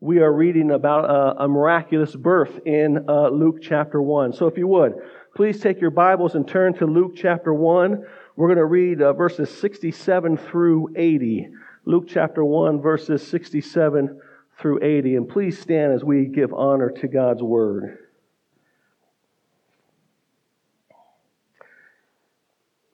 we 0.00 0.18
are 0.20 0.32
reading 0.32 0.70
about 0.70 1.04
a, 1.04 1.44
a 1.44 1.48
miraculous 1.48 2.16
birth 2.16 2.60
in 2.64 3.04
uh, 3.06 3.28
Luke 3.28 3.56
chapter 3.60 4.00
1. 4.00 4.32
So 4.32 4.46
if 4.46 4.56
you 4.56 4.66
would, 4.66 4.94
please 5.36 5.60
take 5.60 5.78
your 5.78 5.90
Bibles 5.90 6.34
and 6.34 6.48
turn 6.48 6.72
to 6.78 6.86
Luke 6.86 7.12
chapter 7.14 7.52
1. 7.52 8.02
We're 8.34 8.48
going 8.48 8.56
to 8.56 8.64
read 8.64 9.02
uh, 9.02 9.12
verses 9.12 9.50
67 9.60 10.38
through 10.38 10.94
80. 10.96 11.50
Luke 11.84 12.04
chapter 12.08 12.42
1, 12.42 12.80
verses 12.80 13.26
67 13.26 14.18
through 14.58 14.82
80. 14.82 15.16
And 15.16 15.28
please 15.28 15.58
stand 15.58 15.92
as 15.92 16.02
we 16.02 16.24
give 16.24 16.54
honor 16.54 16.90
to 16.90 17.06
God's 17.06 17.42
word. 17.42 17.98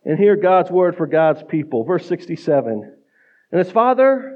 And 0.04 0.18
hear 0.18 0.34
God's 0.34 0.73
word 0.73 0.96
for 0.96 1.07
God's 1.07 1.45
people. 1.45 1.84
Verse 1.84 2.07
67. 2.07 2.93
And 3.52 3.59
his 3.59 3.70
father, 3.70 4.36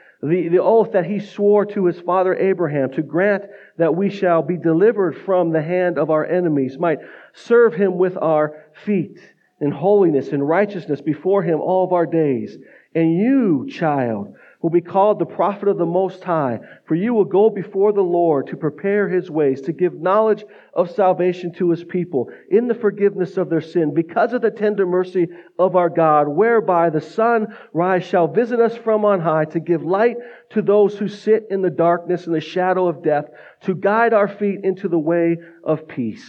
the, 0.21 0.49
the 0.49 0.61
oath 0.61 0.91
that 0.91 1.05
he 1.05 1.19
swore 1.19 1.65
to 1.65 1.85
his 1.85 1.99
father 1.99 2.35
Abraham 2.35 2.91
to 2.91 3.01
grant 3.01 3.45
that 3.77 3.95
we 3.95 4.09
shall 4.09 4.43
be 4.43 4.57
delivered 4.57 5.17
from 5.17 5.51
the 5.51 5.61
hand 5.61 5.97
of 5.97 6.09
our 6.09 6.25
enemies, 6.25 6.77
might 6.77 6.99
serve 7.33 7.73
him 7.73 7.97
with 7.97 8.17
our 8.17 8.65
feet 8.85 9.19
in 9.59 9.71
holiness 9.71 10.29
and 10.29 10.47
righteousness 10.47 11.01
before 11.01 11.43
him 11.43 11.59
all 11.59 11.85
of 11.85 11.93
our 11.93 12.05
days. 12.05 12.57
And 12.93 13.17
you, 13.17 13.67
child, 13.69 14.35
will 14.61 14.69
be 14.69 14.81
called 14.81 15.17
the 15.17 15.25
prophet 15.25 15.67
of 15.67 15.77
the 15.77 15.85
Most 15.85 16.23
High, 16.23 16.59
for 16.85 16.93
you 16.93 17.13
will 17.13 17.25
go 17.25 17.49
before 17.49 17.93
the 17.93 18.01
Lord 18.01 18.47
to 18.47 18.57
prepare 18.57 19.09
his 19.09 19.29
ways, 19.29 19.61
to 19.61 19.71
give 19.71 19.93
knowledge 19.99 20.43
of 20.73 20.91
salvation 20.91 21.51
to 21.53 21.71
his 21.71 21.83
people 21.83 22.29
in 22.49 22.67
the 22.67 22.75
forgiveness 22.75 23.37
of 23.37 23.49
their 23.49 23.61
sin, 23.61 23.93
because 23.93 24.33
of 24.33 24.41
the 24.41 24.51
tender 24.51 24.85
mercy 24.85 25.27
of 25.57 25.75
our 25.75 25.89
God, 25.89 26.27
whereby 26.27 26.89
the 26.89 27.01
sun 27.01 27.55
rise 27.73 28.05
shall 28.05 28.27
visit 28.27 28.59
us 28.59 28.77
from 28.77 29.03
on 29.03 29.19
high 29.19 29.45
to 29.45 29.59
give 29.59 29.83
light 29.83 30.17
to 30.51 30.61
those 30.61 30.97
who 30.97 31.07
sit 31.07 31.47
in 31.49 31.61
the 31.61 31.69
darkness 31.69 32.27
and 32.27 32.35
the 32.35 32.41
shadow 32.41 32.87
of 32.87 33.03
death, 33.03 33.25
to 33.61 33.73
guide 33.73 34.13
our 34.13 34.27
feet 34.27 34.59
into 34.63 34.87
the 34.87 34.99
way 34.99 35.37
of 35.63 35.87
peace. 35.87 36.25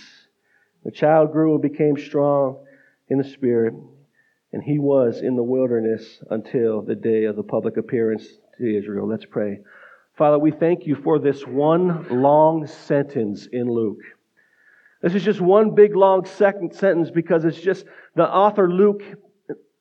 The 0.85 0.91
child 0.91 1.33
grew 1.33 1.53
and 1.53 1.63
became 1.63 1.99
strong 1.99 2.65
in 3.09 3.19
the 3.19 3.25
spirit 3.25 3.75
and 4.53 4.63
he 4.63 4.79
was 4.79 5.21
in 5.23 5.37
the 5.37 5.43
wilderness 5.43 6.23
until 6.31 6.83
the 6.83 6.95
day 6.95 7.25
of 7.25 7.37
the 7.37 7.43
public 7.43 7.77
appearance 7.77 8.27
to 8.59 8.79
Israel. 8.79 9.09
Let's 9.09 9.25
pray. 9.25 9.61
Father, 10.17 10.39
we 10.39 10.51
thank 10.51 10.87
you 10.87 10.95
for 10.95 11.19
this 11.19 11.47
one 11.47 12.23
long 12.23 12.67
sentence 12.67 13.49
in 13.51 13.71
Luke. 13.71 14.03
This 15.01 15.15
is 15.15 15.25
just 15.25 15.41
one 15.41 15.75
big 15.75 15.97
long 15.97 16.27
second 16.27 16.75
sentence 16.75 17.11
because 17.11 17.45
it's 17.45 17.61
just 17.61 17.87
the 18.15 18.29
author 18.29 18.71
Luke, 18.71 19.03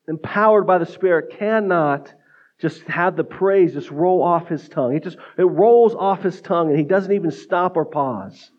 empowered 0.08 0.66
by 0.66 0.78
the 0.78 0.86
Spirit, 0.86 1.36
cannot 1.38 2.14
just 2.60 2.84
have 2.84 3.16
the 3.16 3.24
praise 3.24 3.74
just 3.74 3.92
roll 3.92 4.24
off 4.24 4.48
his 4.48 4.70
tongue. 4.70 4.96
It 4.96 5.04
just 5.04 5.18
it 5.38 5.44
rolls 5.44 5.96
off 5.96 6.24
his 6.24 6.42
tongue 6.42 6.70
and 6.70 6.78
he 6.78 6.86
doesn't 6.86 7.12
even 7.12 7.32
stop 7.32 7.76
or 7.76 7.86
pause. 7.86 8.52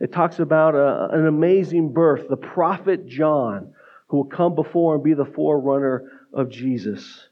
It 0.00 0.12
talks 0.12 0.40
about 0.40 0.74
a, 0.74 1.08
an 1.12 1.26
amazing 1.26 1.92
birth, 1.92 2.28
the 2.28 2.36
prophet 2.36 3.06
John 3.06 3.72
who 4.08 4.18
will 4.18 4.24
come 4.24 4.54
before 4.54 4.94
and 4.94 5.04
be 5.04 5.14
the 5.14 5.24
forerunner 5.24 6.10
of 6.32 6.50
Jesus. 6.50 7.28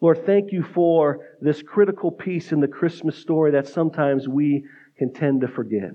Lord, 0.00 0.26
thank 0.26 0.52
you 0.52 0.62
for 0.62 1.20
this 1.40 1.62
critical 1.62 2.10
piece 2.10 2.52
in 2.52 2.60
the 2.60 2.68
Christmas 2.68 3.16
story 3.16 3.52
that 3.52 3.68
sometimes 3.68 4.28
we 4.28 4.64
can 4.98 5.12
tend 5.12 5.40
to 5.40 5.48
forget. 5.48 5.92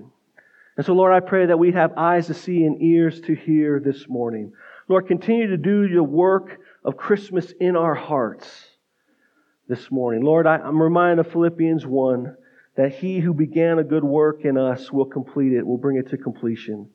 And 0.76 0.86
so, 0.86 0.94
Lord, 0.94 1.12
I 1.12 1.20
pray 1.20 1.46
that 1.46 1.58
we 1.58 1.72
have 1.72 1.92
eyes 1.96 2.26
to 2.28 2.34
see 2.34 2.64
and 2.64 2.80
ears 2.82 3.20
to 3.22 3.34
hear 3.34 3.80
this 3.80 4.08
morning. 4.08 4.52
Lord, 4.88 5.06
continue 5.06 5.48
to 5.48 5.56
do 5.56 5.86
your 5.86 6.04
work 6.04 6.58
of 6.84 6.96
Christmas 6.96 7.52
in 7.60 7.76
our 7.76 7.94
hearts 7.94 8.66
this 9.68 9.90
morning. 9.90 10.22
Lord, 10.22 10.46
I, 10.46 10.56
am 10.56 10.82
reminded 10.82 11.26
of 11.26 11.32
Philippians 11.32 11.86
1 11.86 12.36
that 12.76 12.94
he 12.94 13.20
who 13.20 13.34
began 13.34 13.78
a 13.78 13.84
good 13.84 14.04
work 14.04 14.44
in 14.44 14.56
us 14.56 14.90
will 14.90 15.04
complete 15.04 15.52
it, 15.52 15.66
will 15.66 15.78
bring 15.78 15.98
it 15.98 16.08
to 16.10 16.16
completion. 16.16 16.88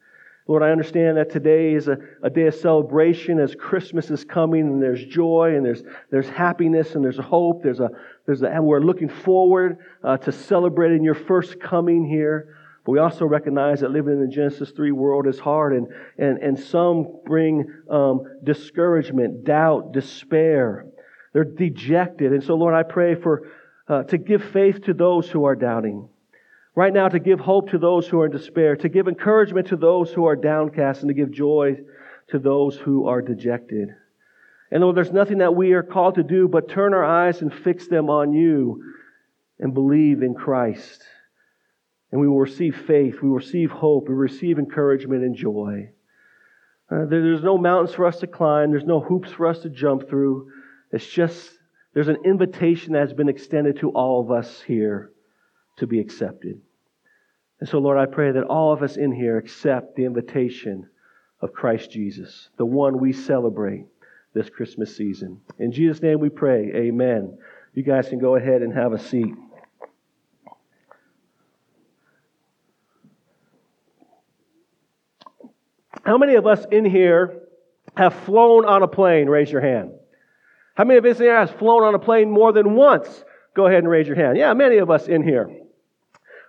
Lord, 0.48 0.62
I 0.62 0.70
understand 0.70 1.18
that 1.18 1.32
today 1.32 1.74
is 1.74 1.88
a, 1.88 1.98
a 2.22 2.30
day 2.30 2.46
of 2.46 2.54
celebration 2.54 3.40
as 3.40 3.56
Christmas 3.56 4.12
is 4.12 4.24
coming 4.24 4.62
and 4.62 4.82
there's 4.82 5.04
joy 5.06 5.56
and 5.56 5.66
there's, 5.66 5.82
there's 6.12 6.30
happiness 6.30 6.94
and 6.94 7.04
there's 7.04 7.18
hope. 7.18 7.64
There's 7.64 7.80
a, 7.80 7.90
there's 8.28 8.44
a, 8.44 8.48
and 8.48 8.64
we're 8.64 8.82
looking 8.82 9.10
forward 9.10 9.80
uh, 10.04 10.18
to 10.18 10.32
celebrating 10.32 11.04
your 11.04 11.16
first 11.16 11.60
coming 11.60 12.06
here. 12.06 12.56
But 12.86 12.92
we 12.92 13.00
also 13.00 13.26
recognize 13.26 13.80
that 13.80 13.90
living 13.90 14.14
in 14.14 14.22
the 14.22 14.28
Genesis 14.28 14.70
3 14.70 14.92
world 14.92 15.26
is 15.26 15.40
hard 15.40 15.74
and, 15.74 15.88
and, 16.20 16.38
and 16.38 16.60
some 16.60 17.08
bring 17.26 17.66
um, 17.90 18.22
discouragement, 18.44 19.46
doubt, 19.46 19.94
despair. 19.94 20.86
They're 21.34 21.44
dejected. 21.44 22.34
And 22.34 22.44
so, 22.44 22.54
Lord, 22.54 22.76
I 22.76 22.84
pray 22.84 23.16
for, 23.16 23.50
uh, 23.88 24.04
to 24.04 24.20
give 24.20 24.44
faith 24.44 24.84
to 24.84 24.94
those 24.94 25.28
who 25.28 25.46
are 25.46 25.56
doubting 25.56 26.08
right 26.76 26.94
now 26.94 27.08
to 27.08 27.20
give 27.20 27.40
hope 27.40 27.70
to 27.72 27.78
those 27.78 28.08
who 28.08 28.20
are 28.20 28.26
in 28.26 28.32
despair, 28.32 28.76
to 28.76 28.90
give 28.90 29.08
encouragement 29.08 29.68
to 29.68 29.78
those 29.78 30.12
who 30.12 30.26
are 30.26 30.36
downcast, 30.36 31.02
and 31.02 31.10
to 31.10 31.14
give 31.14 31.32
joy 31.32 31.78
to 32.28 32.40
those 32.40 32.78
who 32.78 33.08
are 33.08 33.22
dejected. 33.22 33.90
And 34.72 34.82
Lord, 34.82 34.98
there's 34.98 35.12
nothing 35.12 35.38
that 35.38 35.56
we 35.56 35.74
are 35.74 35.84
called 35.84 36.16
to 36.16 36.24
do 36.24 36.48
but 36.48 36.70
turn 36.70 36.94
our 36.94 37.04
eyes 37.06 37.42
and 37.42 37.54
fix 37.54 37.88
them 37.88 38.10
on 38.10 38.34
you 38.34 38.84
and 39.60 39.74
believe 39.74 40.22
in 40.22 40.34
Christ. 40.34 41.04
And 42.12 42.20
we 42.20 42.28
will 42.28 42.40
receive 42.40 42.76
faith, 42.88 43.22
we 43.22 43.30
will 43.30 43.38
receive 43.38 43.72
hope, 43.72 44.08
we 44.08 44.14
will 44.14 44.22
receive 44.22 44.60
encouragement 44.60 45.24
and 45.24 45.36
joy. 45.36 45.90
Uh, 46.92 47.06
there's 47.06 47.44
no 47.44 47.58
mountains 47.58 47.96
for 47.96 48.06
us 48.06 48.20
to 48.20 48.28
climb, 48.28 48.72
there's 48.72 48.84
no 48.84 49.00
hoops 49.00 49.32
for 49.32 49.48
us 49.48 49.60
to 49.60 49.70
jump 49.70 50.08
through. 50.10 50.52
It's 50.92 51.08
just, 51.08 51.52
there's 51.94 52.08
an 52.08 52.20
invitation 52.26 52.94
that 52.94 53.00
has 53.00 53.14
been 53.14 53.30
extended 53.30 53.80
to 53.80 53.90
all 53.92 54.22
of 54.22 54.32
us 54.32 54.62
here 54.62 55.12
to 55.78 55.88
be 55.88 56.00
accepted. 56.00 56.62
And 57.60 57.70
so, 57.70 57.80
Lord, 57.80 57.98
I 57.98 58.06
pray 58.06 58.32
that 58.32 58.44
all 58.44 58.74
of 58.74 58.84
us 58.84 58.98
in 58.98 59.12
here 59.12 59.38
accept 59.38 59.96
the 59.96 60.06
invitation 60.06 60.90
of 61.42 61.54
Christ 61.54 61.92
Jesus, 61.92 62.50
the 62.58 62.66
one 62.66 63.00
we 63.00 63.14
celebrate 63.14 63.86
this 64.34 64.50
Christmas 64.50 64.96
season. 64.96 65.40
In 65.60 65.72
Jesus' 65.72 66.02
name 66.02 66.20
we 66.20 66.30
pray, 66.30 66.72
amen. 66.76 67.38
You 67.74 67.84
guys 67.84 68.10
can 68.10 68.20
go 68.20 68.36
ahead 68.36 68.62
and 68.62 68.74
have 68.74 68.94
a 68.94 69.00
seat. 69.00 69.34
How 76.06 76.18
many 76.18 76.36
of 76.36 76.46
us 76.46 76.66
in 76.72 76.86
here 76.86 77.42
have 77.98 78.14
flown 78.14 78.66
on 78.66 78.84
a 78.84 78.88
plane? 78.88 79.28
Raise 79.28 79.52
your 79.52 79.62
hand. 79.62 79.92
How 80.76 80.84
many 80.84 80.98
of 80.98 81.06
us 81.06 81.18
in 81.18 81.24
here 81.24 81.40
has 81.40 81.50
flown 81.52 81.84
on 81.84 81.96
a 81.96 82.00
plane 82.00 82.30
more 82.30 82.52
than 82.52 82.76
once? 82.76 83.24
Go 83.56 83.66
ahead 83.66 83.80
and 83.80 83.90
raise 83.90 84.08
your 84.08 84.18
hand. 84.18 84.38
Yeah, 84.38 84.54
many 84.54 84.78
of 84.78 84.92
us 84.92 85.08
in 85.08 85.24
here. 85.24 85.50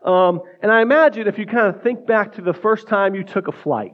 Um, 0.06 0.40
and 0.62 0.70
I 0.70 0.82
imagine 0.82 1.26
if 1.26 1.36
you 1.36 1.46
kind 1.46 1.66
of 1.66 1.82
think 1.82 2.06
back 2.06 2.34
to 2.34 2.42
the 2.42 2.54
first 2.54 2.86
time 2.86 3.14
you 3.16 3.24
took 3.24 3.48
a 3.48 3.52
flight, 3.52 3.92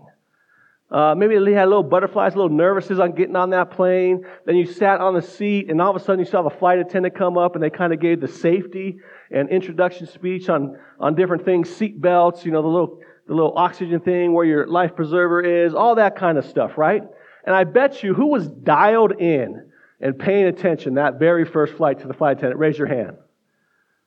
uh, 0.91 1.15
maybe 1.17 1.33
you 1.33 1.55
had 1.55 1.65
a 1.65 1.71
little 1.71 1.83
butterflies, 1.83 2.35
a 2.35 2.37
little 2.37 2.55
nervousness 2.55 2.99
on 2.99 3.15
getting 3.15 3.35
on 3.35 3.49
that 3.51 3.71
plane. 3.71 4.23
Then 4.45 4.57
you 4.57 4.67
sat 4.67 5.01
on 5.01 5.15
the 5.15 5.23
seat, 5.23 5.71
and 5.71 5.81
all 5.81 5.89
of 5.89 5.97
a 5.97 6.05
sudden 6.05 6.21
you 6.21 6.31
saw 6.31 6.43
the 6.43 6.51
flight 6.51 6.79
attendant 6.79 7.17
come 7.17 7.39
up, 7.39 7.55
and 7.55 7.65
they 7.65 7.71
kind 7.71 7.95
of 7.95 8.01
gave 8.01 8.21
the 8.21 8.29
safety 8.29 8.99
and 9.31 9.49
introduction 9.49 10.07
speech 10.07 10.51
on, 10.51 10.77
on 11.01 11.15
different 11.15 11.47
things, 11.47 11.75
seat 11.75 11.99
belts, 11.99 12.45
you 12.45 12.53
know, 12.53 12.61
the 12.61 12.69
little, 12.69 12.99
the 13.27 13.35
little 13.35 13.57
oxygen 13.57 14.01
thing 14.01 14.35
where 14.35 14.45
your 14.45 14.67
life 14.67 14.95
preserver 14.95 15.41
is, 15.41 15.73
all 15.73 15.95
that 15.95 16.15
kind 16.15 16.37
of 16.37 16.45
stuff, 16.45 16.77
right? 16.77 17.03
And 17.47 17.57
I 17.57 17.65
bet 17.65 18.03
you 18.03 18.13
who 18.13 18.27
was 18.27 18.49
dialed 18.49 19.13
in 19.19 19.71
and 19.99 20.19
paying 20.19 20.45
attention 20.45 20.95
that 20.95 21.19
very 21.19 21.47
first 21.47 21.75
flight 21.75 22.01
to 22.01 22.07
the 22.07 22.13
flight 22.13 22.37
attendant? 22.37 22.61
Raise 22.61 22.77
your 22.77 22.89
hand. 22.89 23.17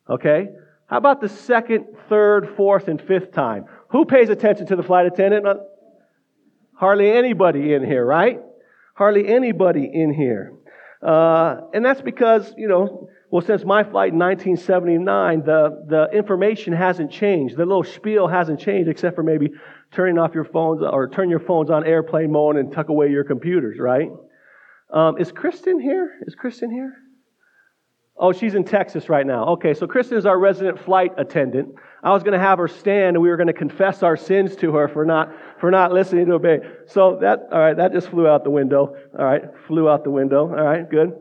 Okay? 0.08 0.50
How 0.88 0.98
about 0.98 1.20
the 1.20 1.30
second, 1.30 1.86
third, 2.10 2.56
fourth, 2.56 2.88
and 2.88 3.02
fifth 3.02 3.32
time? 3.32 3.66
Who 3.90 4.06
pays 4.06 4.30
attention 4.30 4.68
to 4.68 4.76
the 4.76 4.84
flight 4.84 5.08
attendant? 5.08 5.46
Hardly 6.76 7.12
anybody 7.12 7.74
in 7.74 7.84
here, 7.84 8.06
right? 8.06 8.40
Hardly 8.94 9.28
anybody 9.28 9.90
in 9.92 10.14
here. 10.14 10.54
Uh, 11.02 11.62
and 11.74 11.84
that's 11.84 12.02
because, 12.02 12.54
you 12.58 12.68
know, 12.68 13.10
well, 13.32 13.42
since 13.42 13.66
my 13.66 13.84
flight 13.84 14.14
in 14.14 14.20
1979, 14.20 15.44
the, 15.44 15.86
the 15.88 16.18
information 16.18 16.74
hasn't 16.74 17.12
changed. 17.12 17.58
The 17.58 17.66
little 17.66 17.84
spiel 17.84 18.28
hasn't 18.28 18.60
changed 18.60 18.90
except 18.90 19.16
for 19.16 19.24
maybe 19.24 19.50
turning 19.92 20.18
off 20.18 20.34
your 20.34 20.46
phones 20.46 20.82
or 20.82 21.10
turn 21.10 21.30
your 21.30 21.40
phones 21.40 21.70
on 21.70 21.86
airplane 21.86 22.32
mode 22.32 22.58
and 22.58 22.72
tuck 22.72 22.90
away 22.90 23.10
your 23.10 23.24
computers, 23.24 23.78
right? 23.80 24.10
Um, 24.92 25.18
is 25.18 25.32
Kristen 25.32 25.80
here? 25.80 26.12
Is 26.28 26.36
Kristen 26.36 26.70
here? 26.70 26.94
Oh, 28.18 28.32
she's 28.32 28.56
in 28.56 28.64
Texas 28.64 29.10
right 29.10 29.26
now. 29.26 29.46
Okay, 29.48 29.74
so 29.74 29.88
Kristen 29.88 30.18
is 30.18 30.26
our 30.26 30.40
resident 30.40 30.80
flight 30.80 31.12
attendant. 31.18 31.76
I 32.02 32.12
was 32.12 32.24
going 32.24 32.34
to 32.34 32.40
have 32.40 32.60
her 32.60 32.68
stand 32.68 33.18
and 33.18 33.22
we 33.22 33.28
were 33.28 33.36
going 33.36 33.48
to 33.48 33.54
confess 33.54 34.04
our 34.04 34.16
sins 34.16 34.56
to 34.58 34.72
her 34.74 34.88
for 34.88 35.04
not, 35.04 35.34
for 35.60 35.70
not 35.70 35.92
listening 35.92 36.28
to 36.28 36.34
obey. 36.34 36.60
So 36.88 37.18
that, 37.22 37.48
all 37.52 37.60
right, 37.60 37.76
that 37.76 37.92
just 37.92 38.10
flew 38.10 38.26
out 38.26 38.46
the 38.46 38.52
window. 38.52 38.96
All 39.18 39.26
right, 39.26 39.44
flew 39.68 39.90
out 39.90 40.06
the 40.06 40.12
window. 40.12 40.48
All 40.48 40.64
right, 40.64 40.90
good. 40.90 41.14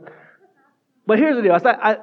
But 1.04 1.18
here's 1.18 1.34
the 1.36 1.42
deal. 1.42 1.52
I, 1.52 1.92
I, 1.92 1.96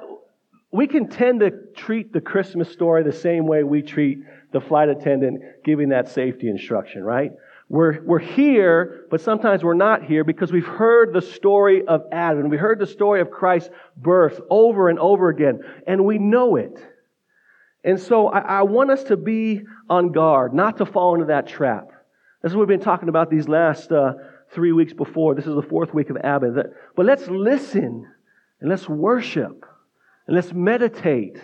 we 0.72 0.86
can 0.86 1.08
tend 1.08 1.40
to 1.40 1.50
treat 1.74 2.12
the 2.12 2.20
Christmas 2.20 2.70
story 2.70 3.02
the 3.02 3.12
same 3.12 3.46
way 3.46 3.62
we 3.62 3.80
treat 3.80 4.18
the 4.52 4.60
flight 4.60 4.90
attendant 4.90 5.42
giving 5.64 5.88
that 5.88 6.08
safety 6.08 6.50
instruction, 6.50 7.02
right? 7.02 7.32
We're, 7.72 8.02
we're 8.02 8.18
here, 8.18 9.06
but 9.10 9.22
sometimes 9.22 9.64
we're 9.64 9.72
not 9.72 10.04
here 10.04 10.24
because 10.24 10.52
we've 10.52 10.66
heard 10.66 11.14
the 11.14 11.22
story 11.22 11.86
of 11.86 12.02
Adam. 12.12 12.50
We 12.50 12.58
heard 12.58 12.78
the 12.78 12.86
story 12.86 13.22
of 13.22 13.30
Christ's 13.30 13.70
birth 13.96 14.38
over 14.50 14.90
and 14.90 14.98
over 14.98 15.30
again, 15.30 15.60
and 15.86 16.04
we 16.04 16.18
know 16.18 16.56
it. 16.56 16.78
And 17.82 17.98
so 17.98 18.28
I, 18.28 18.40
I 18.40 18.62
want 18.64 18.90
us 18.90 19.04
to 19.04 19.16
be 19.16 19.62
on 19.88 20.12
guard, 20.12 20.52
not 20.52 20.76
to 20.76 20.84
fall 20.84 21.14
into 21.14 21.28
that 21.28 21.46
trap. 21.46 21.88
This 22.42 22.52
is 22.52 22.56
what 22.56 22.68
we've 22.68 22.78
been 22.78 22.84
talking 22.84 23.08
about 23.08 23.30
these 23.30 23.48
last 23.48 23.90
uh, 23.90 24.16
three 24.52 24.72
weeks 24.72 24.92
before. 24.92 25.34
This 25.34 25.46
is 25.46 25.54
the 25.54 25.62
fourth 25.62 25.94
week 25.94 26.10
of 26.10 26.18
Advent. 26.18 26.66
But 26.94 27.06
let's 27.06 27.26
listen 27.26 28.06
and 28.60 28.68
let's 28.68 28.86
worship 28.86 29.64
and 30.26 30.36
let's 30.36 30.52
meditate 30.52 31.38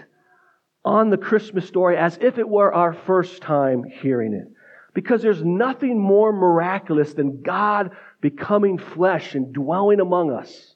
on 0.84 1.08
the 1.08 1.16
Christmas 1.16 1.66
story 1.66 1.96
as 1.96 2.18
if 2.20 2.36
it 2.36 2.46
were 2.46 2.70
our 2.70 2.92
first 2.92 3.40
time 3.40 3.84
hearing 3.84 4.34
it. 4.34 4.52
Because 4.98 5.22
there's 5.22 5.44
nothing 5.44 5.96
more 5.96 6.32
miraculous 6.32 7.14
than 7.14 7.40
God 7.40 7.92
becoming 8.20 8.78
flesh 8.78 9.36
and 9.36 9.52
dwelling 9.52 10.00
among 10.00 10.32
us. 10.32 10.74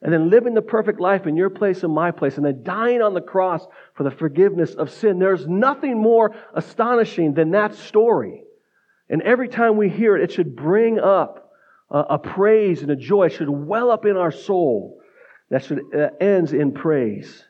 And 0.00 0.12
then 0.12 0.30
living 0.30 0.54
the 0.54 0.62
perfect 0.62 1.00
life 1.00 1.26
in 1.26 1.36
your 1.36 1.50
place 1.50 1.82
and 1.82 1.92
my 1.92 2.12
place, 2.12 2.36
and 2.36 2.46
then 2.46 2.62
dying 2.62 3.02
on 3.02 3.12
the 3.12 3.20
cross 3.20 3.66
for 3.94 4.04
the 4.04 4.12
forgiveness 4.12 4.74
of 4.76 4.92
sin. 4.92 5.18
There's 5.18 5.48
nothing 5.48 6.00
more 6.00 6.32
astonishing 6.54 7.34
than 7.34 7.50
that 7.50 7.74
story. 7.74 8.44
And 9.10 9.20
every 9.22 9.48
time 9.48 9.76
we 9.76 9.88
hear 9.88 10.16
it, 10.16 10.22
it 10.22 10.30
should 10.30 10.54
bring 10.54 11.00
up 11.00 11.50
a, 11.90 11.98
a 12.10 12.18
praise 12.20 12.82
and 12.82 12.92
a 12.92 12.96
joy. 12.96 13.24
It 13.24 13.32
should 13.32 13.50
well 13.50 13.90
up 13.90 14.06
in 14.06 14.16
our 14.16 14.30
soul. 14.30 15.00
That 15.50 15.64
should 15.64 15.80
uh, 15.92 16.10
ends 16.20 16.52
in 16.52 16.70
praise. 16.70 17.42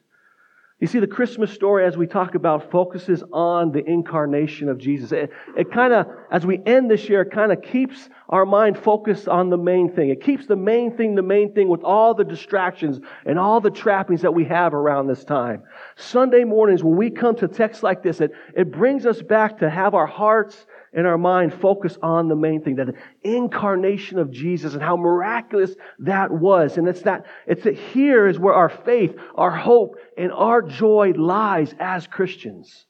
You 0.78 0.86
see, 0.86 0.98
the 0.98 1.06
Christmas 1.06 1.50
story, 1.50 1.86
as 1.86 1.96
we 1.96 2.06
talk 2.06 2.34
about, 2.34 2.70
focuses 2.70 3.24
on 3.32 3.72
the 3.72 3.82
incarnation 3.82 4.68
of 4.68 4.76
Jesus. 4.76 5.10
It, 5.10 5.30
it 5.56 5.72
kind 5.72 5.94
of, 5.94 6.06
as 6.30 6.44
we 6.44 6.60
end 6.66 6.90
this 6.90 7.08
year, 7.08 7.24
kind 7.24 7.50
of 7.50 7.62
keeps 7.62 8.10
our 8.28 8.44
mind 8.44 8.76
focused 8.78 9.26
on 9.26 9.48
the 9.48 9.56
main 9.56 9.90
thing. 9.90 10.10
It 10.10 10.22
keeps 10.22 10.46
the 10.46 10.54
main 10.54 10.94
thing 10.94 11.14
the 11.14 11.22
main 11.22 11.54
thing 11.54 11.68
with 11.68 11.82
all 11.82 12.12
the 12.12 12.24
distractions 12.24 13.00
and 13.24 13.38
all 13.38 13.58
the 13.58 13.70
trappings 13.70 14.20
that 14.20 14.34
we 14.34 14.44
have 14.44 14.74
around 14.74 15.06
this 15.06 15.24
time. 15.24 15.62
Sunday 15.96 16.44
mornings, 16.44 16.84
when 16.84 16.96
we 16.96 17.08
come 17.08 17.36
to 17.36 17.48
texts 17.48 17.82
like 17.82 18.02
this, 18.02 18.20
it, 18.20 18.32
it 18.54 18.70
brings 18.70 19.06
us 19.06 19.22
back 19.22 19.60
to 19.60 19.70
have 19.70 19.94
our 19.94 20.06
hearts 20.06 20.66
and 20.96 21.06
our 21.06 21.18
mind 21.18 21.52
focus 21.52 21.96
on 22.02 22.26
the 22.26 22.34
main 22.34 22.62
thing, 22.62 22.76
that 22.76 22.94
incarnation 23.22 24.18
of 24.18 24.30
Jesus 24.30 24.72
and 24.72 24.82
how 24.82 24.96
miraculous 24.96 25.76
that 26.00 26.32
was. 26.32 26.78
And 26.78 26.88
it's 26.88 27.02
that, 27.02 27.26
it's 27.46 27.64
that 27.64 27.76
here 27.76 28.26
is 28.26 28.38
where 28.38 28.54
our 28.54 28.70
faith, 28.70 29.14
our 29.34 29.50
hope, 29.50 29.96
and 30.16 30.32
our 30.32 30.62
joy 30.62 31.12
lies 31.14 31.74
as 31.78 32.06
Christians. 32.06 32.86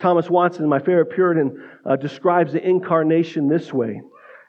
Thomas 0.00 0.30
Watson, 0.30 0.68
my 0.68 0.78
favorite 0.78 1.10
Puritan, 1.10 1.68
uh, 1.84 1.96
describes 1.96 2.52
the 2.52 2.66
incarnation 2.66 3.48
this 3.48 3.72
way. 3.72 4.00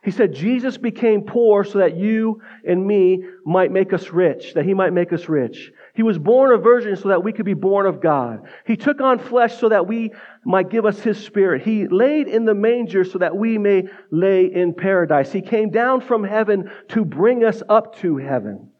He 0.03 0.11
said, 0.11 0.33
Jesus 0.33 0.77
became 0.77 1.21
poor 1.21 1.63
so 1.63 1.79
that 1.79 1.95
you 1.95 2.41
and 2.67 2.85
me 2.85 3.23
might 3.45 3.71
make 3.71 3.93
us 3.93 4.09
rich, 4.09 4.53
that 4.53 4.65
he 4.65 4.73
might 4.73 4.91
make 4.91 5.13
us 5.13 5.29
rich. 5.29 5.71
He 5.95 6.03
was 6.03 6.17
born 6.17 6.51
a 6.51 6.57
virgin 6.57 6.97
so 6.97 7.07
that 7.07 7.23
we 7.23 7.31
could 7.31 7.45
be 7.45 7.53
born 7.53 7.85
of 7.85 8.01
God. 8.01 8.41
He 8.65 8.75
took 8.75 8.99
on 8.99 9.17
flesh 9.17 9.57
so 9.57 9.69
that 9.69 9.87
we 9.87 10.11
might 10.43 10.69
give 10.69 10.85
us 10.85 10.99
his 10.99 11.23
spirit. 11.23 11.61
He 11.61 11.87
laid 11.87 12.27
in 12.27 12.43
the 12.43 12.53
manger 12.53 13.05
so 13.05 13.19
that 13.19 13.37
we 13.37 13.57
may 13.57 13.83
lay 14.11 14.45
in 14.45 14.73
paradise. 14.73 15.31
He 15.31 15.41
came 15.41 15.69
down 15.69 16.01
from 16.01 16.25
heaven 16.25 16.69
to 16.89 17.05
bring 17.05 17.45
us 17.45 17.63
up 17.69 17.95
to 17.99 18.17
heaven. 18.17 18.71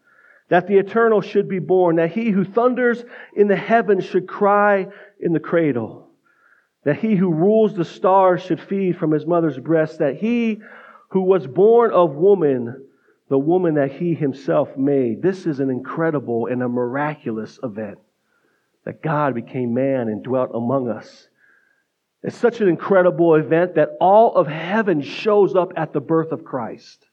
That 0.50 0.66
the 0.66 0.76
eternal 0.76 1.22
should 1.22 1.48
be 1.48 1.58
born, 1.58 1.96
that 1.96 2.12
he 2.12 2.30
who 2.30 2.44
thunders 2.44 3.02
in 3.34 3.48
the 3.48 3.56
heavens 3.56 4.04
should 4.04 4.28
cry 4.28 4.88
in 5.18 5.32
the 5.32 5.40
cradle, 5.40 6.10
that 6.84 6.98
he 6.98 7.16
who 7.16 7.32
rules 7.32 7.74
the 7.74 7.86
stars 7.86 8.42
should 8.42 8.60
feed 8.60 8.98
from 8.98 9.10
his 9.10 9.24
mother's 9.24 9.58
breast, 9.58 10.00
that 10.00 10.16
he 10.16 10.60
who 11.14 11.22
was 11.22 11.46
born 11.46 11.92
of 11.92 12.16
woman, 12.16 12.88
the 13.28 13.38
woman 13.38 13.74
that 13.74 13.92
he 13.92 14.14
himself 14.14 14.76
made. 14.76 15.22
This 15.22 15.46
is 15.46 15.60
an 15.60 15.70
incredible 15.70 16.46
and 16.46 16.60
a 16.60 16.68
miraculous 16.68 17.56
event 17.62 17.98
that 18.84 19.00
God 19.00 19.32
became 19.32 19.72
man 19.72 20.08
and 20.08 20.24
dwelt 20.24 20.50
among 20.52 20.90
us. 20.90 21.28
It's 22.24 22.36
such 22.36 22.60
an 22.60 22.68
incredible 22.68 23.36
event 23.36 23.76
that 23.76 23.90
all 24.00 24.34
of 24.34 24.48
heaven 24.48 25.02
shows 25.02 25.54
up 25.54 25.72
at 25.76 25.92
the 25.92 26.00
birth 26.00 26.32
of 26.32 26.44
Christ 26.44 27.06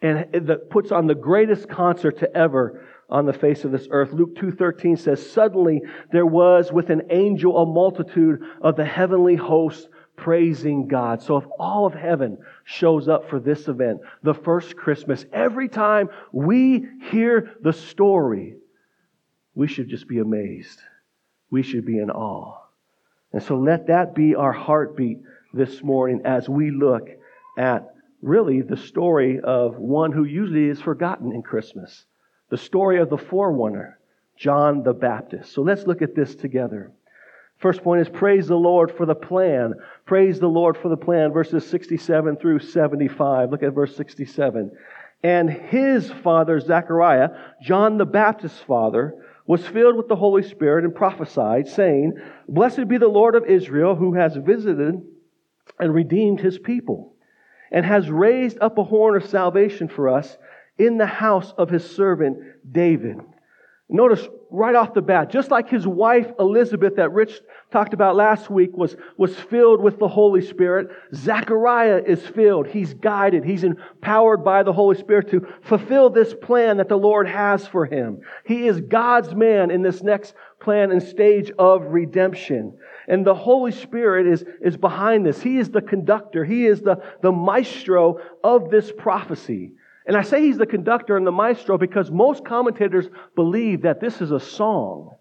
and 0.00 0.32
that 0.32 0.70
puts 0.70 0.90
on 0.90 1.06
the 1.06 1.14
greatest 1.14 1.68
concert 1.68 2.20
to 2.20 2.34
ever 2.34 2.82
on 3.10 3.26
the 3.26 3.34
face 3.34 3.62
of 3.62 3.72
this 3.72 3.88
earth. 3.90 4.10
Luke 4.14 4.36
2:13 4.36 4.96
says 4.96 5.30
suddenly 5.30 5.82
there 6.12 6.24
was 6.24 6.72
with 6.72 6.88
an 6.88 7.02
angel 7.10 7.58
a 7.58 7.66
multitude 7.66 8.40
of 8.62 8.76
the 8.76 8.86
heavenly 8.86 9.36
hosts 9.36 9.86
praising 10.18 10.88
God. 10.88 11.22
So 11.22 11.38
if 11.38 11.44
all 11.58 11.86
of 11.86 11.94
heaven 11.94 12.36
shows 12.64 13.08
up 13.08 13.30
for 13.30 13.40
this 13.40 13.68
event, 13.68 14.00
the 14.22 14.34
first 14.34 14.76
Christmas, 14.76 15.24
every 15.32 15.68
time 15.68 16.10
we 16.32 16.86
hear 17.10 17.54
the 17.62 17.72
story, 17.72 18.56
we 19.54 19.66
should 19.66 19.88
just 19.88 20.06
be 20.06 20.18
amazed. 20.18 20.80
We 21.50 21.62
should 21.62 21.86
be 21.86 21.98
in 21.98 22.10
awe. 22.10 22.58
And 23.32 23.42
so 23.42 23.56
let 23.56 23.86
that 23.86 24.14
be 24.14 24.34
our 24.34 24.52
heartbeat 24.52 25.18
this 25.54 25.82
morning 25.82 26.22
as 26.24 26.48
we 26.48 26.70
look 26.70 27.08
at 27.56 27.94
really 28.20 28.60
the 28.60 28.76
story 28.76 29.40
of 29.40 29.76
one 29.78 30.12
who 30.12 30.24
usually 30.24 30.68
is 30.68 30.80
forgotten 30.80 31.32
in 31.32 31.42
Christmas. 31.42 32.04
The 32.50 32.58
story 32.58 32.98
of 32.98 33.10
the 33.10 33.18
forerunner, 33.18 33.98
John 34.36 34.82
the 34.82 34.92
Baptist. 34.92 35.52
So 35.52 35.62
let's 35.62 35.86
look 35.86 36.02
at 36.02 36.14
this 36.14 36.34
together. 36.34 36.92
First 37.58 37.82
point 37.82 38.00
is 38.00 38.08
praise 38.08 38.46
the 38.46 38.56
Lord 38.56 38.92
for 38.96 39.04
the 39.04 39.16
plan. 39.16 39.74
Praise 40.06 40.38
the 40.38 40.48
Lord 40.48 40.76
for 40.76 40.88
the 40.88 40.96
plan. 40.96 41.32
Verses 41.32 41.66
67 41.66 42.36
through 42.36 42.60
75. 42.60 43.50
Look 43.50 43.62
at 43.64 43.74
verse 43.74 43.96
67. 43.96 44.70
And 45.24 45.50
his 45.50 46.10
father, 46.22 46.60
Zechariah, 46.60 47.30
John 47.60 47.98
the 47.98 48.06
Baptist's 48.06 48.60
father, 48.60 49.14
was 49.46 49.66
filled 49.66 49.96
with 49.96 50.06
the 50.06 50.14
Holy 50.14 50.42
Spirit 50.42 50.84
and 50.84 50.94
prophesied, 50.94 51.66
saying, 51.66 52.12
Blessed 52.48 52.86
be 52.86 52.98
the 52.98 53.08
Lord 53.08 53.34
of 53.34 53.46
Israel, 53.46 53.96
who 53.96 54.14
has 54.14 54.36
visited 54.36 55.02
and 55.80 55.94
redeemed 55.94 56.40
his 56.40 56.58
people, 56.58 57.14
and 57.72 57.84
has 57.84 58.08
raised 58.08 58.58
up 58.60 58.78
a 58.78 58.84
horn 58.84 59.16
of 59.16 59.28
salvation 59.28 59.88
for 59.88 60.08
us 60.08 60.36
in 60.76 60.98
the 60.98 61.06
house 61.06 61.52
of 61.58 61.70
his 61.70 61.90
servant 61.96 62.38
David 62.70 63.18
Notice 63.90 64.28
right 64.50 64.74
off 64.74 64.92
the 64.92 65.00
bat, 65.00 65.30
just 65.30 65.50
like 65.50 65.70
his 65.70 65.86
wife 65.86 66.30
Elizabeth 66.38 66.96
that 66.96 67.12
Rich 67.12 67.40
talked 67.72 67.94
about 67.94 68.16
last 68.16 68.50
week 68.50 68.76
was, 68.76 68.96
was 69.16 69.34
filled 69.34 69.80
with 69.80 69.98
the 69.98 70.08
Holy 70.08 70.42
Spirit, 70.42 70.88
Zechariah 71.14 72.02
is 72.06 72.20
filled. 72.20 72.66
He's 72.66 72.92
guided. 72.92 73.44
He's 73.44 73.64
empowered 73.64 74.44
by 74.44 74.62
the 74.62 74.74
Holy 74.74 74.96
Spirit 74.96 75.30
to 75.30 75.46
fulfill 75.62 76.10
this 76.10 76.34
plan 76.34 76.76
that 76.76 76.90
the 76.90 76.98
Lord 76.98 77.28
has 77.28 77.66
for 77.66 77.86
him. 77.86 78.20
He 78.44 78.66
is 78.66 78.80
God's 78.80 79.34
man 79.34 79.70
in 79.70 79.82
this 79.82 80.02
next 80.02 80.34
plan 80.60 80.90
and 80.90 81.02
stage 81.02 81.50
of 81.58 81.84
redemption. 81.86 82.76
And 83.06 83.26
the 83.26 83.34
Holy 83.34 83.72
Spirit 83.72 84.26
is, 84.26 84.44
is 84.60 84.76
behind 84.76 85.24
this. 85.24 85.40
He 85.40 85.58
is 85.58 85.70
the 85.70 85.80
conductor. 85.80 86.44
He 86.44 86.66
is 86.66 86.82
the, 86.82 87.02
the 87.22 87.32
maestro 87.32 88.18
of 88.44 88.70
this 88.70 88.92
prophecy. 88.92 89.72
And 90.08 90.16
I 90.16 90.22
say 90.22 90.40
he's 90.40 90.56
the 90.56 90.66
conductor 90.66 91.18
and 91.18 91.26
the 91.26 91.30
maestro 91.30 91.76
because 91.76 92.10
most 92.10 92.42
commentators 92.42 93.06
believe 93.36 93.82
that 93.82 94.00
this 94.00 94.22
is 94.22 94.30
a 94.30 94.40
song. 94.40 95.14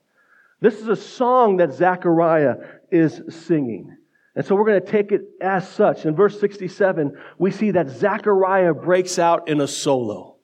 This 0.61 0.79
is 0.79 0.87
a 0.87 0.95
song 0.95 1.57
that 1.57 1.73
Zechariah 1.73 2.55
is 2.89 3.21
singing. 3.29 3.95
And 4.33 4.45
so 4.45 4.55
we're 4.55 4.65
going 4.65 4.81
to 4.81 4.91
take 4.91 5.11
it 5.11 5.23
as 5.41 5.67
such. 5.67 6.05
In 6.05 6.15
verse 6.15 6.39
67, 6.39 7.17
we 7.37 7.51
see 7.51 7.71
that 7.71 7.89
Zechariah 7.89 8.73
breaks 8.73 9.19
out 9.19 9.49
in 9.49 9.59
a 9.59 9.67
solo. 9.67 10.37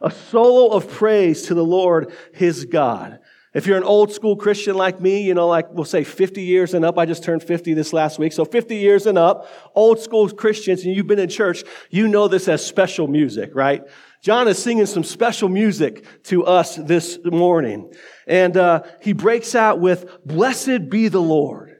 A 0.00 0.12
solo 0.12 0.76
of 0.76 0.88
praise 0.88 1.42
to 1.48 1.54
the 1.54 1.64
Lord 1.64 2.12
his 2.32 2.66
God. 2.66 3.18
If 3.54 3.66
you're 3.66 3.78
an 3.78 3.84
old 3.84 4.12
school 4.12 4.36
Christian 4.36 4.76
like 4.76 5.00
me, 5.00 5.22
you 5.22 5.32
know, 5.32 5.48
like 5.48 5.72
we'll 5.72 5.86
say 5.86 6.04
50 6.04 6.42
years 6.42 6.74
and 6.74 6.84
up, 6.84 6.98
I 6.98 7.06
just 7.06 7.24
turned 7.24 7.42
50 7.42 7.72
this 7.72 7.94
last 7.94 8.18
week. 8.18 8.32
So 8.32 8.44
50 8.44 8.76
years 8.76 9.06
and 9.06 9.16
up, 9.16 9.48
old 9.74 9.98
school 10.00 10.28
Christians, 10.28 10.84
and 10.84 10.94
you've 10.94 11.06
been 11.06 11.18
in 11.18 11.30
church, 11.30 11.64
you 11.90 12.08
know 12.08 12.28
this 12.28 12.46
as 12.46 12.64
special 12.64 13.08
music, 13.08 13.52
right? 13.54 13.82
John 14.22 14.48
is 14.48 14.62
singing 14.62 14.84
some 14.84 15.04
special 15.04 15.48
music 15.48 16.04
to 16.24 16.44
us 16.44 16.76
this 16.76 17.18
morning. 17.24 17.90
And 18.26 18.56
uh, 18.56 18.82
he 19.00 19.14
breaks 19.14 19.54
out 19.54 19.80
with, 19.80 20.24
Blessed 20.26 20.90
be 20.90 21.08
the 21.08 21.22
Lord. 21.22 21.76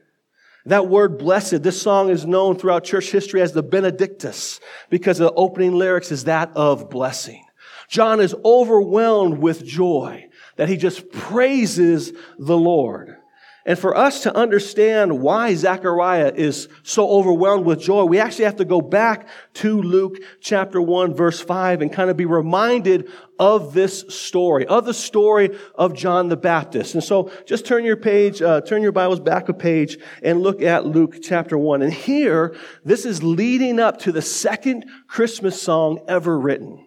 That 0.65 0.87
word 0.87 1.19
blessed, 1.19 1.63
this 1.63 1.81
song 1.81 2.09
is 2.09 2.25
known 2.25 2.57
throughout 2.57 2.83
church 2.83 3.11
history 3.11 3.41
as 3.41 3.53
the 3.53 3.63
Benedictus 3.63 4.59
because 4.89 5.17
the 5.17 5.31
opening 5.33 5.73
lyrics 5.73 6.11
is 6.11 6.25
that 6.25 6.51
of 6.55 6.89
blessing. 6.89 7.45
John 7.87 8.19
is 8.19 8.35
overwhelmed 8.43 9.39
with 9.39 9.65
joy 9.65 10.28
that 10.59 10.67
he 10.67 10.75
just 10.75 11.09
praises 11.09 12.11
the 12.37 12.57
Lord. 12.57 13.15
And 13.65 13.79
for 13.79 13.95
us 13.95 14.23
to 14.23 14.35
understand 14.35 15.21
why 15.21 15.55
Zechariah 15.55 16.33
is 16.35 16.67
so 16.83 17.09
overwhelmed 17.09 17.65
with 17.65 17.79
joy, 17.79 18.03
we 18.03 18.19
actually 18.19 18.43
have 18.43 18.57
to 18.57 18.65
go 18.65 18.81
back 18.81 19.29
to 19.53 19.81
Luke 19.81 20.17
chapter 20.41 20.81
1 20.81 21.13
verse 21.13 21.39
5 21.39 21.81
and 21.81 21.93
kind 21.93 22.09
of 22.09 22.17
be 22.17 22.25
reminded 22.25 23.09
of 23.39 23.73
this 23.73 24.01
story, 24.09 24.67
of 24.67 24.83
the 24.83 24.93
story 24.93 25.57
of 25.75 25.93
John 25.93 26.27
the 26.27 26.35
Baptist. 26.35 26.93
And 26.93 27.03
so 27.03 27.31
just 27.45 27.65
turn 27.65 27.85
your 27.85 27.95
page, 27.95 28.41
uh, 28.41 28.59
turn 28.59 28.81
your 28.81 28.91
Bibles 28.91 29.21
back 29.21 29.47
a 29.47 29.53
page 29.53 29.97
and 30.21 30.41
look 30.41 30.61
at 30.61 30.85
Luke 30.85 31.19
chapter 31.21 31.57
1. 31.57 31.83
And 31.83 31.93
here, 31.93 32.53
this 32.83 33.05
is 33.05 33.23
leading 33.23 33.79
up 33.79 33.99
to 33.99 34.11
the 34.11 34.21
second 34.21 34.87
Christmas 35.07 35.61
song 35.61 36.03
ever 36.09 36.37
written. 36.37 36.85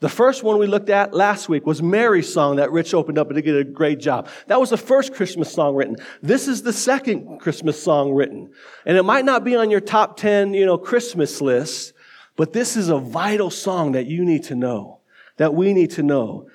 The 0.00 0.08
first 0.08 0.42
one 0.42 0.58
we 0.58 0.66
looked 0.66 0.88
at 0.88 1.12
last 1.12 1.48
week 1.50 1.66
was 1.66 1.82
Mary's 1.82 2.32
song 2.32 2.56
that 2.56 2.72
Rich 2.72 2.94
opened 2.94 3.18
up 3.18 3.30
and 3.30 3.42
did 3.42 3.56
a 3.56 3.64
great 3.64 4.00
job. 4.00 4.28
That 4.46 4.58
was 4.58 4.70
the 4.70 4.78
first 4.78 5.12
Christmas 5.12 5.52
song 5.52 5.74
written. 5.76 5.96
This 6.22 6.48
is 6.48 6.62
the 6.62 6.72
second 6.72 7.38
Christmas 7.38 7.80
song 7.82 8.12
written. 8.12 8.50
And 8.86 8.96
it 8.96 9.02
might 9.02 9.26
not 9.26 9.44
be 9.44 9.56
on 9.56 9.70
your 9.70 9.80
top 9.80 10.16
10, 10.16 10.54
you 10.54 10.64
know, 10.64 10.78
Christmas 10.78 11.42
list, 11.42 11.92
but 12.34 12.54
this 12.54 12.78
is 12.78 12.88
a 12.88 12.98
vital 12.98 13.50
song 13.50 13.92
that 13.92 14.06
you 14.06 14.24
need 14.24 14.44
to 14.44 14.54
know, 14.54 15.00
that 15.36 15.54
we 15.54 15.74
need 15.74 15.90
to 15.92 16.02
know 16.02 16.48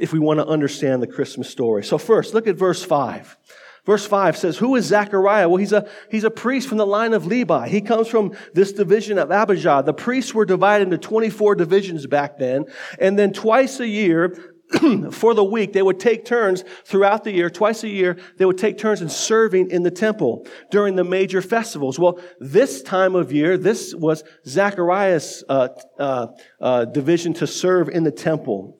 if 0.00 0.12
we 0.12 0.18
want 0.18 0.40
to 0.40 0.46
understand 0.46 1.00
the 1.00 1.06
Christmas 1.06 1.48
story. 1.48 1.84
So 1.84 1.96
first, 1.96 2.34
look 2.34 2.48
at 2.48 2.56
verse 2.56 2.84
5. 2.84 3.36
Verse 3.86 4.06
5 4.06 4.36
says, 4.36 4.58
Who 4.58 4.76
is 4.76 4.86
Zechariah? 4.86 5.48
Well, 5.48 5.56
he's 5.56 5.72
a, 5.72 5.88
he's 6.10 6.24
a 6.24 6.30
priest 6.30 6.68
from 6.68 6.78
the 6.78 6.86
line 6.86 7.12
of 7.12 7.26
Levi. 7.26 7.68
He 7.68 7.80
comes 7.80 8.08
from 8.08 8.32
this 8.52 8.72
division 8.72 9.18
of 9.18 9.30
Abijah. 9.30 9.82
The 9.84 9.94
priests 9.94 10.34
were 10.34 10.44
divided 10.44 10.84
into 10.84 10.98
24 10.98 11.54
divisions 11.54 12.06
back 12.06 12.38
then. 12.38 12.66
And 12.98 13.18
then 13.18 13.32
twice 13.32 13.80
a 13.80 13.88
year, 13.88 14.36
for 15.10 15.34
the 15.34 15.42
week, 15.42 15.72
they 15.72 15.82
would 15.82 15.98
take 15.98 16.24
turns 16.24 16.62
throughout 16.84 17.24
the 17.24 17.32
year, 17.32 17.50
twice 17.50 17.82
a 17.82 17.88
year, 17.88 18.16
they 18.36 18.44
would 18.44 18.58
take 18.58 18.78
turns 18.78 19.00
in 19.00 19.08
serving 19.08 19.70
in 19.70 19.82
the 19.82 19.90
temple 19.90 20.46
during 20.70 20.94
the 20.94 21.04
major 21.04 21.42
festivals. 21.42 21.98
Well, 21.98 22.20
this 22.38 22.82
time 22.82 23.16
of 23.16 23.32
year, 23.32 23.58
this 23.58 23.94
was 23.94 24.22
Zechariah's 24.46 25.42
uh, 25.48 25.68
uh, 25.98 26.28
uh, 26.60 26.84
division 26.84 27.34
to 27.34 27.46
serve 27.46 27.88
in 27.88 28.04
the 28.04 28.12
temple. 28.12 28.78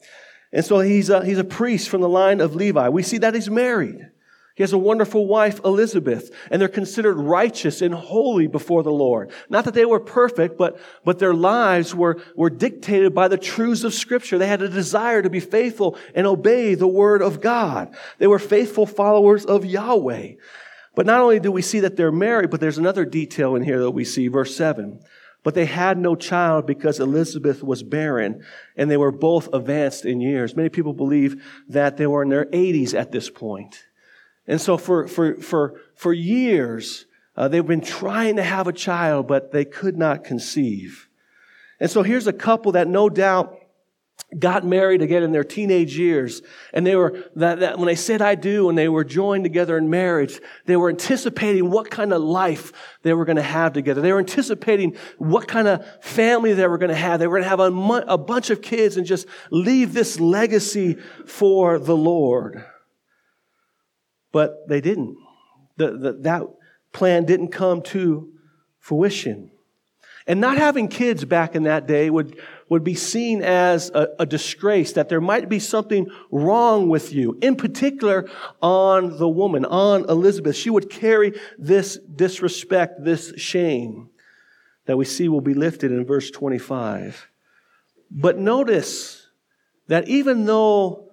And 0.52 0.64
so 0.64 0.80
he's 0.80 1.10
a, 1.10 1.24
he's 1.24 1.38
a 1.38 1.44
priest 1.44 1.88
from 1.88 2.02
the 2.02 2.08
line 2.08 2.40
of 2.40 2.54
Levi. 2.54 2.88
We 2.88 3.02
see 3.02 3.18
that 3.18 3.34
he's 3.34 3.50
married. 3.50 4.09
He 4.60 4.62
has 4.62 4.74
a 4.74 4.78
wonderful 4.78 5.26
wife, 5.26 5.58
Elizabeth, 5.64 6.30
and 6.50 6.60
they're 6.60 6.68
considered 6.68 7.14
righteous 7.14 7.80
and 7.80 7.94
holy 7.94 8.46
before 8.46 8.82
the 8.82 8.92
Lord. 8.92 9.30
Not 9.48 9.64
that 9.64 9.72
they 9.72 9.86
were 9.86 9.98
perfect, 9.98 10.58
but, 10.58 10.78
but 11.02 11.18
their 11.18 11.32
lives 11.32 11.94
were, 11.94 12.20
were 12.36 12.50
dictated 12.50 13.14
by 13.14 13.28
the 13.28 13.38
truths 13.38 13.84
of 13.84 13.94
Scripture. 13.94 14.36
They 14.36 14.46
had 14.46 14.60
a 14.60 14.68
desire 14.68 15.22
to 15.22 15.30
be 15.30 15.40
faithful 15.40 15.96
and 16.14 16.26
obey 16.26 16.74
the 16.74 16.86
Word 16.86 17.22
of 17.22 17.40
God. 17.40 17.96
They 18.18 18.26
were 18.26 18.38
faithful 18.38 18.84
followers 18.84 19.46
of 19.46 19.64
Yahweh. 19.64 20.32
But 20.94 21.06
not 21.06 21.22
only 21.22 21.40
do 21.40 21.50
we 21.50 21.62
see 21.62 21.80
that 21.80 21.96
they're 21.96 22.12
married, 22.12 22.50
but 22.50 22.60
there's 22.60 22.76
another 22.76 23.06
detail 23.06 23.56
in 23.56 23.62
here 23.62 23.80
that 23.80 23.92
we 23.92 24.04
see, 24.04 24.28
verse 24.28 24.54
7. 24.54 25.00
But 25.42 25.54
they 25.54 25.64
had 25.64 25.96
no 25.96 26.16
child 26.16 26.66
because 26.66 27.00
Elizabeth 27.00 27.62
was 27.62 27.82
barren 27.82 28.44
and 28.76 28.90
they 28.90 28.98
were 28.98 29.10
both 29.10 29.48
advanced 29.54 30.04
in 30.04 30.20
years. 30.20 30.54
Many 30.54 30.68
people 30.68 30.92
believe 30.92 31.42
that 31.70 31.96
they 31.96 32.06
were 32.06 32.22
in 32.22 32.28
their 32.28 32.44
80s 32.44 32.92
at 32.92 33.10
this 33.10 33.30
point. 33.30 33.86
And 34.50 34.60
so 34.60 34.76
for, 34.76 35.06
for, 35.06 35.36
for, 35.36 35.80
for 35.94 36.12
years, 36.12 37.06
uh, 37.36 37.46
they've 37.46 37.64
been 37.64 37.80
trying 37.80 38.34
to 38.34 38.42
have 38.42 38.66
a 38.66 38.72
child, 38.72 39.28
but 39.28 39.52
they 39.52 39.64
could 39.64 39.96
not 39.96 40.24
conceive. 40.24 41.08
And 41.78 41.88
so 41.88 42.02
here's 42.02 42.26
a 42.26 42.32
couple 42.32 42.72
that 42.72 42.88
no 42.88 43.08
doubt 43.08 43.56
got 44.36 44.66
married 44.66 45.02
again 45.02 45.22
in 45.22 45.30
their 45.30 45.44
teenage 45.44 45.96
years. 45.96 46.42
And 46.74 46.84
they 46.84 46.96
were, 46.96 47.30
that, 47.36 47.60
that 47.60 47.78
when 47.78 47.86
they 47.86 47.94
said 47.94 48.20
I 48.22 48.34
do 48.34 48.68
and 48.68 48.76
they 48.76 48.88
were 48.88 49.04
joined 49.04 49.44
together 49.44 49.78
in 49.78 49.88
marriage, 49.88 50.40
they 50.66 50.76
were 50.76 50.88
anticipating 50.88 51.70
what 51.70 51.88
kind 51.88 52.12
of 52.12 52.20
life 52.20 52.72
they 53.02 53.12
were 53.12 53.24
going 53.24 53.36
to 53.36 53.42
have 53.42 53.72
together. 53.72 54.00
They 54.00 54.12
were 54.12 54.18
anticipating 54.18 54.96
what 55.18 55.46
kind 55.46 55.68
of 55.68 55.86
family 56.02 56.54
they 56.54 56.66
were 56.66 56.78
going 56.78 56.90
to 56.90 56.96
have. 56.96 57.20
They 57.20 57.28
were 57.28 57.38
going 57.38 57.44
to 57.44 57.48
have 57.48 57.60
a, 57.60 58.04
a 58.08 58.18
bunch 58.18 58.50
of 58.50 58.62
kids 58.62 58.96
and 58.96 59.06
just 59.06 59.28
leave 59.52 59.94
this 59.94 60.18
legacy 60.18 60.96
for 61.24 61.78
the 61.78 61.96
Lord. 61.96 62.64
But 64.32 64.68
they 64.68 64.80
didn't. 64.80 65.16
The, 65.76 65.96
the, 65.96 66.12
that 66.22 66.42
plan 66.92 67.24
didn't 67.24 67.48
come 67.48 67.82
to 67.82 68.32
fruition. 68.78 69.50
And 70.26 70.40
not 70.40 70.58
having 70.58 70.88
kids 70.88 71.24
back 71.24 71.56
in 71.56 71.64
that 71.64 71.86
day 71.86 72.10
would, 72.10 72.38
would 72.68 72.84
be 72.84 72.94
seen 72.94 73.42
as 73.42 73.90
a, 73.90 74.08
a, 74.18 74.26
disgrace, 74.26 74.92
that 74.92 75.08
there 75.08 75.20
might 75.20 75.48
be 75.48 75.58
something 75.58 76.06
wrong 76.30 76.88
with 76.88 77.12
you. 77.12 77.38
In 77.42 77.56
particular, 77.56 78.28
on 78.62 79.18
the 79.18 79.28
woman, 79.28 79.64
on 79.64 80.08
Elizabeth. 80.08 80.54
She 80.54 80.70
would 80.70 80.90
carry 80.90 81.32
this 81.58 81.98
disrespect, 81.98 83.02
this 83.02 83.32
shame 83.36 84.10
that 84.84 84.96
we 84.96 85.04
see 85.04 85.28
will 85.28 85.40
be 85.40 85.54
lifted 85.54 85.90
in 85.90 86.04
verse 86.04 86.30
25. 86.30 87.28
But 88.10 88.38
notice 88.38 89.28
that 89.88 90.08
even 90.08 90.46
though 90.46 91.09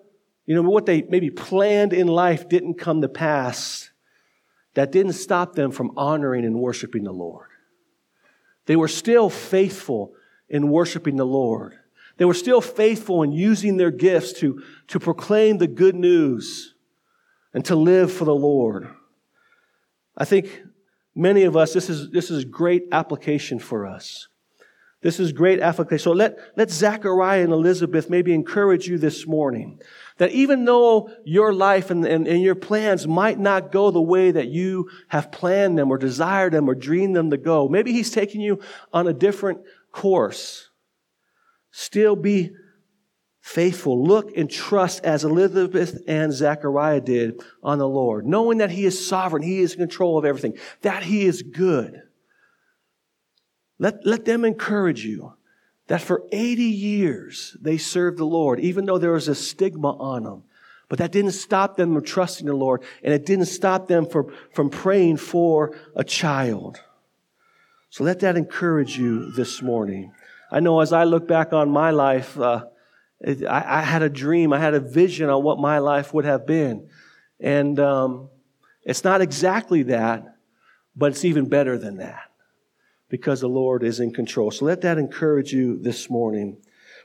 you 0.47 0.55
know, 0.55 0.61
what 0.63 0.85
they 0.85 1.03
maybe 1.03 1.29
planned 1.29 1.93
in 1.93 2.07
life 2.07 2.49
didn't 2.49 2.79
come 2.79 3.01
to 3.01 3.09
pass. 3.09 3.91
That 4.73 4.91
didn't 4.91 5.13
stop 5.13 5.53
them 5.53 5.71
from 5.71 5.91
honoring 5.97 6.45
and 6.45 6.59
worshiping 6.59 7.03
the 7.03 7.11
Lord. 7.11 7.49
They 8.65 8.75
were 8.75 8.87
still 8.87 9.29
faithful 9.29 10.13
in 10.49 10.69
worshiping 10.69 11.17
the 11.17 11.25
Lord. 11.25 11.73
They 12.17 12.25
were 12.25 12.33
still 12.33 12.61
faithful 12.61 13.23
in 13.23 13.31
using 13.31 13.77
their 13.77 13.91
gifts 13.91 14.33
to, 14.33 14.63
to 14.87 14.99
proclaim 14.99 15.57
the 15.57 15.67
good 15.67 15.95
news 15.95 16.73
and 17.53 17.63
to 17.65 17.75
live 17.75 18.11
for 18.11 18.25
the 18.25 18.35
Lord. 18.35 18.87
I 20.15 20.25
think 20.25 20.63
many 21.13 21.43
of 21.43 21.57
us, 21.57 21.73
this 21.73 21.89
is, 21.89 22.09
this 22.11 22.31
is 22.31 22.45
great 22.45 22.83
application 22.91 23.59
for 23.59 23.85
us. 23.85 24.27
This 25.01 25.19
is 25.19 25.31
great 25.31 25.59
application. 25.59 26.03
So 26.03 26.11
let, 26.11 26.37
let 26.55 26.71
Zachariah 26.71 27.43
and 27.43 27.53
Elizabeth 27.53 28.09
maybe 28.09 28.33
encourage 28.33 28.87
you 28.87 28.97
this 28.97 29.27
morning 29.27 29.79
that 30.17 30.31
even 30.31 30.65
though 30.65 31.09
your 31.23 31.53
life 31.53 31.89
and, 31.91 32.05
and, 32.05 32.27
and, 32.27 32.41
your 32.41 32.55
plans 32.55 33.07
might 33.07 33.39
not 33.39 33.71
go 33.71 33.91
the 33.91 34.01
way 34.01 34.31
that 34.31 34.47
you 34.47 34.89
have 35.09 35.31
planned 35.31 35.77
them 35.77 35.91
or 35.91 35.97
desired 35.97 36.53
them 36.53 36.69
or 36.69 36.75
dreamed 36.75 37.15
them 37.15 37.29
to 37.29 37.37
go, 37.37 37.67
maybe 37.67 37.91
He's 37.91 38.11
taking 38.11 38.41
you 38.41 38.59
on 38.91 39.07
a 39.07 39.13
different 39.13 39.59
course. 39.91 40.69
Still 41.71 42.15
be 42.15 42.51
faithful. 43.41 44.03
Look 44.03 44.35
and 44.35 44.49
trust 44.49 45.05
as 45.05 45.23
Elizabeth 45.23 46.01
and 46.07 46.33
Zechariah 46.33 47.01
did 47.01 47.41
on 47.63 47.77
the 47.77 47.87
Lord, 47.87 48.25
knowing 48.25 48.57
that 48.57 48.71
He 48.71 48.85
is 48.85 49.07
sovereign, 49.07 49.43
He 49.43 49.59
is 49.59 49.73
in 49.73 49.79
control 49.79 50.17
of 50.17 50.25
everything, 50.25 50.57
that 50.81 51.03
He 51.03 51.25
is 51.25 51.43
good. 51.43 52.01
Let, 53.79 54.05
let 54.05 54.25
them 54.25 54.43
encourage 54.43 55.05
you 55.05 55.36
that 55.87 56.01
for 56.01 56.23
80 56.31 56.63
years 56.63 57.55
they 57.61 57.77
served 57.77 58.17
the 58.17 58.25
Lord, 58.25 58.59
even 58.59 58.85
though 58.85 58.97
there 58.97 59.13
was 59.13 59.27
a 59.27 59.35
stigma 59.35 59.91
on 59.97 60.23
them. 60.23 60.43
But 60.89 60.99
that 60.99 61.11
didn't 61.11 61.31
stop 61.31 61.75
them 61.75 61.93
from 61.93 62.03
trusting 62.03 62.45
the 62.45 62.53
Lord, 62.53 62.83
and 63.03 63.13
it 63.13 63.25
didn't 63.25 63.47
stop 63.47 63.87
them 63.87 64.05
from, 64.05 64.33
from 64.53 64.69
praying 64.69 65.17
for 65.17 65.75
a 65.95 66.03
child. 66.03 66.79
So 67.89 68.03
let 68.03 68.19
that 68.21 68.37
encourage 68.37 68.97
you 68.97 69.31
this 69.31 69.61
morning. 69.61 70.13
I 70.51 70.59
know 70.59 70.79
as 70.79 70.93
I 70.93 71.03
look 71.03 71.27
back 71.27 71.51
on 71.51 71.69
my 71.69 71.91
life, 71.91 72.39
uh, 72.39 72.65
it, 73.19 73.45
I, 73.45 73.79
I, 73.79 73.81
had 73.81 74.01
a 74.01 74.09
dream, 74.09 74.53
I 74.53 74.59
had 74.59 74.75
a 74.75 74.79
vision 74.79 75.29
on 75.29 75.43
what 75.43 75.59
my 75.59 75.79
life 75.79 76.13
would 76.13 76.25
have 76.25 76.45
been. 76.45 76.89
And 77.39 77.79
um, 77.79 78.29
it's 78.83 79.03
not 79.03 79.21
exactly 79.21 79.83
that, 79.83 80.37
but 80.95 81.11
it's 81.11 81.25
even 81.25 81.49
better 81.49 81.77
than 81.77 81.97
that 81.97 82.26
because 83.09 83.41
the 83.41 83.49
Lord 83.49 83.83
is 83.83 83.99
in 83.99 84.13
control. 84.13 84.51
So 84.51 84.65
let 84.65 84.81
that 84.81 84.97
encourage 84.97 85.53
you 85.53 85.77
this 85.77 86.09
morning. 86.09 86.57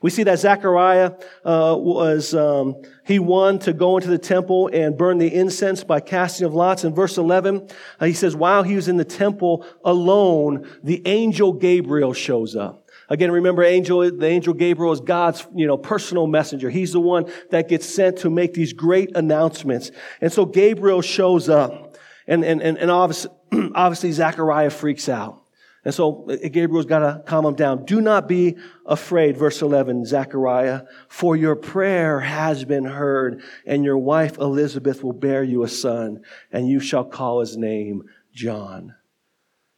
We 0.03 0.11
see 0.11 0.25
that 0.25 0.41
Zechariah 0.41 1.13
uh, 1.45 1.77
was 1.79 2.35
um, 2.35 2.83
he 3.07 3.21
won 3.21 3.61
to 3.61 3.73
go 3.73 3.97
into 3.97 4.11
the 4.11 4.19
temple 4.19 4.69
and 4.73 4.99
burn 4.99 5.19
the 5.19 5.33
incense 5.33 5.85
by 5.85 6.01
casting 6.01 6.45
of 6.45 6.55
lots. 6.55 6.83
In 6.83 6.93
verse 6.93 7.17
eleven, 7.17 7.69
uh, 8.01 8.07
he 8.07 8.13
says, 8.13 8.35
"While 8.35 8.65
he 8.65 8.75
was 8.75 8.89
in 8.89 8.97
the 8.97 9.05
temple 9.05 9.65
alone, 9.85 10.69
the 10.83 11.07
angel 11.07 11.53
Gabriel 11.53 12.13
shows 12.13 12.57
up." 12.57 12.91
Again, 13.09 13.31
remember, 13.31 13.63
angel 13.63 14.11
the 14.11 14.27
angel 14.27 14.55
Gabriel 14.55 14.93
is 14.93 15.01
God's 15.01 15.47
you 15.55 15.69
know 15.69 15.77
personal 15.77 16.27
messenger. 16.27 16.69
He's 16.69 16.93
the 16.93 17.01
one 17.01 17.31
that 17.51 17.69
gets 17.69 17.89
sent 17.89 18.19
to 18.19 18.31
make 18.31 18.55
these 18.55 18.73
great 18.73 19.17
announcements. 19.17 19.93
And 20.21 20.33
so 20.33 20.47
Gabriel 20.47 21.01
shows 21.01 21.49
up, 21.49 21.97
and 22.27 22.45
and 22.45 22.61
and, 22.61 22.77
and 22.77 22.91
obviously, 22.91 23.31
obviously 23.75 24.11
Zechariah 24.11 24.71
freaks 24.71 25.09
out. 25.09 25.42
And 25.85 25.93
so 25.93 26.29
uh, 26.29 26.49
Gabriel's 26.49 26.87
got 26.87 27.01
to 27.01 27.23
calm 27.27 27.45
him 27.45 27.55
down. 27.55 27.85
Do 27.85 28.01
not 28.01 28.29
be 28.29 28.57
afraid, 28.87 29.37
verse 29.37 29.63
11, 29.63 30.05
Zechariah, 30.05 30.83
for 31.09 31.37
your 31.37 31.57
prayer 31.57 32.21
has 32.21 32.65
been 32.65 32.85
heard, 32.85 33.43
and 33.67 33.85
your 33.85 33.99
wife 33.99 34.39
Elizabeth 34.39 35.03
will 35.03 35.13
bear 35.13 35.43
you 35.43 35.65
a 35.65 35.69
son, 35.69 36.23
and 36.53 36.69
you 36.69 36.79
shall 36.79 37.05
call 37.05 37.41
his 37.41 37.57
name 37.57 38.05
John. 38.33 38.95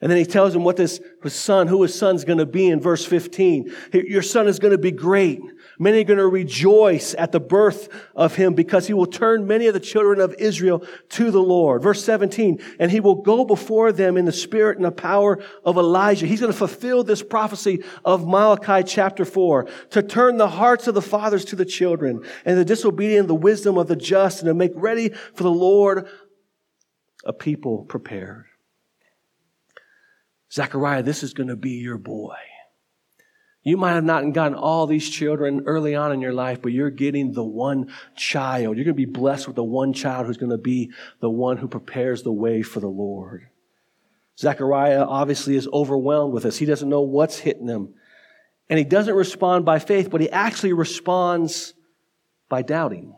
And 0.01 0.11
then 0.11 0.19
he 0.19 0.27
tells 0.27 0.55
him 0.55 0.65
what 0.65 0.77
this 0.77 1.01
his 1.23 1.33
son, 1.33 1.67
who 1.67 1.81
his 1.81 1.99
son's 1.99 2.25
going 2.25 2.39
to 2.39 2.45
be 2.45 2.69
in 2.69 2.79
verse 2.79 3.07
15. 3.07 3.73
Your 3.93 4.21
son 4.21 4.49
is 4.49 4.59
going 4.59 4.73
to 4.73 4.79
be 4.79 4.91
great. 4.91 5.41
Many 5.78 6.00
are 6.00 6.04
going 6.04 6.19
to 6.19 6.28
rejoice 6.28 7.14
at 7.19 7.33
the 7.33 7.40
birth 7.40 7.88
of 8.14 8.37
him 8.37 8.54
because 8.54 8.87
he 8.87 8.95
will 8.95 9.07
turn 9.07 9.47
many 9.47 9.66
of 9.66 9.75
the 9.75 9.81
children 9.81 10.21
of 10.21 10.35
Israel 10.38 10.85
to 11.11 11.31
the 11.31 11.43
Lord. 11.43 11.83
Verse 11.83 12.04
17, 12.04 12.61
and 12.78 12.90
he 12.90 13.00
will 13.00 13.16
go 13.16 13.45
before 13.45 13.90
them 13.93 14.16
in 14.16 14.25
the 14.25 14.33
spirit 14.33 14.76
and 14.76 14.85
the 14.85 14.93
power 14.93 15.43
of 15.64 15.76
Elijah. 15.76 16.26
He's 16.26 16.40
going 16.40 16.52
to 16.52 16.59
fulfill 16.59 17.02
this 17.02 17.23
prophecy 17.23 17.83
of 18.04 18.26
Malachi 18.26 18.85
chapter 18.87 19.25
4 19.25 19.69
to 19.90 20.02
turn 20.02 20.37
the 20.37 20.49
hearts 20.49 20.87
of 20.87 20.95
the 20.95 21.02
fathers 21.02 21.45
to 21.47 21.57
the 21.57 21.64
children 21.64 22.25
and 22.45 22.57
the 22.57 22.64
disobedient 22.64 23.28
the 23.28 23.35
wisdom 23.35 23.78
of 23.78 23.88
the 23.88 23.97
just 23.97 24.40
and 24.40 24.49
to 24.49 24.54
make 24.54 24.73
ready 24.75 25.09
for 25.09 25.43
the 25.43 25.50
Lord 25.50 26.09
a 27.25 27.33
people 27.33 27.85
prepared. 27.85 28.45
Zechariah, 30.52 31.02
this 31.02 31.23
is 31.23 31.35
going 31.35 31.49
to 31.49 31.57
be 31.57 31.73
your 31.73 31.99
boy. 31.99 32.37
You 33.64 33.78
might 33.78 33.94
have 33.94 34.04
not 34.04 34.30
gotten 34.35 34.56
all 34.56 34.87
these 34.87 35.09
children 35.09 35.62
early 35.64 35.94
on 35.94 36.12
in 36.12 36.21
your 36.21 36.35
life, 36.35 36.61
but 36.61 36.73
you're 36.73 36.90
getting 36.90 37.33
the 37.33 37.42
one 37.42 37.90
child. 38.14 38.76
You're 38.76 38.85
going 38.85 38.94
to 38.94 39.06
be 39.06 39.06
blessed 39.06 39.47
with 39.47 39.56
the 39.56 39.64
one 39.64 39.94
child 39.94 40.26
who's 40.26 40.37
going 40.37 40.50
to 40.50 40.59
be 40.59 40.92
the 41.21 41.30
one 41.30 41.56
who 41.56 41.66
prepares 41.66 42.23
the 42.23 42.33
way 42.33 42.61
for 42.61 42.80
the 42.80 42.88
Lord. 42.88 43.49
Zechariah 44.38 45.02
obviously 45.02 45.56
is 45.56 45.66
overwhelmed 45.73 46.35
with 46.35 46.42
this. 46.42 46.59
He 46.59 46.66
doesn't 46.66 46.90
know 46.90 47.00
what's 47.00 47.38
hitting 47.38 47.66
him. 47.66 47.94
And 48.68 48.78
he 48.78 48.85
doesn't 48.85 49.14
respond 49.14 49.64
by 49.64 49.78
faith, 49.78 50.11
but 50.11 50.21
he 50.21 50.30
actually 50.30 50.75
responds 50.75 51.73
by 52.50 52.61
doubting. 52.61 53.14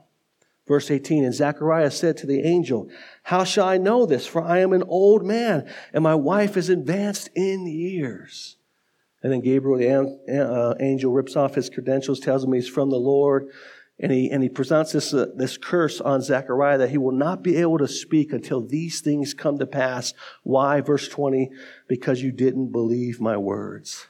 Verse 0.69 0.91
18, 0.91 1.25
and 1.25 1.35
Zechariah 1.35 1.91
said 1.91 2.17
to 2.19 2.27
the 2.27 2.43
angel, 2.43 2.89
How 3.25 3.45
shall 3.45 3.67
I 3.67 3.79
know 3.79 4.07
this? 4.07 4.27
For 4.27 4.43
I 4.43 4.59
am 4.59 4.73
an 4.73 4.83
old 4.87 5.25
man, 5.25 5.69
and 5.93 6.05
my 6.05 6.15
wife 6.15 6.57
is 6.57 6.69
advanced 6.69 7.31
in 7.35 7.67
years. 7.67 8.57
And 9.23 9.33
then 9.33 9.41
Gabriel, 9.41 9.79
the 9.79 10.43
uh, 10.43 10.75
angel, 10.81 11.13
rips 11.13 11.37
off 11.37 11.55
his 11.55 11.71
credentials, 11.71 12.21
tells 12.21 12.45
him 12.45 12.53
he's 12.53 12.69
from 12.69 12.91
the 12.91 12.97
Lord, 12.97 13.49
and 13.99 14.13
he, 14.13 14.31
and 14.31 14.43
he 14.43 14.49
presents 14.49 14.93
this, 14.93 15.15
uh, 15.15 15.27
this 15.35 15.57
curse 15.57 16.01
on 16.01 16.21
Zechariah 16.21 16.79
that 16.79 16.91
he 16.91 16.99
will 16.99 17.13
not 17.13 17.43
be 17.43 17.57
able 17.57 17.79
to 17.79 17.89
speak 17.89 18.33
until 18.33 18.61
these 18.61 19.01
things 19.01 19.33
come 19.33 19.59
to 19.59 19.67
pass. 19.67 20.13
Why? 20.43 20.83
Verse 20.83 21.09
20, 21.09 21.51
because 21.89 22.23
you 22.23 22.31
didn't 22.31 22.73
believe 22.73 23.21
my 23.21 23.37
words. 23.39 24.07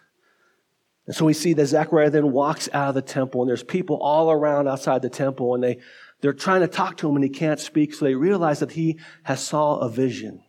And 1.06 1.14
so 1.14 1.24
we 1.24 1.34
see 1.34 1.52
that 1.52 1.66
Zechariah 1.66 2.10
then 2.10 2.32
walks 2.32 2.68
out 2.72 2.88
of 2.88 2.94
the 2.96 3.02
temple, 3.02 3.42
and 3.42 3.48
there's 3.48 3.62
people 3.62 3.96
all 4.02 4.30
around 4.32 4.66
outside 4.66 5.02
the 5.02 5.08
temple, 5.08 5.54
and 5.54 5.62
they, 5.62 5.78
they're 6.20 6.32
trying 6.32 6.62
to 6.62 6.68
talk 6.68 6.96
to 6.98 7.08
him 7.08 7.14
and 7.14 7.24
he 7.24 7.30
can't 7.30 7.60
speak. 7.60 7.94
So 7.94 8.04
they 8.04 8.14
realize 8.14 8.60
that 8.60 8.72
he 8.72 8.98
has 9.24 9.46
saw 9.46 9.78
a 9.78 9.88
vision. 9.88 10.42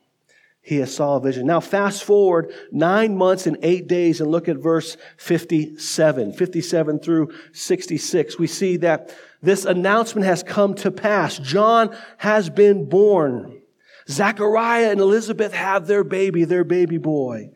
He 0.67 0.79
has 0.79 0.93
saw 0.93 1.15
a 1.15 1.21
vision. 1.21 1.47
Now 1.47 1.61
fast 1.61 2.03
forward 2.03 2.51
nine 2.73 3.15
months 3.15 3.47
and 3.47 3.57
eight 3.63 3.87
days 3.87 4.19
and 4.19 4.29
look 4.29 4.49
at 4.49 4.57
verse 4.57 4.97
57, 5.15 6.33
57 6.33 6.99
through 6.99 7.33
66. 7.53 8.37
We 8.37 8.47
see 8.47 8.75
that 8.75 9.15
this 9.41 9.63
announcement 9.63 10.25
has 10.25 10.43
come 10.43 10.75
to 10.75 10.91
pass. 10.91 11.37
John 11.39 11.95
has 12.17 12.49
been 12.49 12.89
born. 12.89 13.61
Zachariah 14.09 14.91
and 14.91 14.99
Elizabeth 14.99 15.53
have 15.53 15.87
their 15.87 16.03
baby, 16.03 16.43
their 16.43 16.65
baby 16.65 16.97
boy. 16.97 17.49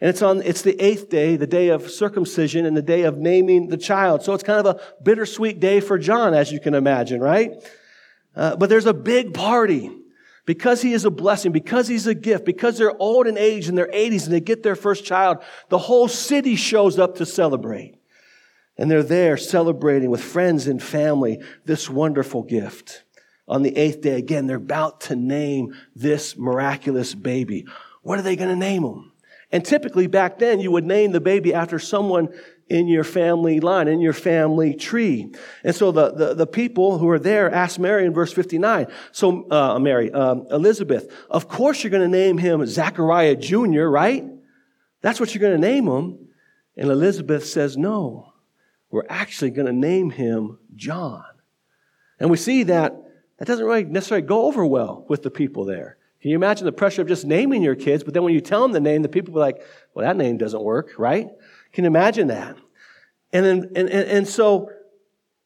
And 0.00 0.08
it's 0.08 0.22
on, 0.22 0.40
it's 0.40 0.62
the 0.62 0.80
eighth 0.82 1.10
day, 1.10 1.36
the 1.36 1.46
day 1.46 1.68
of 1.68 1.90
circumcision 1.90 2.64
and 2.64 2.74
the 2.74 2.80
day 2.80 3.02
of 3.02 3.18
naming 3.18 3.68
the 3.68 3.76
child. 3.76 4.22
So 4.22 4.32
it's 4.32 4.42
kind 4.42 4.66
of 4.66 4.76
a 4.76 5.02
bittersweet 5.02 5.60
day 5.60 5.80
for 5.80 5.98
John, 5.98 6.32
as 6.32 6.50
you 6.50 6.60
can 6.60 6.72
imagine, 6.72 7.20
right? 7.20 7.52
Uh, 8.34 8.56
but 8.56 8.70
there's 8.70 8.86
a 8.86 8.94
big 8.94 9.34
party 9.34 9.90
because 10.46 10.82
he 10.82 10.92
is 10.92 11.04
a 11.04 11.10
blessing, 11.10 11.52
because 11.52 11.88
he's 11.88 12.06
a 12.06 12.14
gift, 12.14 12.44
because 12.44 12.78
they're 12.78 13.00
old 13.00 13.26
in 13.26 13.38
age 13.38 13.68
in 13.68 13.74
their 13.74 13.88
80s 13.88 14.24
and 14.24 14.32
they 14.32 14.40
get 14.40 14.62
their 14.62 14.76
first 14.76 15.04
child. 15.04 15.38
The 15.68 15.78
whole 15.78 16.08
city 16.08 16.56
shows 16.56 16.98
up 16.98 17.16
to 17.16 17.26
celebrate. 17.26 17.96
And 18.76 18.90
they're 18.90 19.02
there 19.02 19.36
celebrating 19.36 20.10
with 20.10 20.22
friends 20.22 20.66
and 20.66 20.82
family 20.82 21.40
this 21.64 21.88
wonderful 21.88 22.42
gift. 22.42 23.04
On 23.46 23.62
the 23.62 23.76
eighth 23.76 24.00
day, 24.00 24.16
again, 24.16 24.46
they're 24.46 24.56
about 24.56 25.02
to 25.02 25.16
name 25.16 25.74
this 25.94 26.36
miraculous 26.36 27.14
baby. 27.14 27.66
What 28.02 28.18
are 28.18 28.22
they 28.22 28.36
going 28.36 28.50
to 28.50 28.56
name 28.56 28.82
him? 28.82 29.12
And 29.52 29.64
typically 29.64 30.08
back 30.08 30.38
then, 30.38 30.60
you 30.60 30.72
would 30.72 30.84
name 30.84 31.12
the 31.12 31.20
baby 31.20 31.54
after 31.54 31.78
someone 31.78 32.28
in 32.68 32.88
your 32.88 33.04
family 33.04 33.60
line, 33.60 33.88
in 33.88 34.00
your 34.00 34.12
family 34.12 34.74
tree. 34.74 35.32
And 35.62 35.74
so 35.74 35.92
the, 35.92 36.12
the, 36.12 36.34
the 36.34 36.46
people 36.46 36.98
who 36.98 37.08
are 37.10 37.18
there 37.18 37.52
asked 37.52 37.78
Mary 37.78 38.06
in 38.06 38.14
verse 38.14 38.32
59. 38.32 38.86
So, 39.12 39.50
uh, 39.50 39.78
Mary, 39.78 40.10
um, 40.10 40.46
Elizabeth, 40.50 41.12
of 41.30 41.48
course 41.48 41.82
you're 41.82 41.90
going 41.90 42.10
to 42.10 42.16
name 42.16 42.38
him 42.38 42.64
Zachariah 42.66 43.36
Jr., 43.36 43.84
right? 43.84 44.24
That's 45.02 45.20
what 45.20 45.34
you're 45.34 45.42
going 45.42 45.60
to 45.60 45.68
name 45.68 45.86
him. 45.86 46.18
And 46.76 46.90
Elizabeth 46.90 47.46
says, 47.46 47.76
no, 47.76 48.32
we're 48.90 49.04
actually 49.08 49.50
going 49.50 49.66
to 49.66 49.72
name 49.72 50.10
him 50.10 50.58
John. 50.74 51.24
And 52.18 52.30
we 52.30 52.36
see 52.36 52.62
that 52.64 52.94
that 53.38 53.46
doesn't 53.46 53.64
really 53.64 53.84
necessarily 53.84 54.26
go 54.26 54.46
over 54.46 54.64
well 54.64 55.04
with 55.08 55.22
the 55.22 55.30
people 55.30 55.64
there. 55.64 55.98
Can 56.22 56.30
you 56.30 56.36
imagine 56.36 56.64
the 56.64 56.72
pressure 56.72 57.02
of 57.02 57.08
just 57.08 57.26
naming 57.26 57.62
your 57.62 57.74
kids, 57.74 58.02
but 58.02 58.14
then 58.14 58.22
when 58.22 58.32
you 58.32 58.40
tell 58.40 58.62
them 58.62 58.72
the 58.72 58.80
name, 58.80 59.02
the 59.02 59.10
people 59.10 59.36
are 59.36 59.40
like, 59.40 59.62
well, 59.92 60.06
that 60.06 60.16
name 60.16 60.38
doesn't 60.38 60.62
work, 60.62 60.92
right? 60.96 61.28
Can 61.74 61.84
you 61.84 61.88
imagine 61.88 62.28
that? 62.28 62.56
And 63.32 63.44
then, 63.44 63.56
and, 63.74 63.90
and, 63.90 64.08
and 64.08 64.28
so, 64.28 64.70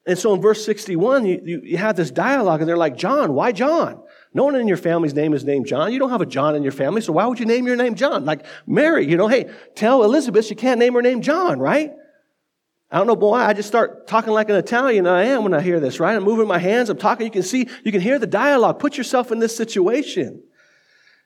and 0.07 0.19
so 0.19 0.35
in 0.35 0.41
verse 0.41 0.64
61, 0.64 1.25
you, 1.25 1.41
you, 1.43 1.61
you 1.64 1.77
have 1.79 1.97
this 1.97 2.11
dialogue 2.11 2.61
and 2.61 2.69
they're 2.69 2.77
like, 2.77 2.97
John, 2.97 3.33
why 3.33 3.53
John? 3.53 4.03
No 4.35 4.45
one 4.45 4.55
in 4.55 4.69
your 4.69 4.77
family's 4.77 5.14
name 5.14 5.33
is 5.33 5.43
named 5.45 5.67
John. 5.67 5.91
You 5.91 5.99
don't 5.99 6.11
have 6.11 6.21
a 6.21 6.27
John 6.27 6.55
in 6.55 6.62
your 6.62 6.73
family, 6.73 7.01
so 7.01 7.14
why 7.14 7.27
would 7.27 7.41
you 7.41 7.47
name 7.47 7.67
your 7.67 7.77
name 7.77 7.95
John? 7.95 8.27
Like 8.27 8.45
Mary, 8.67 9.07
you 9.07 9.17
know, 9.17 9.27
hey, 9.27 9.51
tell 9.75 10.05
Elizabeth 10.05 10.45
she 10.45 10.55
can't 10.55 10.79
name 10.79 10.95
her 10.95 11.03
name 11.03 11.23
John, 11.23 11.59
right? 11.59 11.93
I 12.91 12.99
don't 12.99 13.07
know, 13.07 13.17
boy, 13.17 13.35
I 13.35 13.55
just 13.55 13.69
start 13.69 14.07
talking 14.07 14.33
like 14.33 14.51
an 14.51 14.57
Italian 14.57 15.07
I 15.07 15.25
am 15.25 15.45
when 15.45 15.55
I 15.55 15.61
hear 15.61 15.81
this, 15.81 15.99
right? 15.99 16.14
I'm 16.14 16.25
moving 16.25 16.47
my 16.47 16.59
hands, 16.59 16.91
I'm 16.91 16.99
talking, 16.99 17.27
you 17.27 17.31
can 17.31 17.43
see, 17.43 17.69
you 17.85 17.93
can 17.93 18.01
hear 18.03 18.19
the 18.19 18.27
dialogue. 18.27 18.79
Put 18.79 18.99
yourself 18.99 19.33
in 19.33 19.38
this 19.38 19.57
situation. 19.57 20.43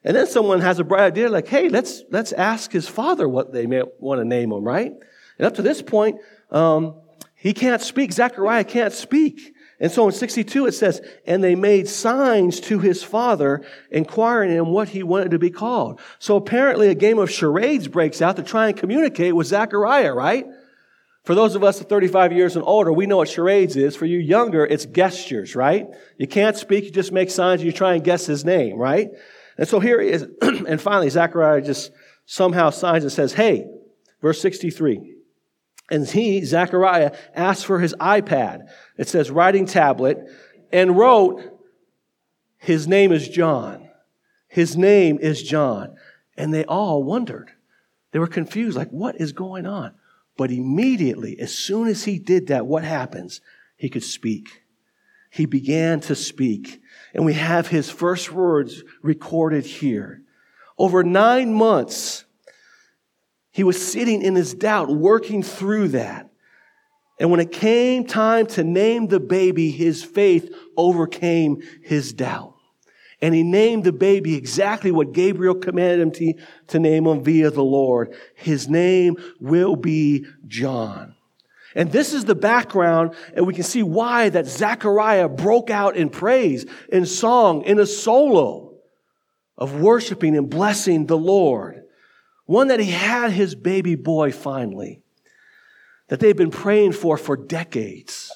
And 0.05 0.17
then 0.17 0.27
someone 0.27 0.61
has 0.61 0.79
a 0.79 0.85
bright 0.85 1.05
idea 1.05 1.29
like, 1.29 1.49
hey, 1.49 1.69
let's, 1.69 2.03
let's 2.11 2.33
ask 2.33 2.73
his 2.73 2.89
father 2.89 3.29
what 3.29 3.53
they 3.53 3.67
may 3.67 3.83
want 3.99 4.21
to 4.21 4.25
name 4.25 4.53
him, 4.53 4.65
right? 4.65 4.93
And 5.39 5.47
up 5.47 5.55
to 5.55 5.63
this 5.63 5.81
point, 5.81 6.21
um, 6.51 6.97
he 7.37 7.53
can't 7.53 7.83
speak. 7.83 8.13
Zechariah 8.13 8.65
can't 8.65 8.93
speak. 8.93 9.55
And 9.81 9.91
so 9.91 10.07
in 10.07 10.13
62 10.13 10.67
it 10.67 10.73
says, 10.73 11.01
and 11.27 11.43
they 11.43 11.57
made 11.57 11.89
signs 11.89 12.61
to 12.61 12.79
his 12.79 13.03
father, 13.03 13.65
inquiring 13.91 14.51
him 14.51 14.69
what 14.69 14.91
he 14.91 15.03
wanted 15.03 15.33
to 15.33 15.41
be 15.41 15.51
called. 15.51 16.01
So 16.21 16.37
apparently 16.37 16.89
a 16.89 16.95
game 16.95 17.19
of 17.19 17.31
charades 17.31 17.89
breaks 17.89 18.23
out 18.23 18.37
to 18.37 18.45
try 18.45 18.69
and 18.69 18.77
communicate 18.77 19.35
with 19.35 19.49
Zechariah, 19.49 20.15
right? 20.15 20.47
For 21.25 21.35
those 21.35 21.57
of 21.57 21.65
us 21.65 21.81
at 21.81 21.89
35 21.89 22.33
years 22.33 22.57
and 22.57 22.65
older, 22.65 22.93
we 22.93 23.07
know 23.07 23.19
what 23.19 23.29
charades 23.29 23.77
is. 23.77 23.97
For 23.97 24.07
you 24.07 24.19
younger, 24.19 24.65
it's 24.65 24.87
gestures, 24.87 25.57
right? 25.57 25.89
You 26.17 26.29
can't 26.29 26.57
speak, 26.57 26.85
you 26.85 26.91
just 26.91 27.13
make 27.13 27.31
signs 27.31 27.61
and 27.61 27.67
you 27.67 27.73
try 27.73 27.95
and 27.95 28.05
guess 28.05 28.27
his 28.27 28.45
name, 28.45 28.77
right? 28.77 29.11
And 29.63 29.69
so 29.69 29.79
here 29.79 30.01
he 30.01 30.09
is. 30.09 30.27
and 30.43 30.81
finally, 30.81 31.09
Zechariah 31.09 31.63
just 31.63 31.93
somehow 32.27 32.71
signs 32.71 33.05
and 33.05 33.13
says, 33.13 33.33
Hey, 33.33 33.65
verse 34.21 34.41
63. 34.41 35.15
And 35.89 36.05
he, 36.05 36.45
Zechariah, 36.45 37.13
asked 37.33 37.67
for 37.67 37.79
his 37.79 37.95
iPad. 38.01 38.67
It 38.99 39.07
says 39.07 39.31
writing 39.31 39.67
tablet 39.67 40.19
and 40.73 40.99
wrote, 40.99 41.43
His 42.59 42.89
name 42.89 43.13
is 43.13 43.29
John. 43.29 43.89
His 44.49 44.77
name 44.77 45.21
is 45.21 45.45
John. 45.45 45.95
And 46.37 46.53
they 46.53 46.65
all 46.65 47.05
wondered. 47.05 47.53
They 48.11 48.19
were 48.19 48.27
confused, 48.27 48.77
like, 48.77 48.91
what 48.91 49.21
is 49.21 49.31
going 49.31 49.65
on? 49.65 49.95
But 50.37 50.51
immediately, 50.51 51.39
as 51.39 51.55
soon 51.55 51.87
as 51.87 52.03
he 52.03 52.19
did 52.19 52.49
that, 52.49 52.67
what 52.67 52.83
happens? 52.83 53.41
He 53.77 53.89
could 53.89 54.03
speak. 54.03 54.62
He 55.33 55.47
began 55.47 56.01
to 56.01 56.15
speak 56.15 56.83
and 57.15 57.25
we 57.25 57.35
have 57.35 57.69
his 57.69 57.91
first 57.91 58.33
words 58.33 58.83
recorded 59.03 59.65
here. 59.65 60.23
Over 60.79 61.03
nine 61.03 61.53
months, 61.53 62.25
he 63.51 63.65
was 63.65 63.93
sitting 63.93 64.23
in 64.23 64.35
his 64.35 64.55
doubt, 64.55 64.89
working 64.89 65.43
through 65.43 65.89
that. 65.89 66.31
And 67.21 67.31
when 67.31 67.41
it 67.41 67.53
came 67.53 68.05
time 68.05 68.47
to 68.49 68.65
name 68.65 69.09
the 69.09 69.21
baby, 69.21 69.71
his 69.71 70.03
faith 70.03 70.53
overcame 70.77 71.63
his 71.83 72.13
doubt. 72.13 72.55
And 73.21 73.35
he 73.35 73.43
named 73.43 73.85
the 73.85 73.93
baby 73.93 74.35
exactly 74.35 74.91
what 74.91 75.13
Gabriel 75.13 75.55
commanded 75.55 76.01
him 76.01 76.11
to, 76.13 76.35
to 76.69 76.79
name 76.81 77.07
him 77.07 77.23
via 77.23 77.51
the 77.51 77.63
Lord. 77.63 78.17
His 78.35 78.69
name 78.69 79.17
will 79.39 79.77
be 79.77 80.27
John. 80.47 81.15
And 81.75 81.91
this 81.91 82.13
is 82.13 82.25
the 82.25 82.35
background, 82.35 83.15
and 83.35 83.47
we 83.47 83.55
can 83.55 83.65
see 83.65 83.83
why 83.83 84.29
that 84.29 84.47
Zechariah 84.47 85.29
broke 85.29 85.71
out 85.71 85.97
in 85.97 86.11
praise, 86.11 86.67
in 86.91 87.07
song, 87.07 87.63
in 87.63 87.79
a 87.79 87.87
solo 87.87 88.75
of 89.57 89.81
worshiping 89.81 90.37
and 90.37 90.51
blessing 90.51 91.07
the 91.07 91.17
Lord. 91.17 91.83
One 92.47 92.69
that 92.69 92.81
he 92.81 92.91
had 92.91 93.31
his 93.31 93.55
baby 93.55 93.95
boy 93.95 94.33
finally, 94.33 95.03
that 96.09 96.21
they've 96.21 96.37
been 96.37 96.51
praying 96.51 96.93
for 96.93 97.17
for 97.17 97.37
decades. 97.37 98.31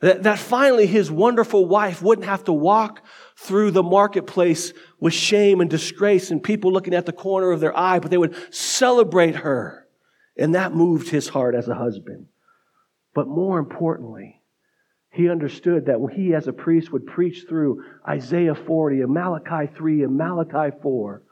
That, 0.00 0.24
that 0.24 0.38
finally 0.38 0.86
his 0.86 1.10
wonderful 1.10 1.66
wife 1.66 2.02
wouldn't 2.02 2.26
have 2.26 2.44
to 2.44 2.52
walk 2.52 3.02
through 3.36 3.70
the 3.70 3.82
marketplace 3.82 4.72
with 5.00 5.14
shame 5.14 5.60
and 5.60 5.70
disgrace 5.70 6.30
and 6.30 6.42
people 6.42 6.72
looking 6.72 6.94
at 6.94 7.06
the 7.06 7.12
corner 7.12 7.50
of 7.50 7.60
their 7.60 7.76
eye, 7.76 7.98
but 7.98 8.10
they 8.10 8.18
would 8.18 8.36
celebrate 8.54 9.36
her. 9.36 9.88
And 10.36 10.54
that 10.54 10.74
moved 10.74 11.08
his 11.08 11.28
heart 11.28 11.54
as 11.54 11.68
a 11.68 11.74
husband. 11.74 12.26
But 13.14 13.28
more 13.28 13.58
importantly, 13.58 14.40
he 15.10 15.30
understood 15.30 15.86
that 15.86 16.04
he 16.12 16.34
as 16.34 16.48
a 16.48 16.52
priest 16.52 16.92
would 16.92 17.06
preach 17.06 17.44
through 17.48 17.84
Isaiah 18.06 18.56
40 18.56 19.02
and 19.02 19.14
Malachi 19.14 19.72
3 19.72 20.02
and 20.02 20.16
Malachi 20.16 20.76
4 20.82 21.22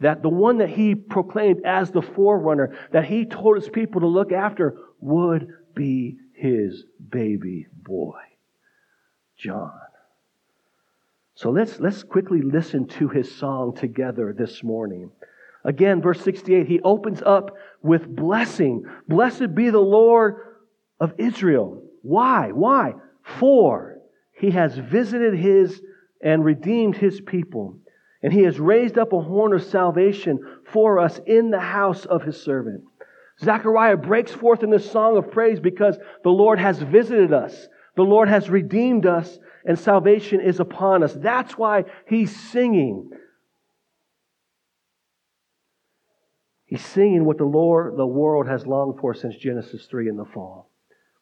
that 0.00 0.22
the 0.22 0.28
one 0.28 0.58
that 0.58 0.70
he 0.70 0.94
proclaimed 0.94 1.62
as 1.64 1.90
the 1.90 2.02
forerunner 2.02 2.76
that 2.92 3.04
he 3.04 3.24
told 3.24 3.56
his 3.56 3.68
people 3.68 4.00
to 4.02 4.06
look 4.06 4.32
after 4.32 4.76
would 5.00 5.48
be 5.74 6.16
his 6.34 6.84
baby 7.10 7.66
boy, 7.72 8.20
John. 9.36 9.72
So 11.34 11.50
let's, 11.50 11.80
let's 11.80 12.04
quickly 12.04 12.40
listen 12.42 12.86
to 12.86 13.08
his 13.08 13.34
song 13.34 13.74
together 13.74 14.32
this 14.36 14.62
morning. 14.62 15.10
Again, 15.64 16.00
verse 16.00 16.20
68, 16.20 16.66
he 16.68 16.80
opens 16.80 17.22
up 17.22 17.56
with 17.82 18.06
blessing. 18.06 18.84
Blessed 19.08 19.54
be 19.54 19.70
the 19.70 19.78
Lord 19.80 20.36
of 21.00 21.14
Israel. 21.18 21.82
Why? 22.02 22.50
Why? 22.52 22.94
For 23.38 23.98
he 24.32 24.50
has 24.50 24.76
visited 24.76 25.34
his 25.34 25.80
and 26.22 26.44
redeemed 26.44 26.96
his 26.96 27.20
people, 27.20 27.78
and 28.22 28.32
he 28.32 28.42
has 28.42 28.58
raised 28.58 28.98
up 28.98 29.12
a 29.12 29.20
horn 29.20 29.52
of 29.52 29.62
salvation 29.62 30.38
for 30.72 30.98
us 30.98 31.20
in 31.26 31.50
the 31.50 31.60
house 31.60 32.04
of 32.06 32.22
his 32.22 32.42
servant. 32.42 32.82
Zechariah 33.40 33.96
breaks 33.96 34.32
forth 34.32 34.62
in 34.62 34.70
this 34.70 34.90
song 34.90 35.16
of 35.16 35.30
praise 35.30 35.60
because 35.60 35.98
the 36.22 36.30
Lord 36.30 36.58
has 36.58 36.78
visited 36.78 37.32
us. 37.32 37.68
The 37.96 38.02
Lord 38.02 38.28
has 38.28 38.48
redeemed 38.48 39.06
us 39.06 39.38
and 39.64 39.78
salvation 39.78 40.40
is 40.40 40.60
upon 40.60 41.02
us. 41.02 41.14
That's 41.14 41.56
why 41.56 41.84
he's 42.08 42.34
singing. 42.34 43.10
He's 46.66 46.84
singing 46.84 47.24
what 47.24 47.38
the 47.38 47.44
Lord, 47.44 47.96
the 47.96 48.06
world 48.06 48.48
has 48.48 48.66
longed 48.66 49.00
for 49.00 49.14
since 49.14 49.36
Genesis 49.36 49.86
3 49.86 50.08
in 50.08 50.16
the 50.16 50.24
fall. 50.24 50.70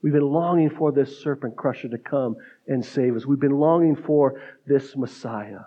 We've 0.03 0.13
been 0.13 0.23
longing 0.23 0.71
for 0.71 0.91
this 0.91 1.23
serpent 1.23 1.57
crusher 1.57 1.89
to 1.89 1.99
come 1.99 2.37
and 2.67 2.85
save 2.85 3.15
us. 3.15 3.25
We've 3.25 3.39
been 3.39 3.59
longing 3.59 3.95
for 3.95 4.43
this 4.67 4.97
Messiah. 4.97 5.61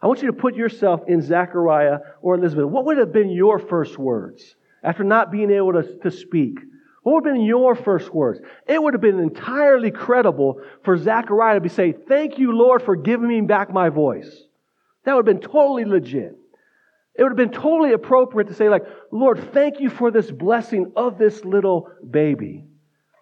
I 0.00 0.06
want 0.06 0.22
you 0.22 0.28
to 0.28 0.32
put 0.32 0.54
yourself 0.54 1.02
in 1.08 1.20
Zechariah 1.20 1.98
or 2.22 2.36
Elizabeth. 2.36 2.66
What 2.66 2.84
would 2.86 2.98
have 2.98 3.12
been 3.12 3.30
your 3.30 3.58
first 3.58 3.98
words 3.98 4.54
after 4.82 5.04
not 5.04 5.32
being 5.32 5.50
able 5.50 5.72
to, 5.72 5.98
to 5.98 6.10
speak? 6.10 6.58
What 7.02 7.14
would 7.14 7.26
have 7.26 7.34
been 7.34 7.44
your 7.44 7.74
first 7.74 8.14
words? 8.14 8.40
It 8.68 8.80
would 8.80 8.94
have 8.94 9.00
been 9.00 9.18
entirely 9.18 9.90
credible 9.90 10.60
for 10.84 10.96
Zechariah 10.96 11.54
to 11.54 11.60
be 11.60 11.68
saying, 11.68 11.94
Thank 12.08 12.38
you, 12.38 12.52
Lord, 12.52 12.82
for 12.82 12.94
giving 12.94 13.28
me 13.28 13.40
back 13.40 13.72
my 13.72 13.88
voice. 13.88 14.44
That 15.04 15.14
would 15.14 15.26
have 15.26 15.40
been 15.40 15.50
totally 15.50 15.84
legit. 15.84 16.36
It 17.14 17.22
would 17.22 17.30
have 17.30 17.36
been 17.36 17.50
totally 17.50 17.92
appropriate 17.92 18.48
to 18.48 18.54
say, 18.54 18.68
like, 18.68 18.84
Lord, 19.10 19.52
thank 19.52 19.80
you 19.80 19.90
for 19.90 20.10
this 20.10 20.30
blessing 20.30 20.92
of 20.96 21.18
this 21.18 21.44
little 21.44 21.90
baby. 22.08 22.64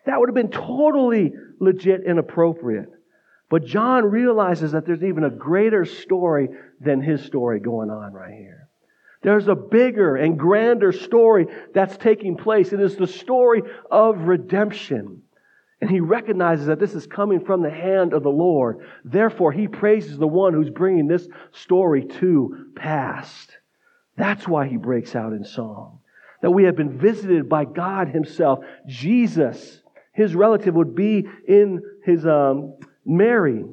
That 0.06 0.18
would 0.18 0.28
have 0.28 0.34
been 0.34 0.50
totally 0.50 1.32
legit 1.58 2.06
and 2.06 2.18
appropriate. 2.18 2.88
But 3.50 3.64
John 3.64 4.04
realizes 4.04 4.72
that 4.72 4.86
there's 4.86 5.02
even 5.02 5.24
a 5.24 5.30
greater 5.30 5.84
story 5.84 6.48
than 6.80 7.02
his 7.02 7.24
story 7.24 7.60
going 7.60 7.90
on 7.90 8.12
right 8.12 8.32
here. 8.32 8.68
There's 9.22 9.48
a 9.48 9.54
bigger 9.54 10.16
and 10.16 10.38
grander 10.38 10.92
story 10.92 11.46
that's 11.74 11.96
taking 11.96 12.36
place. 12.36 12.72
It 12.72 12.80
is 12.80 12.96
the 12.96 13.06
story 13.06 13.62
of 13.90 14.20
redemption. 14.22 15.22
And 15.80 15.90
he 15.90 16.00
recognizes 16.00 16.66
that 16.66 16.78
this 16.78 16.94
is 16.94 17.06
coming 17.06 17.44
from 17.44 17.62
the 17.62 17.70
hand 17.70 18.12
of 18.12 18.22
the 18.22 18.30
Lord. 18.30 18.86
Therefore, 19.04 19.50
he 19.52 19.66
praises 19.66 20.16
the 20.16 20.26
one 20.26 20.54
who's 20.54 20.70
bringing 20.70 21.06
this 21.06 21.26
story 21.52 22.04
to 22.20 22.66
pass. 22.76 23.48
That's 24.16 24.46
why 24.46 24.68
he 24.68 24.76
breaks 24.76 25.16
out 25.16 25.32
in 25.32 25.44
song. 25.44 26.00
That 26.42 26.50
we 26.50 26.64
have 26.64 26.76
been 26.76 26.98
visited 26.98 27.48
by 27.48 27.64
God 27.64 28.08
himself. 28.08 28.60
Jesus, 28.86 29.79
his 30.20 30.34
relative, 30.34 30.74
would 30.74 30.94
be 30.94 31.26
in 31.48 31.82
his 32.04 32.26
um, 32.26 32.74
Mary. 33.04 33.64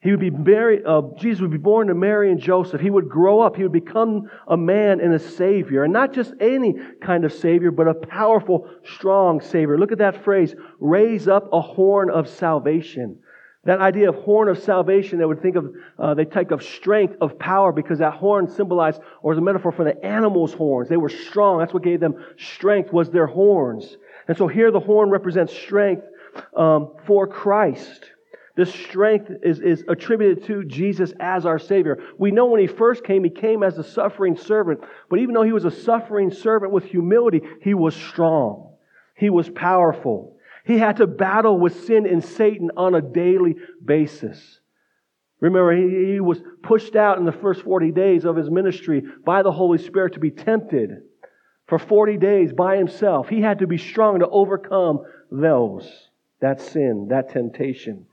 He 0.00 0.12
would 0.12 0.20
be 0.20 0.30
married, 0.30 0.82
uh, 0.86 1.02
Jesus 1.18 1.40
would 1.40 1.50
be 1.50 1.58
born 1.58 1.88
to 1.88 1.94
Mary 1.94 2.30
and 2.30 2.40
Joseph. 2.40 2.80
He 2.80 2.88
would 2.88 3.08
grow 3.08 3.40
up. 3.40 3.56
He 3.56 3.64
would 3.64 3.72
become 3.72 4.30
a 4.46 4.56
man 4.56 5.00
and 5.00 5.12
a 5.12 5.18
savior. 5.18 5.82
And 5.82 5.92
not 5.92 6.12
just 6.12 6.32
any 6.40 6.76
kind 7.02 7.24
of 7.24 7.32
savior, 7.32 7.72
but 7.72 7.88
a 7.88 7.94
powerful, 7.94 8.70
strong 8.84 9.40
savior. 9.40 9.76
Look 9.76 9.90
at 9.90 9.98
that 9.98 10.22
phrase, 10.22 10.54
raise 10.78 11.26
up 11.26 11.48
a 11.52 11.60
horn 11.60 12.10
of 12.10 12.28
salvation. 12.28 13.18
That 13.64 13.80
idea 13.80 14.08
of 14.08 14.14
horn 14.14 14.48
of 14.48 14.62
salvation, 14.62 15.18
they 15.18 15.24
would 15.24 15.42
think 15.42 15.56
of, 15.56 15.74
uh, 15.98 16.14
they 16.14 16.24
take 16.24 16.52
of 16.52 16.62
strength, 16.62 17.16
of 17.20 17.36
power, 17.38 17.72
because 17.72 17.98
that 17.98 18.14
horn 18.14 18.48
symbolized, 18.48 19.00
or 19.20 19.32
is 19.32 19.38
a 19.38 19.42
metaphor 19.42 19.72
for 19.72 19.84
the 19.84 20.02
animal's 20.04 20.54
horns. 20.54 20.88
They 20.88 20.96
were 20.96 21.08
strong. 21.08 21.58
That's 21.58 21.74
what 21.74 21.82
gave 21.82 21.98
them 21.98 22.14
strength, 22.38 22.92
was 22.92 23.10
their 23.10 23.26
horns. 23.26 23.96
And 24.28 24.36
so 24.36 24.46
here 24.46 24.70
the 24.70 24.80
horn 24.80 25.10
represents 25.10 25.52
strength 25.52 26.04
um, 26.54 26.92
for 27.06 27.26
Christ. 27.26 28.12
This 28.56 28.72
strength 28.72 29.30
is, 29.42 29.60
is 29.60 29.84
attributed 29.88 30.44
to 30.46 30.64
Jesus 30.64 31.12
as 31.18 31.46
our 31.46 31.58
Savior. 31.58 31.98
We 32.18 32.30
know 32.30 32.46
when 32.46 32.60
He 32.60 32.66
first 32.66 33.04
came, 33.04 33.24
He 33.24 33.30
came 33.30 33.62
as 33.62 33.78
a 33.78 33.84
suffering 33.84 34.36
servant. 34.36 34.80
But 35.08 35.20
even 35.20 35.34
though 35.34 35.42
He 35.42 35.52
was 35.52 35.64
a 35.64 35.70
suffering 35.70 36.30
servant 36.30 36.72
with 36.72 36.84
humility, 36.84 37.40
He 37.62 37.72
was 37.72 37.96
strong. 37.96 38.74
He 39.16 39.30
was 39.30 39.48
powerful. 39.48 40.36
He 40.64 40.76
had 40.76 40.98
to 40.98 41.06
battle 41.06 41.58
with 41.58 41.86
sin 41.86 42.06
and 42.06 42.22
Satan 42.22 42.70
on 42.76 42.94
a 42.94 43.00
daily 43.00 43.56
basis. 43.82 44.60
Remember, 45.40 45.74
he, 45.74 46.12
he 46.12 46.20
was 46.20 46.42
pushed 46.62 46.96
out 46.96 47.18
in 47.18 47.24
the 47.24 47.32
first 47.32 47.62
40 47.62 47.92
days 47.92 48.24
of 48.24 48.36
his 48.36 48.50
ministry 48.50 49.02
by 49.24 49.42
the 49.42 49.52
Holy 49.52 49.78
Spirit 49.78 50.14
to 50.14 50.20
be 50.20 50.30
tempted 50.30 51.02
for 51.68 51.78
40 51.78 52.16
days 52.16 52.52
by 52.52 52.76
himself. 52.76 53.28
He 53.28 53.40
had 53.40 53.60
to 53.60 53.66
be 53.66 53.78
strong 53.78 54.20
to 54.20 54.28
overcome 54.28 55.04
those, 55.30 56.08
that 56.40 56.60
sin, 56.60 57.08
that 57.10 57.30
temptation. 57.30 58.06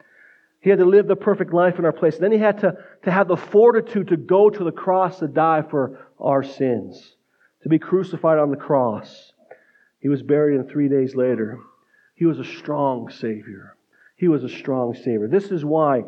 He 0.60 0.70
had 0.70 0.80
to 0.80 0.86
live 0.86 1.08
the 1.08 1.16
perfect 1.16 1.54
life 1.54 1.80
in 1.80 1.86
our 1.86 1.94
place. 1.94 2.18
Then 2.18 2.32
he 2.32 2.38
had 2.38 2.60
to, 2.60 2.78
to 3.04 3.12
have 3.12 3.28
the 3.28 3.38
fortitude 3.38 4.10
to 4.10 4.18
go 4.18 4.50
to 4.50 4.64
the 4.64 4.72
cross 4.72 5.20
to 5.20 5.28
die 5.28 5.62
for 5.62 6.06
our 6.20 6.44
sins, 6.44 7.16
to 7.64 7.70
be 7.70 7.80
crucified 7.80 8.40
on 8.40 8.52
the 8.52 8.58
cross. 8.58 9.32
He 10.00 10.10
was 10.10 10.22
buried, 10.22 10.60
and 10.60 10.70
three 10.70 10.90
days 10.90 11.16
later, 11.16 11.60
he 12.16 12.26
was 12.26 12.40
a 12.40 12.44
strong 12.44 13.10
Savior. 13.10 13.78
He 14.18 14.28
was 14.28 14.44
a 14.44 14.50
strong 14.50 14.96
Savior. 14.96 15.28
This 15.28 15.52
is 15.52 15.64
why 15.64 16.04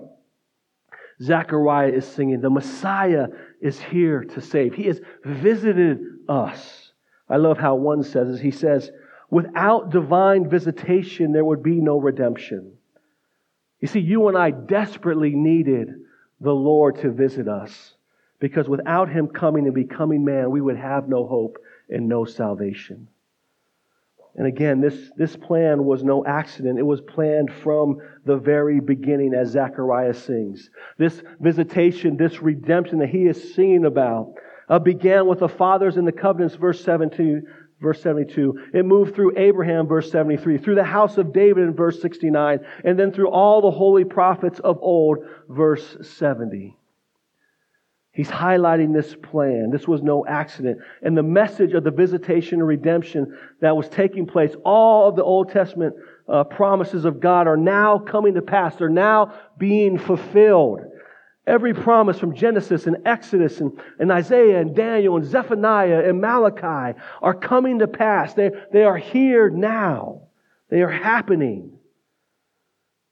Zechariah 1.22 1.90
is 1.90 2.06
singing, 2.06 2.42
The 2.42 2.50
Messiah 2.50 3.28
is 3.62 3.80
here 3.80 4.24
to 4.24 4.42
save. 4.42 4.74
He 4.74 4.84
has 4.84 5.00
visited 5.24 6.00
us. 6.28 6.87
I 7.30 7.38
love 7.38 7.58
how 7.58 7.76
one 7.76 8.04
says. 8.04 8.40
He 8.40 8.52
says, 8.52 8.92
Without 9.30 9.90
divine 9.90 10.50
visitation, 10.50 11.34
there 11.34 11.44
would 11.44 11.62
be 11.62 11.82
no 11.82 12.00
redemption. 12.00 12.74
You 13.82 13.88
see, 13.88 14.00
you 14.00 14.28
and 14.28 14.38
I 14.38 14.52
desperately 14.52 15.36
needed 15.36 15.90
the 16.40 16.54
Lord 16.54 17.00
to 17.02 17.12
visit 17.12 17.48
us 17.48 17.94
because 18.40 18.70
without 18.70 19.10
Him 19.10 19.28
coming 19.28 19.66
and 19.66 19.76
becoming 19.76 20.24
man, 20.24 20.52
we 20.52 20.62
would 20.62 20.78
have 20.78 21.10
no 21.10 21.28
hope 21.28 21.58
and 21.90 22.08
no 22.08 22.26
salvation. 22.26 23.08
And 24.36 24.46
again, 24.46 24.82
this, 24.82 25.12
this 25.18 25.36
plan 25.36 25.84
was 25.84 26.04
no 26.04 26.24
accident. 26.24 26.78
It 26.78 26.84
was 26.84 27.02
planned 27.02 27.52
from 27.64 27.98
the 28.24 28.38
very 28.38 28.80
beginning, 28.80 29.34
as 29.34 29.50
Zechariah 29.50 30.14
sings. 30.14 30.70
This 31.00 31.24
visitation, 31.40 32.18
this 32.18 32.40
redemption 32.42 33.00
that 33.00 33.10
he 33.10 33.26
is 33.26 33.56
singing 33.56 33.86
about, 33.86 34.36
uh, 34.70 34.80
began 34.80 35.28
with 35.28 35.40
the 35.40 35.50
fathers 35.50 35.98
in 35.98 36.06
the 36.06 36.12
covenants, 36.12 36.56
verse 36.56 36.84
17, 36.84 37.44
verse 37.82 38.02
72. 38.02 38.70
It 38.74 38.86
moved 38.86 39.16
through 39.16 39.38
Abraham, 39.38 39.88
verse 39.88 40.12
73, 40.12 40.58
through 40.58 40.76
the 40.76 40.84
house 40.84 41.18
of 41.18 41.34
David 41.34 41.64
in 41.64 41.74
verse 41.74 42.02
69, 42.02 42.60
and 42.84 43.00
then 43.00 43.12
through 43.12 43.30
all 43.30 43.62
the 43.62 43.72
holy 43.72 44.04
prophets 44.04 44.60
of 44.60 44.78
old, 44.82 45.20
verse 45.48 45.98
70. 46.02 46.78
He's 48.18 48.30
highlighting 48.30 48.94
this 48.94 49.14
plan. 49.14 49.70
This 49.72 49.88
was 49.88 50.02
no 50.02 50.26
accident. 50.26 50.80
And 51.04 51.16
the 51.16 51.22
message 51.22 51.74
of 51.74 51.84
the 51.84 51.92
visitation 51.92 52.58
and 52.58 52.68
redemption 52.68 53.38
that 53.62 53.78
was 53.78 53.88
taking 53.90 54.26
place, 54.26 54.56
all 54.66 55.08
of 55.08 55.16
the 55.16 55.24
Old 55.24 55.52
Testament 55.52 55.94
uh, 56.28 56.44
promises 56.46 57.06
of 57.06 57.20
God 57.20 57.46
are 57.46 57.56
now 57.56 58.00
coming 58.00 58.34
to 58.34 58.42
pass. 58.42 58.76
They're 58.76 58.90
now 58.90 59.40
being 59.60 60.00
fulfilled. 60.00 60.82
Every 61.48 61.74
promise 61.74 62.20
from 62.20 62.36
Genesis 62.36 62.88
and 62.88 62.98
Exodus 63.06 63.62
and, 63.62 63.80
and 64.00 64.12
Isaiah 64.12 64.60
and 64.60 64.76
Daniel 64.76 65.16
and 65.16 65.26
Zephaniah 65.26 66.04
and 66.06 66.20
Malachi 66.20 67.00
are 67.22 67.34
coming 67.34 67.80
to 67.80 67.88
pass. 67.88 68.34
They, 68.34 68.52
they 68.74 68.84
are 68.84 68.98
here 68.98 69.50
now. 69.50 70.24
They 70.70 70.82
are 70.82 70.92
happening. 70.92 71.72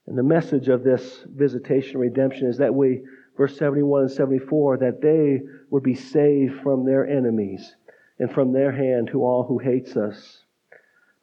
And 0.06 0.18
the 0.18 0.22
message 0.22 0.68
of 0.68 0.84
this 0.84 1.24
visitation 1.34 1.98
redemption 1.98 2.46
is 2.48 2.58
that 2.58 2.74
we, 2.74 3.00
verse 3.38 3.56
71 3.56 4.02
and 4.02 4.10
74, 4.10 4.76
that 4.78 5.00
they 5.00 5.40
would 5.70 5.82
be 5.82 5.94
saved 5.94 6.60
from 6.60 6.84
their 6.84 7.06
enemies 7.06 7.74
and 8.18 8.30
from 8.30 8.52
their 8.52 8.70
hand 8.70 9.08
to 9.12 9.24
all 9.24 9.44
who 9.44 9.58
hates 9.58 9.96
us. 9.96 10.44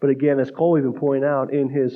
But 0.02 0.10
again, 0.10 0.40
as 0.40 0.50
Cole 0.50 0.80
even 0.80 0.94
pointed 0.94 1.28
out 1.28 1.54
in 1.54 1.70
his 1.70 1.96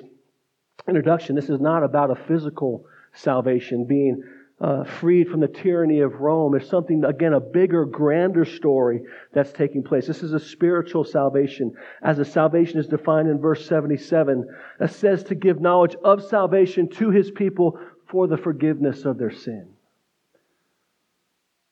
introduction, 0.87 1.35
this 1.35 1.49
is 1.49 1.59
not 1.59 1.83
about 1.83 2.11
a 2.11 2.15
physical 2.15 2.85
salvation 3.13 3.85
being 3.85 4.23
uh, 4.59 4.83
freed 4.83 5.27
from 5.27 5.39
the 5.39 5.47
tyranny 5.47 5.99
of 5.99 6.19
Rome. 6.19 6.51
There's 6.51 6.69
something, 6.69 7.03
again, 7.05 7.33
a 7.33 7.39
bigger, 7.39 7.85
grander 7.85 8.43
story 8.43 9.01
that's 9.33 9.51
taking 9.51 9.83
place. 9.83 10.07
This 10.07 10.23
is 10.23 10.33
a 10.33 10.39
spiritual 10.39 11.03
salvation. 11.03 11.75
As 12.01 12.17
the 12.17 12.25
salvation 12.25 12.79
is 12.79 12.87
defined 12.87 13.29
in 13.29 13.39
verse 13.39 13.65
77, 13.67 14.49
it 14.79 14.91
says 14.91 15.23
to 15.25 15.35
give 15.35 15.61
knowledge 15.61 15.95
of 16.03 16.23
salvation 16.23 16.89
to 16.89 17.11
his 17.11 17.29
people 17.29 17.79
for 18.07 18.27
the 18.27 18.37
forgiveness 18.37 19.05
of 19.05 19.19
their 19.19 19.31
sin. 19.31 19.67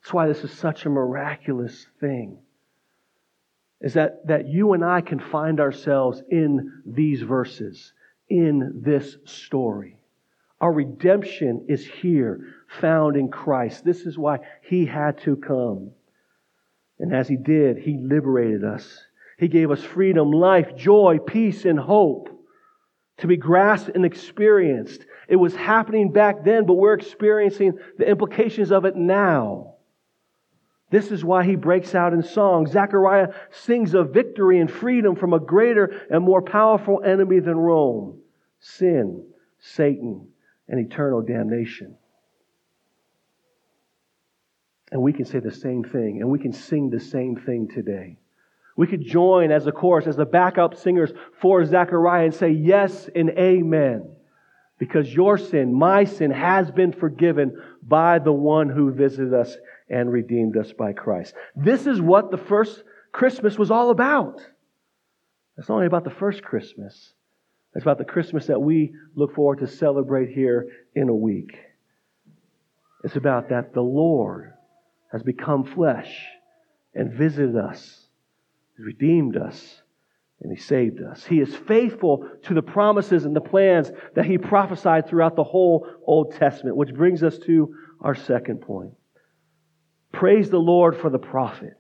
That's 0.04 0.14
why 0.14 0.28
this 0.28 0.44
is 0.44 0.52
such 0.52 0.86
a 0.86 0.90
miraculous 0.90 1.88
thing. 2.00 2.38
Is 3.82 3.96
that, 3.96 4.28
that 4.28 4.48
you 4.48 4.74
and 4.74 4.86
I 4.86 5.02
can 5.02 5.20
find 5.20 5.60
ourselves 5.60 6.22
in 6.30 6.84
these 6.86 7.24
verses, 7.24 7.94
in 8.30 8.82
this 8.86 9.18
story. 9.26 9.95
Our 10.66 10.74
redemption 10.74 11.66
is 11.70 11.86
here, 11.86 12.40
found 12.82 13.18
in 13.18 13.30
Christ. 13.30 13.86
This 13.86 14.08
is 14.08 14.18
why 14.18 14.40
He 14.64 14.88
had 14.88 15.20
to 15.20 15.36
come. 15.36 15.92
And 16.98 17.14
as 17.14 17.28
He 17.28 17.38
did, 17.38 17.78
He 17.78 18.00
liberated 18.02 18.64
us. 18.64 19.00
He 19.38 19.48
gave 19.48 19.70
us 19.70 19.84
freedom, 19.84 20.32
life, 20.32 20.76
joy, 20.76 21.20
peace, 21.20 21.66
and 21.66 21.78
hope 21.78 22.30
to 23.18 23.28
be 23.28 23.38
grasped 23.38 23.92
and 23.94 24.04
experienced. 24.06 25.06
It 25.28 25.36
was 25.36 25.56
happening 25.56 26.12
back 26.12 26.44
then, 26.44 26.66
but 26.66 26.74
we're 26.74 26.96
experiencing 26.96 27.78
the 28.00 28.10
implications 28.10 28.72
of 28.72 28.86
it 28.86 28.96
now. 28.96 29.76
This 30.90 31.12
is 31.12 31.24
why 31.24 31.44
he 31.44 31.56
breaks 31.56 31.94
out 31.94 32.12
in 32.12 32.24
song. 32.24 32.66
Zechariah 32.66 33.36
sings 33.52 33.94
of 33.94 34.16
victory 34.16 34.60
and 34.60 34.72
freedom 34.72 35.16
from 35.16 35.34
a 35.34 35.40
greater 35.40 36.08
and 36.10 36.24
more 36.24 36.42
powerful 36.42 37.04
enemy 37.06 37.40
than 37.40 37.56
Rome 37.56 38.20
sin, 38.60 39.28
Satan, 39.60 40.30
and 40.68 40.80
eternal 40.80 41.22
damnation. 41.22 41.96
And 44.92 45.02
we 45.02 45.14
can 45.14 45.26
say 45.26 45.40
the 45.40 45.52
same 45.52 45.84
thing, 45.84 46.22
and 46.22 46.30
we 46.30 46.40
can 46.40 46.54
sing 46.54 46.90
the 46.90 47.00
same 47.00 47.36
thing 47.36 47.68
today. 47.68 48.18
We 48.78 48.88
could 48.88 49.06
join 49.06 49.52
as 49.52 49.68
a 49.68 49.72
chorus, 49.72 50.08
as 50.08 50.16
the 50.16 50.26
backup 50.26 50.76
singers 50.76 51.12
for 51.42 51.66
Zechariah, 51.66 52.26
and 52.26 52.34
say 52.34 52.52
yes 52.52 53.10
and 53.16 53.30
amen. 53.32 54.10
Because 54.78 55.14
your 55.14 55.38
sin, 55.38 55.74
my 55.74 56.04
sin, 56.04 56.32
has 56.32 56.70
been 56.70 56.92
forgiven 56.92 57.62
by 57.82 58.20
the 58.20 58.34
one 58.34 58.70
who 58.70 58.92
visited 58.92 59.34
us 59.34 59.56
and 59.90 60.12
redeemed 60.12 60.58
us 60.58 60.74
by 60.74 60.92
Christ. 60.92 61.34
This 61.56 61.88
is 61.88 62.02
what 62.02 62.32
the 62.32 62.38
first 62.38 62.84
Christmas 63.14 63.58
was 63.58 63.72
all 63.72 63.90
about. 63.90 64.42
It's 65.58 65.70
only 65.70 65.86
about 65.86 66.04
the 66.04 66.10
first 66.10 66.44
Christmas, 66.44 67.14
it's 67.76 67.84
about 67.84 67.98
the 67.98 68.06
Christmas 68.06 68.48
that 68.48 68.62
we 68.62 68.94
look 69.16 69.36
forward 69.36 69.60
to 69.60 69.68
celebrate 69.68 70.30
here 70.34 70.70
in 70.96 71.10
a 71.10 71.16
week. 71.16 71.58
It's 73.04 73.18
about 73.18 73.50
that 73.50 73.74
the 73.74 73.82
Lord 73.82 74.54
has 75.12 75.22
become 75.22 75.66
flesh 75.66 76.26
and 76.94 77.14
visited 77.14 77.58
us, 77.58 78.08
redeemed 78.78 79.36
us, 79.36 79.82
and 80.42 80.52
He 80.52 80.58
saved 80.58 81.02
us. 81.02 81.26
He 81.26 81.42
is 81.42 81.54
faithful 81.54 82.30
to 82.44 82.54
the 82.54 82.62
promises 82.62 83.26
and 83.26 83.36
the 83.36 83.42
plans 83.42 83.92
that 84.16 84.26
He 84.26 84.38
prophesied 84.38 85.08
throughout 85.08 85.36
the 85.36 85.44
whole 85.44 85.88
Old 86.08 86.34
Testament, 86.36 86.78
which 86.78 86.94
brings 86.94 87.24
us 87.24 87.38
to 87.40 87.76
our 88.00 88.16
second 88.16 88.62
point. 88.62 88.94
Praise 90.14 90.50
the 90.50 90.58
Lord 90.58 90.98
for 90.98 91.10
the 91.10 91.20
prophet. 91.20 91.74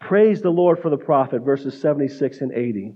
Praise 0.00 0.40
the 0.40 0.50
Lord 0.50 0.80
for 0.80 0.88
the 0.88 0.96
prophet, 0.96 1.42
verses 1.42 1.78
76 1.78 2.40
and 2.40 2.52
80. 2.52 2.94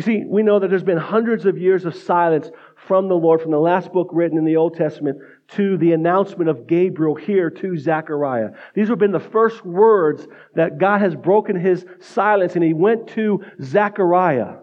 You 0.00 0.04
see, 0.04 0.24
we 0.26 0.42
know 0.42 0.58
that 0.58 0.70
there's 0.70 0.82
been 0.82 0.96
hundreds 0.96 1.44
of 1.44 1.58
years 1.58 1.84
of 1.84 1.94
silence 1.94 2.50
from 2.74 3.08
the 3.08 3.14
Lord, 3.14 3.42
from 3.42 3.50
the 3.50 3.60
last 3.60 3.92
book 3.92 4.08
written 4.14 4.38
in 4.38 4.46
the 4.46 4.56
Old 4.56 4.74
Testament 4.74 5.18
to 5.48 5.76
the 5.76 5.92
announcement 5.92 6.48
of 6.48 6.66
Gabriel 6.66 7.14
here 7.14 7.50
to 7.50 7.76
Zechariah. 7.76 8.52
These 8.72 8.88
have 8.88 8.98
been 8.98 9.12
the 9.12 9.20
first 9.20 9.62
words 9.62 10.26
that 10.54 10.78
God 10.78 11.02
has 11.02 11.14
broken 11.14 11.54
his 11.54 11.84
silence, 12.00 12.54
and 12.54 12.64
he 12.64 12.72
went 12.72 13.08
to 13.08 13.44
Zechariah. 13.62 14.60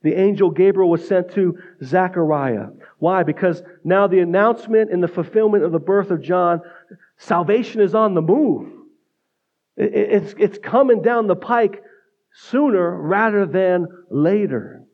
The 0.00 0.14
angel 0.14 0.50
Gabriel 0.50 0.88
was 0.88 1.06
sent 1.06 1.32
to 1.32 1.58
Zechariah. 1.84 2.68
Why? 2.98 3.24
Because 3.24 3.62
now 3.84 4.06
the 4.06 4.20
announcement 4.20 4.90
and 4.90 5.02
the 5.02 5.08
fulfillment 5.08 5.64
of 5.64 5.72
the 5.72 5.78
birth 5.78 6.10
of 6.10 6.22
John, 6.22 6.62
salvation 7.18 7.82
is 7.82 7.94
on 7.94 8.14
the 8.14 8.22
move. 8.22 8.72
It's, 9.76 10.34
it's 10.38 10.56
coming 10.56 11.02
down 11.02 11.26
the 11.26 11.36
pike 11.36 11.82
sooner 12.46 12.96
rather 12.96 13.46
than 13.46 13.86
later. 14.10 14.84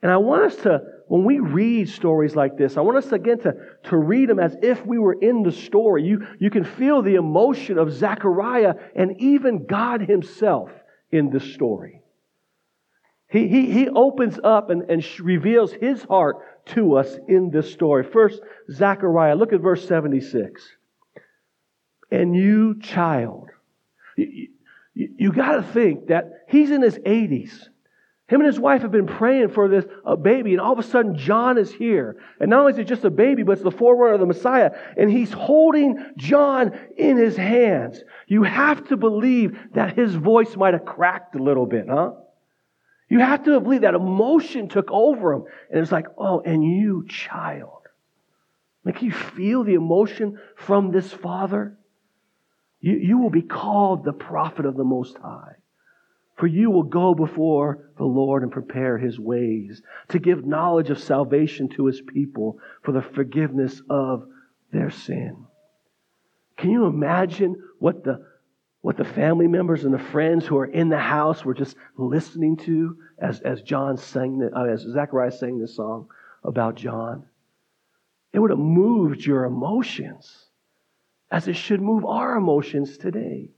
And 0.00 0.12
I 0.12 0.18
want 0.18 0.44
us 0.44 0.56
to, 0.62 0.80
when 1.08 1.24
we 1.24 1.40
read 1.40 1.88
stories 1.88 2.36
like 2.36 2.56
this, 2.56 2.76
I 2.76 2.82
want 2.82 2.98
us 2.98 3.10
again 3.10 3.40
to, 3.40 3.54
to 3.84 3.96
read 3.96 4.28
them 4.28 4.38
as 4.38 4.56
if 4.62 4.84
we 4.86 4.98
were 4.98 5.14
in 5.14 5.42
the 5.42 5.50
story. 5.50 6.04
You, 6.04 6.24
you 6.38 6.50
can 6.50 6.64
feel 6.64 7.02
the 7.02 7.16
emotion 7.16 7.78
of 7.78 7.92
Zechariah 7.92 8.74
and 8.94 9.20
even 9.20 9.66
God 9.66 10.02
Himself 10.02 10.70
in 11.10 11.30
this 11.30 11.52
story. 11.54 12.02
He, 13.28 13.48
he, 13.48 13.72
he 13.72 13.88
opens 13.88 14.38
up 14.42 14.70
and, 14.70 14.82
and 14.88 15.04
reveals 15.20 15.72
His 15.72 16.04
heart 16.04 16.36
to 16.66 16.96
us 16.96 17.18
in 17.26 17.50
this 17.50 17.72
story. 17.72 18.04
First, 18.04 18.40
Zechariah, 18.70 19.34
look 19.34 19.52
at 19.52 19.60
verse 19.60 19.86
76. 19.88 20.62
And 22.10 22.36
you, 22.36 22.78
child, 22.80 23.48
you, 24.98 25.32
got 25.32 25.52
to 25.52 25.62
think 25.62 26.08
that 26.08 26.44
he's 26.48 26.70
in 26.70 26.82
his 26.82 26.98
80s. 26.98 27.68
Him 28.26 28.40
and 28.40 28.46
his 28.46 28.58
wife 28.58 28.82
have 28.82 28.90
been 28.90 29.06
praying 29.06 29.50
for 29.50 29.68
this 29.68 29.86
a 30.04 30.16
baby, 30.16 30.52
and 30.52 30.60
all 30.60 30.72
of 30.72 30.78
a 30.78 30.82
sudden 30.82 31.16
John 31.16 31.56
is 31.56 31.72
here. 31.72 32.16
And 32.40 32.50
not 32.50 32.60
only 32.60 32.72
is 32.72 32.78
it 32.78 32.84
just 32.84 33.04
a 33.04 33.10
baby, 33.10 33.42
but 33.42 33.52
it's 33.52 33.62
the 33.62 33.70
forerunner 33.70 34.14
of 34.14 34.20
the 34.20 34.26
Messiah, 34.26 34.72
and 34.96 35.10
he's 35.10 35.32
holding 35.32 36.04
John 36.16 36.78
in 36.96 37.16
his 37.16 37.36
hands. 37.36 38.02
You 38.26 38.42
have 38.42 38.88
to 38.88 38.96
believe 38.96 39.56
that 39.74 39.96
his 39.96 40.14
voice 40.14 40.56
might 40.56 40.74
have 40.74 40.84
cracked 40.84 41.36
a 41.36 41.42
little 41.42 41.64
bit, 41.64 41.86
huh? 41.88 42.12
You 43.08 43.20
have 43.20 43.44
to 43.44 43.58
believe 43.60 43.82
that 43.82 43.94
emotion 43.94 44.68
took 44.68 44.90
over 44.90 45.32
him. 45.32 45.44
And 45.70 45.80
it's 45.80 45.92
like, 45.92 46.06
oh, 46.18 46.40
and 46.40 46.62
you, 46.62 47.06
child. 47.08 47.86
Like, 48.84 49.00
you 49.00 49.12
feel 49.12 49.64
the 49.64 49.74
emotion 49.74 50.38
from 50.56 50.90
this 50.90 51.10
father? 51.12 51.77
You, 52.80 52.96
you 52.96 53.18
will 53.18 53.30
be 53.30 53.42
called 53.42 54.04
the 54.04 54.12
prophet 54.12 54.66
of 54.66 54.76
the 54.76 54.84
Most 54.84 55.18
High. 55.18 55.56
For 56.36 56.46
you 56.46 56.70
will 56.70 56.84
go 56.84 57.14
before 57.14 57.90
the 57.96 58.04
Lord 58.04 58.44
and 58.44 58.52
prepare 58.52 58.96
his 58.96 59.18
ways 59.18 59.82
to 60.08 60.20
give 60.20 60.46
knowledge 60.46 60.88
of 60.88 61.00
salvation 61.00 61.68
to 61.70 61.86
his 61.86 62.00
people 62.00 62.60
for 62.82 62.92
the 62.92 63.02
forgiveness 63.02 63.82
of 63.90 64.24
their 64.72 64.90
sin. 64.90 65.46
Can 66.56 66.70
you 66.70 66.86
imagine 66.86 67.60
what 67.80 68.04
the, 68.04 68.24
what 68.82 68.96
the 68.96 69.04
family 69.04 69.48
members 69.48 69.84
and 69.84 69.92
the 69.92 69.98
friends 69.98 70.46
who 70.46 70.58
are 70.58 70.66
in 70.66 70.88
the 70.88 70.98
house 70.98 71.44
were 71.44 71.54
just 71.54 71.76
listening 71.96 72.56
to 72.58 72.96
as, 73.18 73.40
as 73.40 73.62
John 73.62 73.96
sang, 73.96 74.38
the, 74.38 74.56
uh, 74.56 74.64
as 74.64 74.82
Zechariah 74.82 75.32
sang 75.32 75.58
this 75.58 75.74
song 75.74 76.08
about 76.44 76.76
John? 76.76 77.26
It 78.32 78.38
would 78.38 78.50
have 78.50 78.58
moved 78.60 79.26
your 79.26 79.44
emotions 79.44 80.47
as 81.30 81.48
it 81.48 81.56
should 81.56 81.80
move 81.80 82.04
our 82.04 82.36
emotions 82.36 82.96
today. 82.96 83.50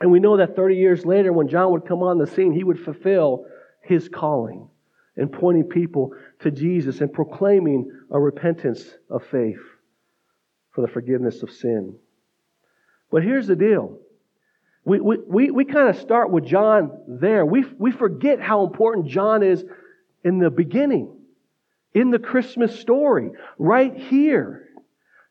And 0.00 0.10
we 0.10 0.20
know 0.20 0.36
that 0.36 0.56
30 0.56 0.76
years 0.76 1.06
later, 1.06 1.32
when 1.32 1.48
John 1.48 1.72
would 1.72 1.86
come 1.86 2.02
on 2.02 2.18
the 2.18 2.26
scene, 2.26 2.52
he 2.52 2.64
would 2.64 2.80
fulfill 2.80 3.46
his 3.80 4.08
calling 4.08 4.68
in 5.16 5.28
pointing 5.28 5.64
people 5.64 6.12
to 6.40 6.50
Jesus 6.50 7.00
and 7.00 7.12
proclaiming 7.12 7.90
a 8.10 8.18
repentance 8.18 8.84
of 9.08 9.24
faith 9.30 9.60
for 10.72 10.80
the 10.80 10.88
forgiveness 10.88 11.42
of 11.42 11.50
sin. 11.50 11.96
But 13.10 13.22
here's 13.22 13.46
the 13.46 13.56
deal. 13.56 13.98
We, 14.84 15.00
we, 15.00 15.16
we, 15.26 15.50
we 15.50 15.64
kind 15.64 15.88
of 15.88 15.96
start 15.96 16.30
with 16.30 16.44
John 16.44 16.90
there. 17.06 17.46
We, 17.46 17.64
we 17.78 17.92
forget 17.92 18.40
how 18.40 18.66
important 18.66 19.06
John 19.06 19.42
is 19.42 19.64
in 20.24 20.38
the 20.38 20.50
beginning, 20.50 21.16
in 21.94 22.10
the 22.10 22.18
Christmas 22.18 22.78
story, 22.78 23.30
right 23.56 23.96
here. 23.96 24.63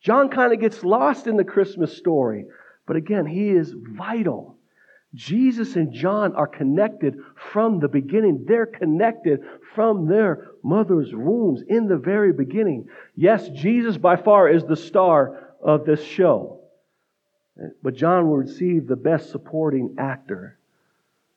John 0.03 0.29
kind 0.29 0.53
of 0.53 0.59
gets 0.59 0.83
lost 0.83 1.27
in 1.27 1.37
the 1.37 1.43
Christmas 1.43 1.97
story, 1.97 2.45
but 2.85 2.97
again, 2.97 3.25
he 3.25 3.49
is 3.49 3.73
vital. 3.73 4.57
Jesus 5.15 5.75
and 5.75 5.93
John 5.93 6.35
are 6.35 6.47
connected 6.47 7.15
from 7.51 7.79
the 7.79 7.87
beginning. 7.87 8.45
They're 8.47 8.65
connected 8.65 9.41
from 9.75 10.07
their 10.07 10.47
mother's 10.63 11.13
wombs 11.13 11.61
in 11.67 11.87
the 11.87 11.97
very 11.97 12.33
beginning. 12.33 12.89
Yes, 13.15 13.47
Jesus 13.49 13.97
by 13.97 14.15
far 14.17 14.49
is 14.49 14.63
the 14.65 14.75
star 14.75 15.53
of 15.61 15.85
this 15.85 16.03
show. 16.03 16.59
But 17.83 17.95
John 17.95 18.27
will 18.27 18.37
receive 18.37 18.87
the 18.87 18.95
best 18.95 19.29
supporting 19.29 19.95
actor. 19.99 20.57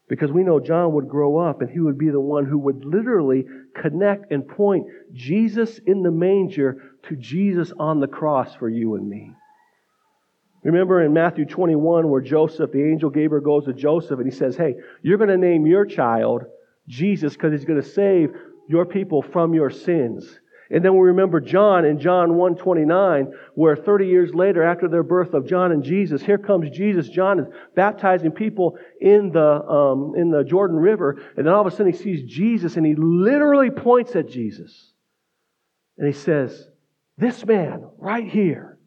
Because 0.08 0.30
we 0.30 0.44
know 0.44 0.60
John 0.60 0.92
would 0.92 1.08
grow 1.08 1.38
up 1.38 1.60
and 1.60 1.70
he 1.70 1.80
would 1.80 1.98
be 1.98 2.10
the 2.10 2.20
one 2.20 2.46
who 2.46 2.58
would 2.58 2.84
literally 2.84 3.44
connect 3.74 4.30
and 4.30 4.46
point 4.46 4.86
Jesus 5.12 5.80
in 5.84 6.02
the 6.02 6.12
manger 6.12 6.96
to 7.08 7.16
Jesus 7.16 7.72
on 7.78 7.98
the 7.98 8.06
cross 8.06 8.54
for 8.54 8.68
you 8.68 8.94
and 8.94 9.08
me. 9.08 9.32
Remember 10.62 11.02
in 11.02 11.12
Matthew 11.12 11.44
21 11.44 12.08
where 12.08 12.20
Joseph, 12.20 12.72
the 12.72 12.82
angel 12.82 13.10
Gabriel 13.10 13.44
goes 13.44 13.64
to 13.66 13.72
Joseph 13.72 14.18
and 14.18 14.30
he 14.30 14.36
says, 14.36 14.56
Hey, 14.56 14.74
you're 15.02 15.18
going 15.18 15.30
to 15.30 15.36
name 15.36 15.66
your 15.66 15.84
child 15.84 16.44
Jesus 16.88 17.34
because 17.34 17.52
he's 17.52 17.64
going 17.64 17.80
to 17.80 17.88
save 17.88 18.30
your 18.68 18.84
people 18.84 19.22
from 19.22 19.54
your 19.54 19.70
sins. 19.70 20.40
And 20.70 20.84
then 20.84 20.94
we 20.94 21.06
remember 21.06 21.40
John 21.40 21.84
in 21.84 21.98
John 21.98 22.30
1:29, 22.30 23.32
where 23.54 23.76
30 23.76 24.06
years 24.06 24.34
later, 24.34 24.62
after 24.62 24.88
their 24.88 25.04
birth 25.04 25.32
of 25.32 25.46
John 25.46 25.70
and 25.70 25.82
Jesus, 25.82 26.22
here 26.22 26.38
comes 26.38 26.70
Jesus. 26.70 27.08
John 27.08 27.38
is 27.38 27.46
baptizing 27.74 28.32
people 28.32 28.76
in 29.00 29.30
the 29.30 29.64
um, 29.64 30.14
in 30.16 30.30
the 30.30 30.42
Jordan 30.42 30.76
River, 30.76 31.18
and 31.36 31.46
then 31.46 31.54
all 31.54 31.60
of 31.60 31.66
a 31.66 31.70
sudden 31.70 31.92
he 31.92 31.98
sees 31.98 32.22
Jesus, 32.24 32.76
and 32.76 32.84
he 32.84 32.94
literally 32.96 33.70
points 33.70 34.16
at 34.16 34.28
Jesus, 34.28 34.92
and 35.98 36.06
he 36.06 36.12
says, 36.12 36.68
"This 37.16 37.46
man 37.46 37.88
right 37.98 38.28
here, 38.28 38.78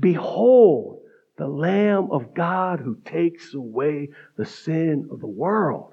behold, 0.00 1.02
the 1.36 1.48
Lamb 1.48 2.08
of 2.10 2.32
God 2.32 2.80
who 2.80 2.96
takes 3.04 3.52
away 3.52 4.08
the 4.36 4.46
sin 4.46 5.08
of 5.10 5.20
the 5.20 5.26
world." 5.26 5.92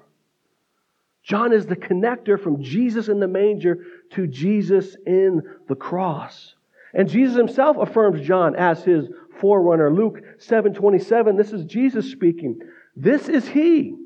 John 1.24 1.54
is 1.54 1.66
the 1.66 1.76
connector 1.76 2.38
from 2.38 2.62
Jesus 2.62 3.08
in 3.08 3.18
the 3.18 3.28
manger 3.28 3.78
to 4.10 4.26
Jesus 4.26 4.94
in 5.06 5.42
the 5.68 5.74
cross. 5.74 6.54
And 6.92 7.08
Jesus 7.08 7.36
himself 7.36 7.78
affirms 7.78 8.20
John 8.20 8.54
as 8.54 8.84
his 8.84 9.08
forerunner. 9.40 9.90
Luke 9.90 10.20
7:27, 10.38 11.36
this 11.36 11.52
is 11.52 11.64
Jesus 11.64 12.10
speaking. 12.10 12.60
This 12.94 13.28
is 13.28 13.48
he. 13.48 13.96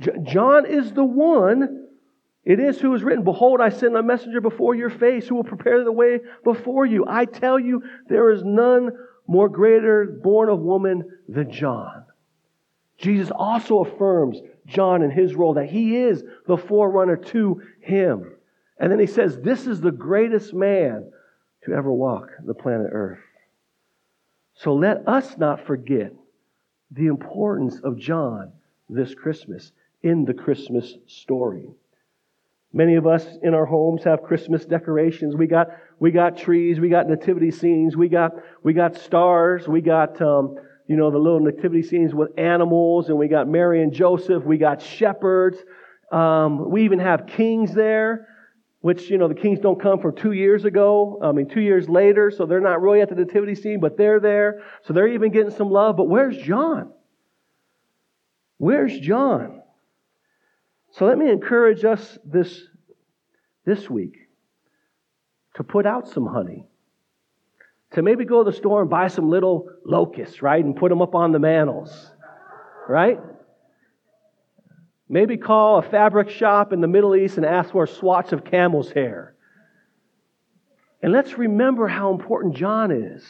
J- 0.00 0.12
John 0.22 0.66
is 0.66 0.92
the 0.92 1.04
one. 1.04 1.88
It 2.44 2.58
is 2.58 2.80
who 2.80 2.94
is 2.94 3.02
written, 3.02 3.24
Behold, 3.24 3.60
I 3.60 3.68
send 3.68 3.96
a 3.96 4.02
messenger 4.02 4.40
before 4.40 4.74
your 4.74 4.90
face 4.90 5.28
who 5.28 5.34
will 5.34 5.44
prepare 5.44 5.84
the 5.84 5.92
way 5.92 6.20
before 6.42 6.86
you. 6.86 7.04
I 7.06 7.24
tell 7.26 7.58
you, 7.58 7.82
there 8.08 8.30
is 8.30 8.44
none 8.44 8.92
more 9.26 9.48
greater 9.48 10.06
born 10.22 10.48
of 10.48 10.60
woman 10.60 11.04
than 11.28 11.50
John. 11.50 12.04
Jesus 12.98 13.30
also 13.30 13.80
affirms 13.80 14.40
John 14.66 15.02
in 15.02 15.10
his 15.10 15.34
role 15.34 15.54
that 15.54 15.66
he 15.66 15.96
is 15.96 16.22
the 16.46 16.56
forerunner 16.56 17.16
to 17.16 17.62
him. 17.80 18.32
And 18.78 18.92
then 18.92 18.98
he 18.98 19.06
says, 19.06 19.38
This 19.38 19.66
is 19.66 19.80
the 19.80 19.92
greatest 19.92 20.52
man 20.52 21.10
to 21.64 21.72
ever 21.72 21.92
walk 21.92 22.30
the 22.44 22.54
planet 22.54 22.88
Earth. 22.92 23.20
So 24.54 24.74
let 24.74 25.06
us 25.06 25.36
not 25.38 25.66
forget 25.66 26.12
the 26.90 27.06
importance 27.06 27.80
of 27.80 27.98
John 27.98 28.52
this 28.88 29.14
Christmas 29.14 29.72
in 30.02 30.24
the 30.24 30.34
Christmas 30.34 30.94
story. 31.06 31.68
Many 32.72 32.96
of 32.96 33.06
us 33.06 33.26
in 33.42 33.54
our 33.54 33.64
homes 33.64 34.04
have 34.04 34.22
Christmas 34.22 34.64
decorations. 34.64 35.34
We 35.34 35.46
got, 35.46 35.68
we 35.98 36.10
got 36.10 36.36
trees, 36.36 36.78
we 36.78 36.88
got 36.88 37.08
nativity 37.08 37.50
scenes, 37.50 37.96
we 37.96 38.08
got, 38.08 38.32
we 38.62 38.72
got 38.72 38.96
stars, 38.96 39.66
we 39.66 39.80
got 39.80 40.20
um, 40.20 40.58
you 40.86 40.96
know, 40.96 41.10
the 41.10 41.18
little 41.18 41.40
nativity 41.40 41.82
scenes 41.82 42.14
with 42.14 42.30
animals, 42.38 43.08
and 43.08 43.18
we 43.18 43.28
got 43.28 43.48
Mary 43.48 43.82
and 43.82 43.92
Joseph, 43.92 44.44
we 44.44 44.56
got 44.58 44.80
shepherds, 44.80 45.58
um, 46.12 46.70
we 46.70 46.84
even 46.84 47.00
have 47.00 47.26
kings 47.26 47.74
there, 47.74 48.28
which, 48.80 49.10
you 49.10 49.18
know, 49.18 49.26
the 49.26 49.34
kings 49.34 49.58
don't 49.58 49.80
come 49.80 50.00
from 50.00 50.14
two 50.14 50.32
years 50.32 50.64
ago, 50.64 51.18
I 51.22 51.32
mean, 51.32 51.48
two 51.48 51.60
years 51.60 51.88
later, 51.88 52.30
so 52.30 52.46
they're 52.46 52.60
not 52.60 52.80
really 52.80 53.00
at 53.00 53.08
the 53.08 53.16
nativity 53.16 53.56
scene, 53.56 53.80
but 53.80 53.96
they're 53.96 54.20
there, 54.20 54.62
so 54.84 54.92
they're 54.92 55.08
even 55.08 55.32
getting 55.32 55.50
some 55.50 55.70
love. 55.70 55.96
But 55.96 56.04
where's 56.04 56.36
John? 56.38 56.92
Where's 58.58 58.98
John? 59.00 59.62
So 60.92 61.04
let 61.04 61.18
me 61.18 61.28
encourage 61.30 61.84
us 61.84 62.16
this, 62.24 62.62
this 63.64 63.90
week 63.90 64.16
to 65.56 65.64
put 65.64 65.84
out 65.84 66.08
some 66.08 66.26
honey 66.26 66.66
to 67.92 68.02
maybe 68.02 68.24
go 68.24 68.44
to 68.44 68.50
the 68.50 68.56
store 68.56 68.80
and 68.80 68.90
buy 68.90 69.08
some 69.08 69.30
little 69.30 69.68
locusts, 69.84 70.42
right, 70.42 70.64
and 70.64 70.76
put 70.76 70.88
them 70.88 71.00
up 71.00 71.14
on 71.14 71.32
the 71.32 71.38
mantles, 71.38 72.10
right? 72.88 73.18
Maybe 75.08 75.36
call 75.36 75.78
a 75.78 75.82
fabric 75.82 76.30
shop 76.30 76.72
in 76.72 76.80
the 76.80 76.88
Middle 76.88 77.14
East 77.14 77.36
and 77.36 77.46
ask 77.46 77.70
for 77.70 77.84
a 77.84 77.88
swatch 77.88 78.32
of 78.32 78.44
camel's 78.44 78.90
hair. 78.90 79.34
And 81.02 81.12
let's 81.12 81.38
remember 81.38 81.86
how 81.86 82.12
important 82.12 82.56
John 82.56 82.90
is. 82.90 83.24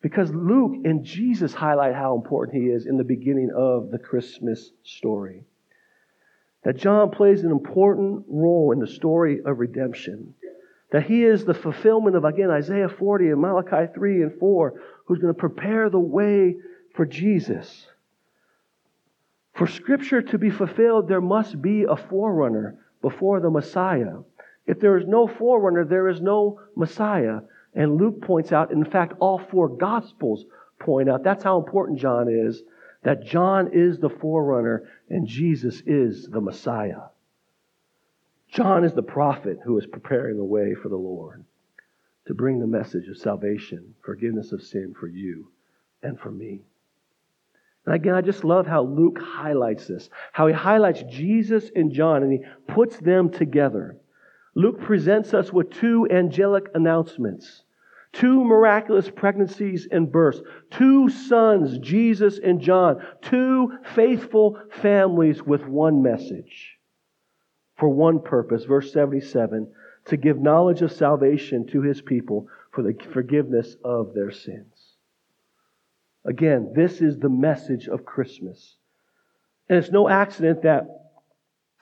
Because 0.00 0.32
Luke 0.32 0.84
and 0.84 1.04
Jesus 1.04 1.54
highlight 1.54 1.94
how 1.94 2.16
important 2.16 2.60
he 2.60 2.68
is 2.68 2.86
in 2.86 2.96
the 2.96 3.04
beginning 3.04 3.50
of 3.56 3.92
the 3.92 3.98
Christmas 3.98 4.72
story. 4.82 5.44
That 6.64 6.76
John 6.76 7.10
plays 7.10 7.44
an 7.44 7.52
important 7.52 8.24
role 8.28 8.72
in 8.72 8.80
the 8.80 8.86
story 8.88 9.38
of 9.44 9.60
redemption. 9.60 10.34
That 10.92 11.04
he 11.04 11.24
is 11.24 11.44
the 11.44 11.54
fulfillment 11.54 12.16
of, 12.16 12.24
again, 12.24 12.50
Isaiah 12.50 12.88
40 12.88 13.30
and 13.30 13.40
Malachi 13.40 13.90
3 13.92 14.22
and 14.22 14.38
4, 14.38 14.80
who's 15.06 15.18
going 15.18 15.32
to 15.32 15.38
prepare 15.38 15.88
the 15.88 15.98
way 15.98 16.56
for 16.94 17.06
Jesus. 17.06 17.86
For 19.54 19.66
Scripture 19.66 20.22
to 20.22 20.38
be 20.38 20.50
fulfilled, 20.50 21.08
there 21.08 21.20
must 21.20 21.60
be 21.60 21.84
a 21.84 21.96
forerunner 21.96 22.78
before 23.00 23.40
the 23.40 23.50
Messiah. 23.50 24.18
If 24.66 24.80
there 24.80 24.98
is 24.98 25.06
no 25.06 25.26
forerunner, 25.26 25.84
there 25.84 26.08
is 26.08 26.20
no 26.20 26.60
Messiah. 26.76 27.40
And 27.74 27.96
Luke 27.96 28.20
points 28.20 28.52
out, 28.52 28.70
in 28.70 28.84
fact, 28.84 29.14
all 29.18 29.38
four 29.50 29.68
Gospels 29.68 30.44
point 30.78 31.08
out 31.08 31.22
that's 31.22 31.44
how 31.44 31.58
important 31.58 32.00
John 32.00 32.28
is, 32.28 32.62
that 33.02 33.24
John 33.24 33.70
is 33.72 33.98
the 33.98 34.10
forerunner 34.10 34.88
and 35.08 35.26
Jesus 35.26 35.82
is 35.86 36.28
the 36.28 36.40
Messiah. 36.40 37.08
John 38.52 38.84
is 38.84 38.92
the 38.92 39.02
prophet 39.02 39.60
who 39.64 39.78
is 39.78 39.86
preparing 39.86 40.36
the 40.36 40.44
way 40.44 40.74
for 40.74 40.90
the 40.90 40.96
Lord 40.96 41.42
to 42.26 42.34
bring 42.34 42.60
the 42.60 42.66
message 42.66 43.08
of 43.08 43.16
salvation, 43.16 43.94
forgiveness 44.04 44.52
of 44.52 44.62
sin 44.62 44.94
for 44.98 45.06
you 45.06 45.50
and 46.02 46.20
for 46.20 46.30
me. 46.30 46.60
And 47.86 47.94
again, 47.94 48.14
I 48.14 48.20
just 48.20 48.44
love 48.44 48.66
how 48.66 48.82
Luke 48.82 49.18
highlights 49.18 49.86
this, 49.86 50.10
how 50.32 50.48
he 50.48 50.52
highlights 50.52 51.02
Jesus 51.04 51.70
and 51.74 51.92
John 51.92 52.22
and 52.22 52.30
he 52.30 52.44
puts 52.68 52.98
them 52.98 53.30
together. 53.30 53.96
Luke 54.54 54.82
presents 54.82 55.32
us 55.32 55.50
with 55.50 55.70
two 55.70 56.06
angelic 56.10 56.66
announcements, 56.74 57.62
two 58.12 58.44
miraculous 58.44 59.08
pregnancies 59.08 59.88
and 59.90 60.12
births, 60.12 60.42
two 60.70 61.08
sons, 61.08 61.78
Jesus 61.78 62.38
and 62.38 62.60
John, 62.60 63.02
two 63.22 63.78
faithful 63.94 64.60
families 64.82 65.42
with 65.42 65.66
one 65.66 66.02
message 66.02 66.78
for 67.76 67.88
one 67.88 68.20
purpose, 68.20 68.64
verse 68.64 68.92
77, 68.92 69.68
to 70.06 70.16
give 70.16 70.40
knowledge 70.40 70.82
of 70.82 70.92
salvation 70.92 71.66
to 71.68 71.82
his 71.82 72.00
people 72.00 72.48
for 72.72 72.82
the 72.82 72.94
forgiveness 73.12 73.76
of 73.84 74.14
their 74.14 74.30
sins. 74.30 74.96
Again, 76.24 76.72
this 76.74 77.00
is 77.00 77.18
the 77.18 77.28
message 77.28 77.88
of 77.88 78.04
Christmas. 78.04 78.76
And 79.68 79.78
it's 79.78 79.90
no 79.90 80.08
accident 80.08 80.62
that 80.62 80.86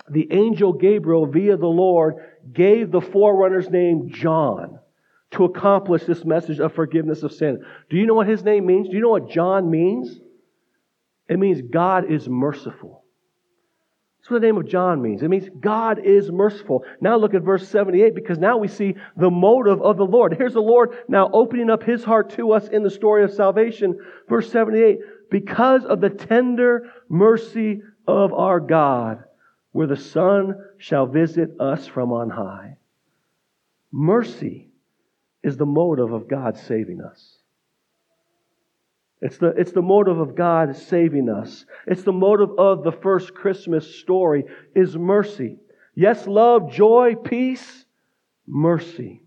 the 0.08 0.28
angel 0.32 0.72
Gabriel, 0.72 1.26
via 1.26 1.56
the 1.56 1.66
Lord, 1.66 2.16
gave 2.52 2.90
the 2.90 3.00
forerunner's 3.00 3.68
name 3.70 4.10
John 4.10 4.78
to 5.32 5.44
accomplish 5.44 6.04
this 6.04 6.24
message 6.24 6.58
of 6.58 6.74
forgiveness 6.74 7.22
of 7.22 7.32
sin. 7.32 7.64
Do 7.88 7.96
you 7.96 8.06
know 8.06 8.14
what 8.14 8.26
his 8.26 8.42
name 8.42 8.66
means? 8.66 8.88
Do 8.88 8.94
you 8.94 9.02
know 9.02 9.10
what 9.10 9.30
John 9.30 9.70
means? 9.70 10.18
It 11.28 11.38
means 11.38 11.62
God 11.62 12.10
is 12.10 12.28
merciful. 12.28 12.99
That's 14.20 14.30
what 14.30 14.42
the 14.42 14.46
name 14.46 14.58
of 14.58 14.68
John 14.68 15.00
means. 15.00 15.22
It 15.22 15.28
means 15.28 15.48
God 15.60 15.98
is 15.98 16.30
merciful. 16.30 16.84
Now 17.00 17.16
look 17.16 17.34
at 17.34 17.42
verse 17.42 17.66
78 17.68 18.14
because 18.14 18.38
now 18.38 18.58
we 18.58 18.68
see 18.68 18.94
the 19.16 19.30
motive 19.30 19.80
of 19.80 19.96
the 19.96 20.04
Lord. 20.04 20.34
Here's 20.36 20.52
the 20.52 20.60
Lord 20.60 20.90
now 21.08 21.30
opening 21.32 21.70
up 21.70 21.82
his 21.82 22.04
heart 22.04 22.30
to 22.30 22.52
us 22.52 22.68
in 22.68 22.82
the 22.82 22.90
story 22.90 23.24
of 23.24 23.32
salvation. 23.32 23.98
Verse 24.28 24.50
78 24.52 24.98
because 25.30 25.84
of 25.84 26.00
the 26.00 26.10
tender 26.10 26.90
mercy 27.08 27.82
of 28.06 28.32
our 28.32 28.60
God, 28.60 29.24
where 29.72 29.86
the 29.86 29.96
Son 29.96 30.56
shall 30.78 31.06
visit 31.06 31.52
us 31.60 31.86
from 31.86 32.12
on 32.12 32.28
high. 32.30 32.76
Mercy 33.92 34.68
is 35.42 35.56
the 35.56 35.66
motive 35.66 36.12
of 36.12 36.28
God 36.28 36.58
saving 36.58 37.00
us. 37.00 37.39
It's 39.22 39.36
the, 39.36 39.48
it's 39.48 39.72
the 39.72 39.82
motive 39.82 40.18
of 40.18 40.34
God 40.34 40.74
saving 40.74 41.28
us. 41.28 41.66
It's 41.86 42.02
the 42.02 42.12
motive 42.12 42.50
of 42.58 42.82
the 42.82 42.92
first 42.92 43.34
Christmas 43.34 43.96
story 43.96 44.44
is 44.74 44.96
mercy. 44.96 45.58
Yes, 45.94 46.26
love, 46.26 46.72
joy, 46.72 47.16
peace, 47.16 47.84
mercy. 48.46 49.22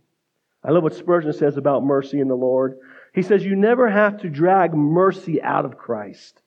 I 0.63 0.71
love 0.71 0.83
what 0.83 0.95
Spurgeon 0.95 1.33
says 1.33 1.57
about 1.57 1.83
mercy 1.83 2.19
in 2.19 2.27
the 2.27 2.35
Lord. 2.35 2.77
He 3.13 3.21
says, 3.21 3.43
You 3.43 3.55
never 3.55 3.89
have 3.89 4.21
to 4.21 4.29
drag 4.29 4.73
mercy 4.73 5.41
out 5.41 5.65
of 5.65 5.77
Christ 5.77 6.41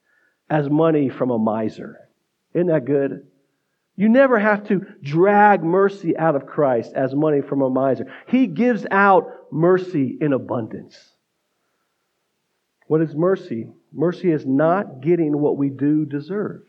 as 0.49 0.69
money 0.69 1.07
from 1.07 1.31
a 1.31 1.39
miser. 1.39 1.97
Isn't 2.53 2.67
that 2.67 2.85
good? 2.85 3.27
You 3.95 4.09
never 4.09 4.37
have 4.37 4.67
to 4.67 4.85
drag 5.01 5.63
mercy 5.63 6.17
out 6.17 6.35
of 6.35 6.45
Christ 6.45 6.93
as 6.93 7.15
money 7.15 7.41
from 7.41 7.61
a 7.61 7.69
miser. 7.69 8.11
He 8.27 8.47
gives 8.47 8.85
out 8.91 9.51
mercy 9.51 10.17
in 10.19 10.33
abundance. 10.33 11.13
What 12.87 13.01
is 13.01 13.13
mercy? 13.13 13.67
Mercy 13.93 14.31
is 14.31 14.45
not 14.45 15.01
getting 15.01 15.37
what 15.37 15.57
we 15.57 15.69
do 15.69 16.05
deserve. 16.05 16.61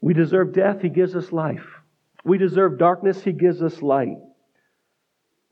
We 0.00 0.14
deserve 0.14 0.52
death, 0.52 0.82
He 0.82 0.88
gives 0.88 1.16
us 1.16 1.32
life. 1.32 1.66
We 2.24 2.38
deserve 2.38 2.78
darkness, 2.78 3.22
He 3.22 3.32
gives 3.32 3.62
us 3.62 3.82
light. 3.82 4.18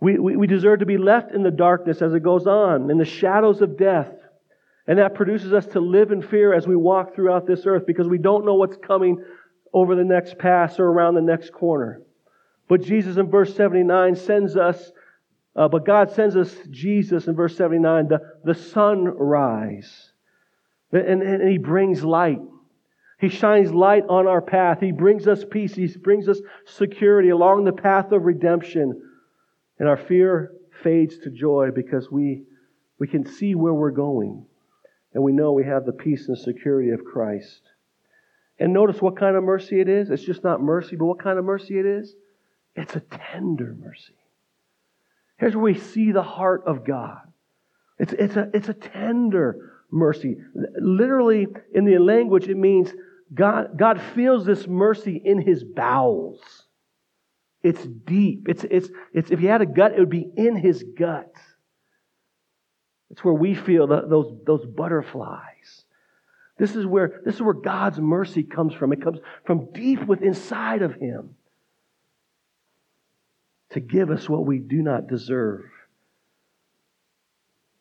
We, 0.00 0.18
we, 0.18 0.36
we 0.36 0.46
deserve 0.46 0.80
to 0.80 0.86
be 0.86 0.98
left 0.98 1.32
in 1.32 1.42
the 1.42 1.50
darkness 1.50 2.02
as 2.02 2.12
it 2.12 2.22
goes 2.22 2.46
on, 2.46 2.90
in 2.90 2.98
the 2.98 3.04
shadows 3.04 3.62
of 3.62 3.78
death. 3.78 4.12
And 4.86 4.98
that 4.98 5.14
produces 5.14 5.54
us 5.54 5.66
to 5.68 5.80
live 5.80 6.12
in 6.12 6.20
fear 6.20 6.52
as 6.52 6.66
we 6.66 6.76
walk 6.76 7.14
throughout 7.14 7.46
this 7.46 7.64
earth 7.64 7.84
because 7.86 8.06
we 8.06 8.18
don't 8.18 8.44
know 8.44 8.54
what's 8.54 8.76
coming 8.76 9.24
over 9.72 9.94
the 9.94 10.04
next 10.04 10.36
pass 10.38 10.78
or 10.78 10.84
around 10.84 11.14
the 11.14 11.22
next 11.22 11.52
corner. 11.52 12.02
But 12.68 12.82
Jesus 12.82 13.16
in 13.16 13.30
verse 13.30 13.54
79 13.54 14.16
sends 14.16 14.56
us, 14.56 14.92
uh, 15.56 15.68
but 15.68 15.86
God 15.86 16.10
sends 16.12 16.36
us 16.36 16.54
Jesus 16.70 17.26
in 17.26 17.34
verse 17.34 17.56
79, 17.56 18.08
the, 18.08 18.20
the 18.44 18.54
sunrise. 18.54 20.12
And, 20.92 21.22
and 21.22 21.48
he 21.48 21.58
brings 21.58 22.02
light. 22.02 22.40
He 23.20 23.28
shines 23.28 23.72
light 23.72 24.04
on 24.08 24.26
our 24.26 24.42
path. 24.42 24.80
He 24.80 24.92
brings 24.92 25.28
us 25.28 25.44
peace. 25.48 25.74
He 25.74 25.86
brings 25.86 26.28
us 26.28 26.40
security 26.66 27.30
along 27.30 27.64
the 27.64 27.72
path 27.72 28.12
of 28.12 28.24
redemption. 28.24 29.00
And 29.78 29.88
our 29.88 29.96
fear 29.96 30.52
fades 30.82 31.18
to 31.18 31.30
joy 31.30 31.70
because 31.74 32.10
we, 32.10 32.42
we 32.98 33.06
can 33.06 33.24
see 33.24 33.54
where 33.54 33.74
we're 33.74 33.90
going. 33.92 34.44
And 35.14 35.22
we 35.22 35.32
know 35.32 35.52
we 35.52 35.64
have 35.64 35.86
the 35.86 35.92
peace 35.92 36.28
and 36.28 36.36
security 36.36 36.90
of 36.90 37.04
Christ. 37.04 37.60
And 38.58 38.72
notice 38.72 39.00
what 39.00 39.16
kind 39.16 39.36
of 39.36 39.44
mercy 39.44 39.80
it 39.80 39.88
is. 39.88 40.10
It's 40.10 40.24
just 40.24 40.44
not 40.44 40.60
mercy, 40.60 40.96
but 40.96 41.06
what 41.06 41.22
kind 41.22 41.38
of 41.38 41.44
mercy 41.44 41.78
it 41.78 41.86
is? 41.86 42.14
It's 42.74 42.96
a 42.96 43.00
tender 43.00 43.76
mercy. 43.78 44.14
Here's 45.38 45.54
where 45.54 45.64
we 45.64 45.78
see 45.78 46.12
the 46.12 46.22
heart 46.22 46.62
of 46.66 46.84
God. 46.84 47.20
It's, 47.98 48.12
it's, 48.12 48.36
a, 48.36 48.50
it's 48.52 48.68
a 48.68 48.74
tender 48.74 49.72
mercy. 49.90 50.36
Literally, 50.80 51.46
in 51.74 51.84
the 51.84 51.98
language, 51.98 52.48
it 52.48 52.56
means 52.56 52.92
God, 53.32 53.78
God 53.78 54.00
feels 54.14 54.44
this 54.44 54.66
mercy 54.66 55.20
in 55.24 55.40
his 55.40 55.64
bowels. 55.64 56.40
It's 57.62 57.84
deep. 57.84 58.46
It's, 58.48 58.64
it's, 58.70 58.88
it's, 59.12 59.30
if 59.30 59.38
he 59.38 59.46
had 59.46 59.62
a 59.62 59.66
gut, 59.66 59.92
it 59.92 59.98
would 59.98 60.10
be 60.10 60.28
in 60.36 60.56
his 60.56 60.84
gut. 60.98 61.32
It's 63.10 63.24
where 63.24 63.34
we 63.34 63.54
feel 63.54 63.86
the, 63.86 64.02
those, 64.08 64.32
those 64.46 64.66
butterflies. 64.66 65.84
This 66.58 66.76
is 66.76 66.86
where 66.86 67.20
this 67.24 67.34
is 67.36 67.42
where 67.42 67.54
God's 67.54 67.98
mercy 67.98 68.44
comes 68.44 68.74
from. 68.74 68.92
It 68.92 69.02
comes 69.02 69.18
from 69.44 69.72
deep 69.72 70.04
within 70.06 70.28
inside 70.28 70.82
of 70.82 70.94
him 70.94 71.34
to 73.74 73.80
give 73.80 74.10
us 74.10 74.28
what 74.28 74.46
we 74.46 74.58
do 74.58 74.82
not 74.82 75.08
deserve. 75.08 75.64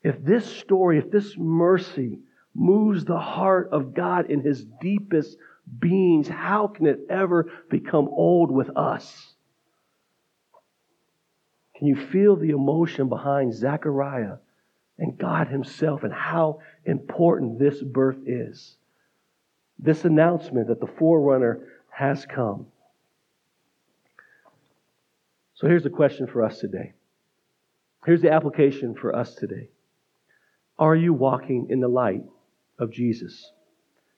If 0.03 0.23
this 0.23 0.45
story, 0.45 0.97
if 0.97 1.09
this 1.09 1.35
mercy 1.37 2.19
moves 2.53 3.05
the 3.05 3.19
heart 3.19 3.69
of 3.71 3.93
God 3.93 4.29
in 4.29 4.41
his 4.41 4.65
deepest 4.81 5.37
beings, 5.79 6.27
how 6.27 6.67
can 6.67 6.87
it 6.87 6.99
ever 7.09 7.51
become 7.69 8.09
old 8.09 8.51
with 8.51 8.75
us? 8.75 9.33
Can 11.77 11.87
you 11.87 11.95
feel 11.95 12.35
the 12.35 12.49
emotion 12.49 13.07
behind 13.07 13.53
Zechariah 13.53 14.37
and 14.97 15.17
God 15.17 15.47
Himself 15.47 16.03
and 16.03 16.13
how 16.13 16.59
important 16.85 17.59
this 17.59 17.81
birth 17.81 18.17
is? 18.25 18.77
This 19.79 20.05
announcement 20.05 20.67
that 20.67 20.79
the 20.79 20.87
forerunner 20.87 21.67
has 21.89 22.25
come. 22.25 22.67
So 25.63 25.69
here's 25.69 25.83
the 25.83 25.89
question 25.89 26.27
for 26.27 26.43
us 26.43 26.59
today. 26.59 26.91
Here's 28.05 28.21
the 28.21 28.33
application 28.33 28.95
for 28.95 29.15
us 29.15 29.33
today. 29.33 29.69
Are 30.77 30.93
you 30.93 31.13
walking 31.13 31.67
in 31.69 31.79
the 31.79 31.87
light 31.87 32.25
of 32.77 32.91
Jesus 32.91 33.49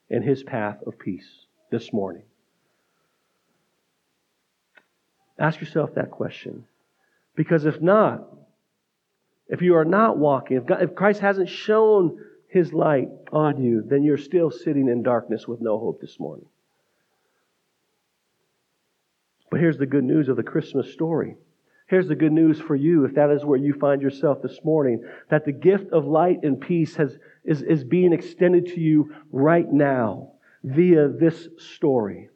and 0.10 0.24
his 0.24 0.41
path 0.41 0.80
of 0.88 0.98
peace 0.98 1.46
this 1.70 1.93
morning? 1.93 2.24
Ask 5.38 5.60
yourself 5.60 5.93
that 5.93 6.10
question. 6.10 6.66
Because 7.36 7.66
if 7.66 7.80
not, 7.80 8.24
if 9.48 9.62
you 9.62 9.76
are 9.76 9.86
not 9.86 10.18
walking, 10.18 10.58
if, 10.58 10.66
God, 10.66 10.82
if 10.82 10.96
Christ 10.96 11.20
hasn't 11.20 11.50
shown 11.50 12.18
his 12.48 12.74
light 12.74 13.10
on 13.32 13.62
you, 13.62 13.84
then 13.88 14.02
you're 14.02 14.18
still 14.18 14.50
sitting 14.50 14.88
in 14.88 15.04
darkness 15.04 15.48
with 15.48 15.62
no 15.62 15.78
hope 15.78 16.02
this 16.02 16.20
morning. 16.20 16.48
But 19.56 19.62
here's 19.62 19.78
the 19.78 19.86
good 19.86 20.03
news 20.03 20.28
of 20.28 20.36
the 20.36 20.43
Christmas 20.43 20.91
story. 20.91 21.38
Here's 21.88 22.10
the 22.10 22.16
good 22.16 22.34
news 22.34 22.60
for 22.60 22.76
you, 22.76 23.06
if 23.06 23.16
that 23.16 23.30
is 23.30 23.45
where 23.45 23.58
you 23.58 23.72
find 23.72 24.01
yourself 24.01 24.41
this 24.41 24.60
morning, 24.66 25.01
that 25.30 25.45
the 25.45 25.53
gift 25.53 25.93
of 25.93 26.03
light 26.03 26.39
and 26.43 26.60
peace 26.60 26.97
has, 26.97 27.18
is, 27.45 27.62
is 27.62 27.86
being 27.86 28.12
extended 28.12 28.66
to 28.74 28.82
you 28.82 29.16
right 29.32 29.72
now 29.72 30.34
via 30.62 31.08
this 31.08 31.47
story. 31.58 32.28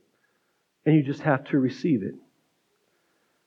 And 0.85 0.95
you 0.95 1.03
just 1.03 1.19
have 1.23 1.43
to 1.49 1.59
receive 1.59 2.03
it. 2.03 2.15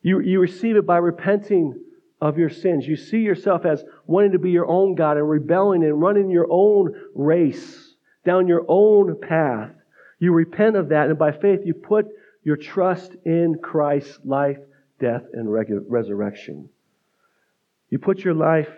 You, 0.03 0.21
you 0.21 0.39
receive 0.39 0.77
it 0.77 0.85
by 0.85 0.99
repenting 0.99 1.83
of 2.21 2.37
your 2.37 2.51
sins. 2.51 2.87
You 2.87 2.97
see 2.97 3.21
yourself 3.21 3.65
as 3.65 3.83
wanting 4.07 4.33
to 4.33 4.39
be 4.39 4.51
your 4.51 4.67
own 4.67 4.97
God 4.97 5.17
and 5.17 5.27
rebelling 5.27 5.83
and 5.83 5.99
running 5.99 6.29
your 6.29 6.49
own 6.51 6.95
race 7.15 7.95
down 8.27 8.49
your 8.49 8.67
own 8.69 9.19
path. 9.19 9.71
You 10.19 10.35
repent 10.35 10.77
of 10.77 10.91
that, 10.91 11.09
and 11.09 11.19
by 11.19 11.33
faith, 11.33 11.61
you 11.65 11.73
put 11.73 12.09
your 12.45 12.57
trust 12.57 13.15
in 13.25 13.59
Christ's 13.63 14.19
life, 14.25 14.59
death, 14.99 15.23
and 15.33 15.53
resurrection. 15.53 16.69
You 17.91 17.99
put 17.99 18.21
your 18.21 18.35
life 18.35 18.71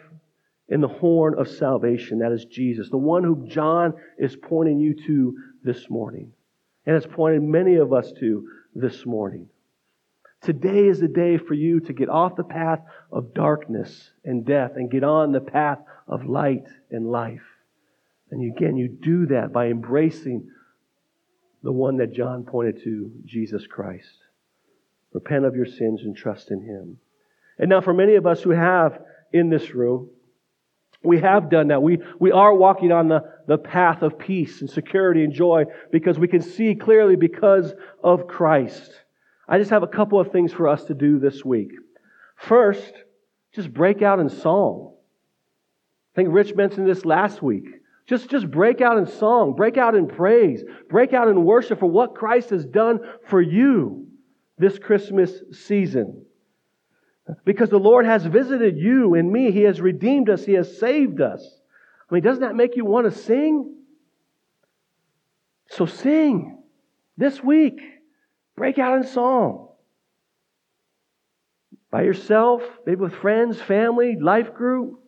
in 0.69 0.81
the 0.81 0.89
horn 0.89 1.35
of 1.39 1.49
salvation, 1.49 2.19
that 2.21 2.33
is 2.33 2.47
Jesus, 2.47 2.91
the 2.91 2.97
one 2.97 3.23
who 3.23 3.47
John 3.47 3.95
is 4.19 4.35
pointing 4.35 4.81
you 4.81 4.95
to 5.07 5.37
this 5.63 5.91
morning, 5.91 6.33
and 6.87 6.95
has 6.95 7.07
pointed 7.07 7.43
many 7.43 7.77
of 7.77 7.93
us 7.93 8.13
to 8.21 8.49
this 8.75 9.05
morning. 9.05 9.49
Today 10.43 10.89
is 10.89 11.01
the 11.01 11.09
day 11.09 11.39
for 11.39 11.55
you 11.55 11.81
to 11.81 11.93
get 11.93 12.09
off 12.09 12.37
the 12.37 12.45
path 12.45 12.81
of 13.11 13.33
darkness 13.35 14.11
and 14.25 14.45
death 14.45 14.73
and 14.77 14.91
get 14.91 15.05
on 15.05 15.33
the 15.33 15.41
path 15.41 15.79
of 16.07 16.27
light 16.27 16.67
and 16.91 17.11
life. 17.11 17.45
And 18.31 18.55
again, 18.55 18.77
you 18.77 18.89
do 18.89 19.27
that 19.27 19.53
by 19.53 19.69
embracing 19.69 20.51
the 21.65 21.73
one 21.73 21.97
that 21.97 22.13
John 22.13 22.45
pointed 22.45 22.85
to, 22.85 23.11
Jesus 23.25 23.67
Christ. 23.67 24.19
Repent 25.15 25.47
of 25.47 25.57
your 25.57 25.67
sins 25.67 26.03
and 26.03 26.15
trust 26.15 26.51
in 26.51 26.61
Him. 26.61 26.99
And 27.59 27.71
now, 27.71 27.81
for 27.81 27.95
many 27.95 28.17
of 28.17 28.27
us 28.27 28.43
who 28.43 28.51
have 28.51 29.01
in 29.33 29.49
this 29.49 29.75
room, 29.75 30.11
we 31.03 31.21
have 31.21 31.51
done 31.51 31.69
that. 31.69 31.83
We, 31.83 31.99
we 32.21 32.33
are 32.33 32.55
walking 32.55 32.93
on 32.93 33.09
the, 33.09 33.23
the 33.47 33.59
path 33.59 34.03
of 34.03 34.19
peace 34.19 34.61
and 34.61 34.69
security 34.69 35.25
and 35.25 35.33
joy 35.33 35.65
because 35.91 36.19
we 36.19 36.29
can 36.29 36.43
see 36.43 36.75
clearly 36.75 37.17
because 37.17 37.73
of 38.03 38.27
Christ. 38.27 38.93
I 39.49 39.59
just 39.59 39.71
have 39.71 39.83
a 39.83 39.89
couple 39.89 40.21
of 40.21 40.33
things 40.33 40.53
for 40.53 40.69
us 40.69 40.85
to 40.85 40.95
do 40.95 41.19
this 41.19 41.45
week. 41.45 41.73
First, 42.37 42.93
just 43.55 43.73
break 43.73 44.03
out 44.03 44.21
in 44.21 44.29
song. 44.29 44.95
I 46.13 46.17
think 46.17 46.29
Rich 46.31 46.55
mentioned 46.55 46.89
this 46.89 47.05
last 47.05 47.43
week. 47.43 47.67
Just, 48.07 48.29
just 48.29 48.51
break 48.51 48.81
out 48.81 48.99
in 48.99 49.07
song, 49.07 49.55
break 49.57 49.79
out 49.79 49.95
in 49.95 50.07
praise, 50.07 50.63
break 50.91 51.15
out 51.15 51.29
in 51.29 51.45
worship 51.45 51.81
for 51.81 51.87
what 51.87 52.15
Christ 52.15 52.51
has 52.51 52.65
done 52.67 53.01
for 53.29 53.41
you 53.41 54.07
this 54.59 54.79
Christmas 54.79 55.33
season. 55.53 56.25
Because 57.47 57.71
the 57.71 57.79
Lord 57.79 58.05
has 58.05 58.27
visited 58.27 58.77
you 58.77 59.15
and 59.15 59.33
me. 59.33 59.51
He 59.51 59.63
has 59.63 59.81
redeemed 59.81 60.29
us. 60.29 60.45
He 60.45 60.53
has 60.53 60.79
saved 60.79 61.23
us. 61.23 61.43
I 62.11 62.15
mean, 62.15 62.23
doesn't 62.23 62.43
that 62.43 62.55
make 62.55 62.77
you 62.77 62.85
want 62.85 63.11
to 63.11 63.19
sing? 63.19 63.75
So 65.71 65.87
sing 65.87 66.63
this 67.17 67.43
week. 67.43 67.81
Break 68.57 68.79
out 68.79 68.99
in 68.99 69.07
song. 69.07 69.69
By 71.91 72.03
yourself, 72.03 72.63
maybe 72.85 73.01
with 73.01 73.15
friends, 73.15 73.61
family, 73.61 74.17
life 74.21 74.53
group. 74.53 75.01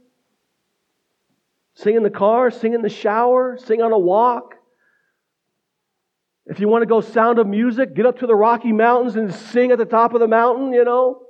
Sing 1.76 1.94
in 1.94 2.02
the 2.02 2.10
car, 2.10 2.50
sing 2.50 2.72
in 2.72 2.80
the 2.80 2.88
shower, 2.88 3.58
sing 3.58 3.82
on 3.82 3.92
a 3.92 3.98
walk. 3.98 4.54
If 6.46 6.58
you 6.58 6.68
want 6.68 6.82
to 6.82 6.86
go 6.86 7.02
sound 7.02 7.38
of 7.38 7.46
music, 7.46 7.94
get 7.94 8.06
up 8.06 8.20
to 8.20 8.26
the 8.26 8.34
Rocky 8.34 8.72
Mountains 8.72 9.16
and 9.16 9.32
sing 9.34 9.72
at 9.72 9.78
the 9.78 9.84
top 9.84 10.14
of 10.14 10.20
the 10.20 10.28
mountain, 10.28 10.72
you 10.72 10.84
know. 10.84 11.22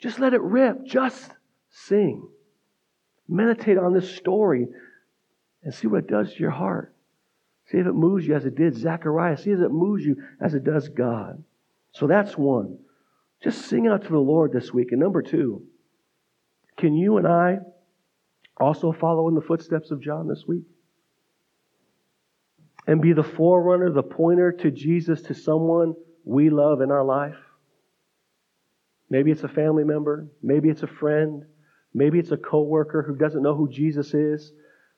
Just 0.00 0.18
let 0.18 0.34
it 0.34 0.40
rip. 0.40 0.84
Just 0.84 1.30
sing. 1.70 2.26
Meditate 3.28 3.78
on 3.78 3.94
this 3.94 4.12
story 4.16 4.66
and 5.62 5.72
see 5.72 5.86
what 5.86 6.00
it 6.00 6.08
does 6.08 6.32
to 6.32 6.40
your 6.40 6.50
heart. 6.50 6.92
See 7.70 7.78
if 7.78 7.86
it 7.86 7.92
moves 7.92 8.26
you 8.26 8.34
as 8.34 8.44
it 8.44 8.56
did 8.56 8.76
Zechariah. 8.76 9.36
See 9.36 9.50
if 9.50 9.60
it 9.60 9.70
moves 9.70 10.04
you 10.04 10.16
as 10.40 10.54
it 10.54 10.64
does 10.64 10.88
God. 10.88 11.44
So 11.92 12.08
that's 12.08 12.36
one. 12.36 12.78
Just 13.44 13.66
sing 13.66 13.86
out 13.86 14.02
to 14.02 14.08
the 14.08 14.18
Lord 14.18 14.52
this 14.52 14.72
week. 14.72 14.88
And 14.90 15.00
number 15.00 15.22
two, 15.22 15.62
can 16.76 16.94
you 16.94 17.18
and 17.18 17.26
I 17.28 17.58
also 18.58 18.92
follow 18.92 19.28
in 19.28 19.34
the 19.34 19.40
footsteps 19.40 19.90
of 19.90 20.00
John 20.00 20.28
this 20.28 20.44
week? 20.46 20.64
And 22.86 23.00
be 23.00 23.12
the 23.12 23.22
forerunner, 23.22 23.90
the 23.90 24.02
pointer 24.02 24.52
to 24.52 24.70
Jesus 24.70 25.22
to 25.22 25.34
someone 25.34 25.94
we 26.24 26.50
love 26.50 26.80
in 26.80 26.90
our 26.90 27.04
life? 27.04 27.36
Maybe 29.08 29.30
it's 29.30 29.44
a 29.44 29.48
family 29.48 29.84
member, 29.84 30.28
maybe 30.42 30.68
it's 30.68 30.82
a 30.82 30.86
friend, 30.86 31.44
maybe 31.92 32.18
it's 32.18 32.32
a 32.32 32.36
coworker 32.36 33.02
who 33.02 33.14
doesn't 33.14 33.42
know 33.42 33.54
who 33.54 33.68
Jesus 33.68 34.14
is. 34.14 34.52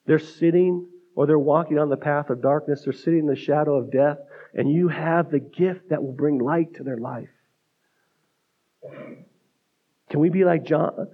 They're 0.07 0.19
sitting 0.19 0.87
or 1.17 1.27
they're 1.27 1.39
walking 1.39 1.79
on 1.79 1.89
the 1.89 1.97
path 1.97 2.31
of 2.31 2.43
darkness, 2.43 2.83
they're 2.85 2.93
sitting 2.93 3.21
in 3.21 3.27
the 3.27 3.37
shadow 3.37 3.77
of 3.77 3.93
death, 3.93 4.19
and 4.55 4.71
you 4.71 4.89
have 4.89 5.31
the 5.31 5.41
gift 5.41 5.91
that 5.91 6.03
will 6.03 6.13
bring 6.13 6.39
light 6.39 6.75
to 6.75 6.83
their 6.83 6.99
life. 6.99 7.29
Can 10.11 10.21
we 10.21 10.29
be 10.29 10.45
like 10.45 10.65
John 10.65 11.09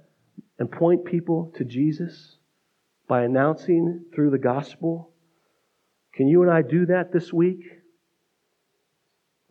and 0.60 0.70
point 0.70 1.04
people 1.04 1.52
to 1.56 1.64
Jesus 1.64 2.36
by 3.08 3.24
announcing 3.24 4.04
through 4.14 4.30
the 4.30 4.38
gospel? 4.38 5.10
Can 6.14 6.28
you 6.28 6.42
and 6.42 6.50
I 6.50 6.62
do 6.62 6.86
that 6.86 7.12
this 7.12 7.32
week? 7.32 7.64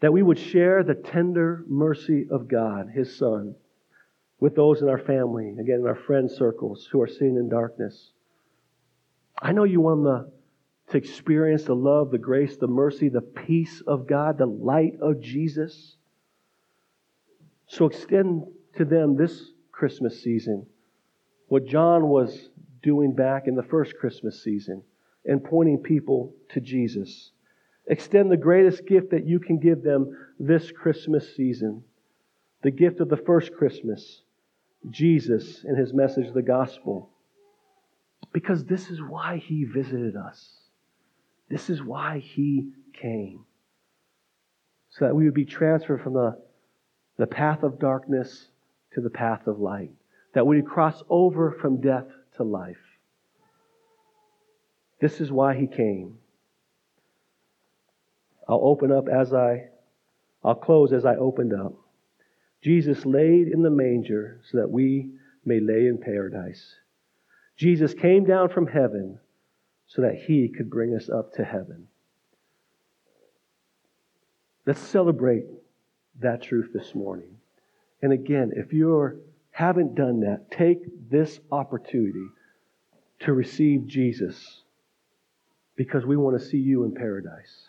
that 0.01 0.14
we 0.14 0.24
would 0.24 0.39
share 0.39 0.84
the 0.84 0.95
tender 0.95 1.64
mercy 1.68 2.28
of 2.32 2.47
God, 2.47 2.89
His 2.93 3.18
Son, 3.18 3.55
with 4.39 4.55
those 4.55 4.82
in 4.82 4.88
our 4.88 4.97
family, 4.97 5.49
again, 5.60 5.80
in 5.82 5.88
our 5.88 5.95
friend 5.95 6.32
circles 6.32 6.88
who 6.91 7.01
are 7.01 7.07
sitting 7.07 7.36
in 7.36 7.49
darkness. 7.49 8.12
I 9.41 9.51
know 9.51 9.66
you 9.66 9.82
want 9.82 10.03
them 10.03 10.32
to 10.91 10.97
experience 10.97 11.64
the 11.64 11.76
love, 11.76 12.12
the 12.12 12.18
grace, 12.18 12.55
the 12.55 12.68
mercy, 12.68 13.10
the 13.10 13.22
peace 13.22 13.82
of 13.86 14.07
God, 14.07 14.38
the 14.38 14.45
light 14.45 14.93
of 15.01 15.22
Jesus. 15.22 15.97
So 17.68 17.86
extend 17.86 18.45
to 18.78 18.86
them 18.86 19.16
this 19.16 19.51
Christmas 19.72 20.24
season 20.24 20.66
what 21.49 21.65
John 21.65 22.07
was 22.07 22.49
doing 22.81 23.13
back 23.13 23.47
in 23.47 23.55
the 23.55 23.63
first 23.63 23.95
Christmas 23.97 24.43
season 24.43 24.83
and 25.25 25.43
pointing 25.43 25.79
people 25.79 26.33
to 26.49 26.61
Jesus. 26.61 27.31
Extend 27.87 28.31
the 28.31 28.37
greatest 28.37 28.85
gift 28.85 29.11
that 29.11 29.25
you 29.25 29.39
can 29.39 29.59
give 29.59 29.83
them 29.83 30.15
this 30.39 30.71
Christmas 30.71 31.35
season 31.35 31.83
the 32.61 32.71
gift 32.71 32.99
of 32.99 33.07
the 33.07 33.17
first 33.17 33.53
Christmas, 33.53 34.23
Jesus 34.89 35.63
and 35.63 35.77
his 35.77 35.93
message, 35.93 36.33
the 36.33 36.41
gospel. 36.41 37.09
Because 38.33 38.65
this 38.65 38.89
is 38.89 39.01
why 39.01 39.37
he 39.37 39.63
visited 39.63 40.17
us. 40.17 40.57
This 41.49 41.69
is 41.69 41.81
why 41.81 42.19
he 42.19 42.71
came. 42.93 43.45
So 44.89 45.05
that 45.05 45.15
we 45.15 45.23
would 45.23 45.33
be 45.33 45.45
transferred 45.45 46.01
from 46.01 46.13
the, 46.13 46.37
the 47.17 47.27
path 47.27 47.63
of 47.63 47.79
darkness 47.79 48.47
to 48.93 48.99
the 48.99 49.09
path 49.09 49.47
of 49.47 49.59
light. 49.59 49.91
That 50.34 50.45
we 50.45 50.61
would 50.61 50.69
cross 50.69 51.01
over 51.09 51.51
from 51.51 51.82
death 51.82 52.05
to 52.38 52.43
life. 52.43 52.77
This 55.01 55.21
is 55.21 55.32
why 55.32 55.55
he 55.55 55.67
came. 55.67 56.17
I'll 58.47 58.61
open 58.63 58.91
up 58.91 59.07
as 59.07 59.34
I, 59.34 59.69
I'll 60.43 60.55
close 60.55 60.91
as 60.91 61.05
I 61.05 61.15
opened 61.15 61.53
up. 61.53 61.73
Jesus 62.61 63.05
laid 63.05 63.47
in 63.47 63.61
the 63.61 63.69
manger 63.69 64.41
so 64.49 64.57
that 64.57 64.69
we 64.69 65.11
may 65.45 65.59
lay 65.59 65.88
in 65.88 65.97
paradise. 65.97 66.75
Jesus 67.55 67.93
came 67.93 68.25
down 68.25 68.49
from 68.49 68.67
heaven 68.67 69.19
so 69.88 70.01
that 70.01 70.15
he 70.15 70.49
could 70.49 70.69
bring 70.69 70.95
us 70.95 71.09
up 71.09 71.34
to 71.34 71.43
heaven. 71.43 71.88
Let's 74.65 74.82
celebrate 74.82 75.45
that 76.19 76.43
truth 76.43 76.71
this 76.73 76.93
morning. 76.93 77.38
And 78.01 78.13
again, 78.13 78.51
if 78.55 78.71
you 78.73 78.93
haven't 79.51 79.95
done 79.95 80.21
that, 80.21 80.51
take 80.51 81.09
this 81.09 81.39
opportunity 81.51 82.25
to 83.21 83.33
receive 83.33 83.87
Jesus 83.87 84.61
because 85.75 86.05
we 86.05 86.17
want 86.17 86.39
to 86.39 86.45
see 86.45 86.57
you 86.57 86.83
in 86.83 86.93
paradise. 86.93 87.67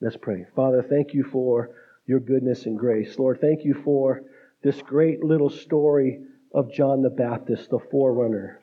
Let's 0.00 0.16
pray. 0.16 0.46
Father, 0.56 0.82
thank 0.82 1.14
you 1.14 1.24
for 1.24 1.70
your 2.06 2.20
goodness 2.20 2.66
and 2.66 2.78
grace. 2.78 3.18
Lord, 3.18 3.40
thank 3.40 3.64
you 3.64 3.74
for 3.84 4.22
this 4.62 4.80
great 4.82 5.22
little 5.22 5.50
story 5.50 6.20
of 6.54 6.72
John 6.72 7.02
the 7.02 7.10
Baptist, 7.10 7.70
the 7.70 7.78
forerunner. 7.78 8.60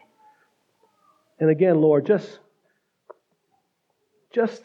And 1.40 1.50
again, 1.50 1.80
Lord, 1.80 2.06
just 2.06 2.40
just 4.34 4.64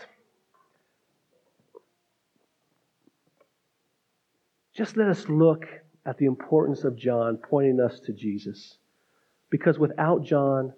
just 4.75 4.97
let 4.97 5.09
us 5.09 5.29
look 5.29 5.67
at 6.07 6.19
the 6.19 6.27
importance 6.27 6.85
of 6.85 6.97
John 6.97 7.39
pointing 7.39 7.81
us 7.81 8.01
to 8.01 8.13
Jesus. 8.13 8.79
Because 9.51 9.79
without 9.79 10.25
John, 10.25 10.73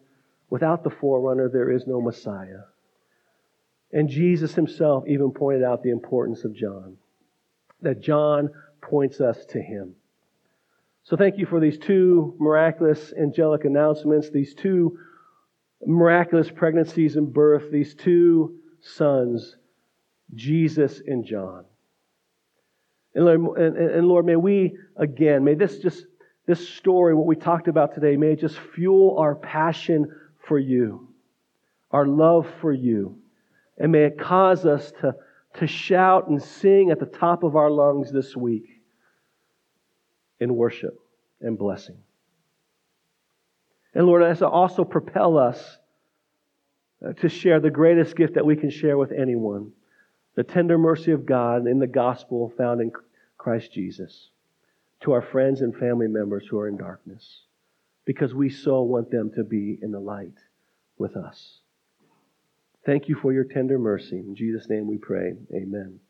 without 0.51 0.85
the 0.85 0.91
forerunner, 0.91 1.49
there 1.49 1.71
is 1.71 1.87
no 1.87 2.01
Messiah. 2.01 2.63
And 3.93 4.09
Jesus 4.09 4.55
himself 4.55 5.05
even 5.07 5.31
pointed 5.31 5.63
out 5.63 5.83
the 5.83 5.91
importance 5.91 6.45
of 6.45 6.55
John, 6.55 6.97
that 7.83 8.01
John 8.01 8.51
points 8.81 9.21
us 9.21 9.45
to 9.47 9.61
him. 9.61 9.95
So 11.05 11.17
thank 11.17 11.39
you 11.39 11.47
for 11.47 11.61
these 11.61 11.79
two 11.79 12.35
miraculous 12.39 13.13
angelic 13.13 13.65
announcements, 13.65 14.31
these 14.31 14.55
two 14.55 14.99
miraculous 15.85 16.51
pregnancies 16.51 17.17
and 17.17 17.33
birth, 17.33 17.71
these 17.71 17.95
two 17.95 18.59
sons, 18.81 19.57
Jesus 20.35 21.01
and 21.07 21.25
John. 21.25 21.65
And 23.17 23.25
Lord, 23.25 23.59
and, 23.59 23.77
and 23.79 24.07
Lord, 24.07 24.27
may 24.27 24.37
we 24.37 24.77
again, 24.97 25.43
may 25.43 25.55
this 25.55 25.79
just, 25.79 26.05
this 26.45 26.69
story, 26.69 27.15
what 27.15 27.27
we 27.27 27.35
talked 27.35 27.67
about 27.67 27.95
today, 27.95 28.17
may 28.17 28.33
it 28.33 28.41
just 28.41 28.59
fuel 28.59 29.17
our 29.19 29.35
passion 29.35 30.15
for 30.47 30.59
you, 30.59 31.09
our 31.91 32.07
love 32.07 32.47
for 32.61 32.73
you. 32.73 33.19
And 33.79 33.91
may 33.91 34.05
it 34.05 34.19
cause 34.19 34.67
us 34.67 34.93
to, 35.01 35.15
to 35.55 35.67
shout 35.67 36.29
and 36.29 36.43
sing 36.43 36.91
at 36.91 37.01
the 37.01 37.07
top 37.07 37.43
of 37.43 37.57
our 37.57 37.71
lungs 37.71 38.13
this 38.13 38.37
week 38.37 38.83
in 40.39 40.55
worship 40.55 41.01
and 41.41 41.59
blessing. 41.59 41.97
And 43.95 44.07
Lord, 44.07 44.23
as 44.23 44.41
to 44.41 44.49
also 44.49 44.85
propel 44.85 45.39
us 45.39 45.79
uh, 47.05 47.15
to 47.15 47.31
share 47.31 47.61
the 47.61 47.71
greatest 47.71 48.15
gift 48.15 48.35
that 48.35 48.45
we 48.45 48.57
can 48.57 48.69
share 48.69 48.99
with 48.99 49.11
anyone 49.11 49.73
the 50.35 50.45
tender 50.45 50.77
mercy 50.77 51.13
of 51.13 51.25
God 51.27 51.67
in 51.67 51.79
the 51.79 51.87
gospel 51.87 52.53
found 52.57 52.81
in 52.81 52.93
Christ 53.47 53.73
Jesus 53.73 54.31
to 55.05 55.13
our 55.13 55.23
friends 55.23 55.61
and 55.61 55.73
family 55.73 56.09
members 56.09 56.45
who 56.51 56.59
are 56.59 56.67
in 56.67 56.77
darkness 56.77 57.43
because 58.05 58.35
we 58.35 58.51
so 58.51 58.83
want 58.83 59.09
them 59.13 59.31
to 59.37 59.45
be 59.45 59.79
in 59.81 59.93
the 59.93 60.01
light 60.01 60.35
with 60.99 61.17
us. 61.17 61.61
Thank 62.85 63.09
you 63.09 63.15
for 63.15 63.33
your 63.33 63.45
tender 63.45 63.79
mercy. 63.79 64.19
In 64.19 64.35
Jesus' 64.35 64.69
name 64.69 64.89
we 64.89 64.99
pray. 64.99 65.35
Amen. 65.55 66.01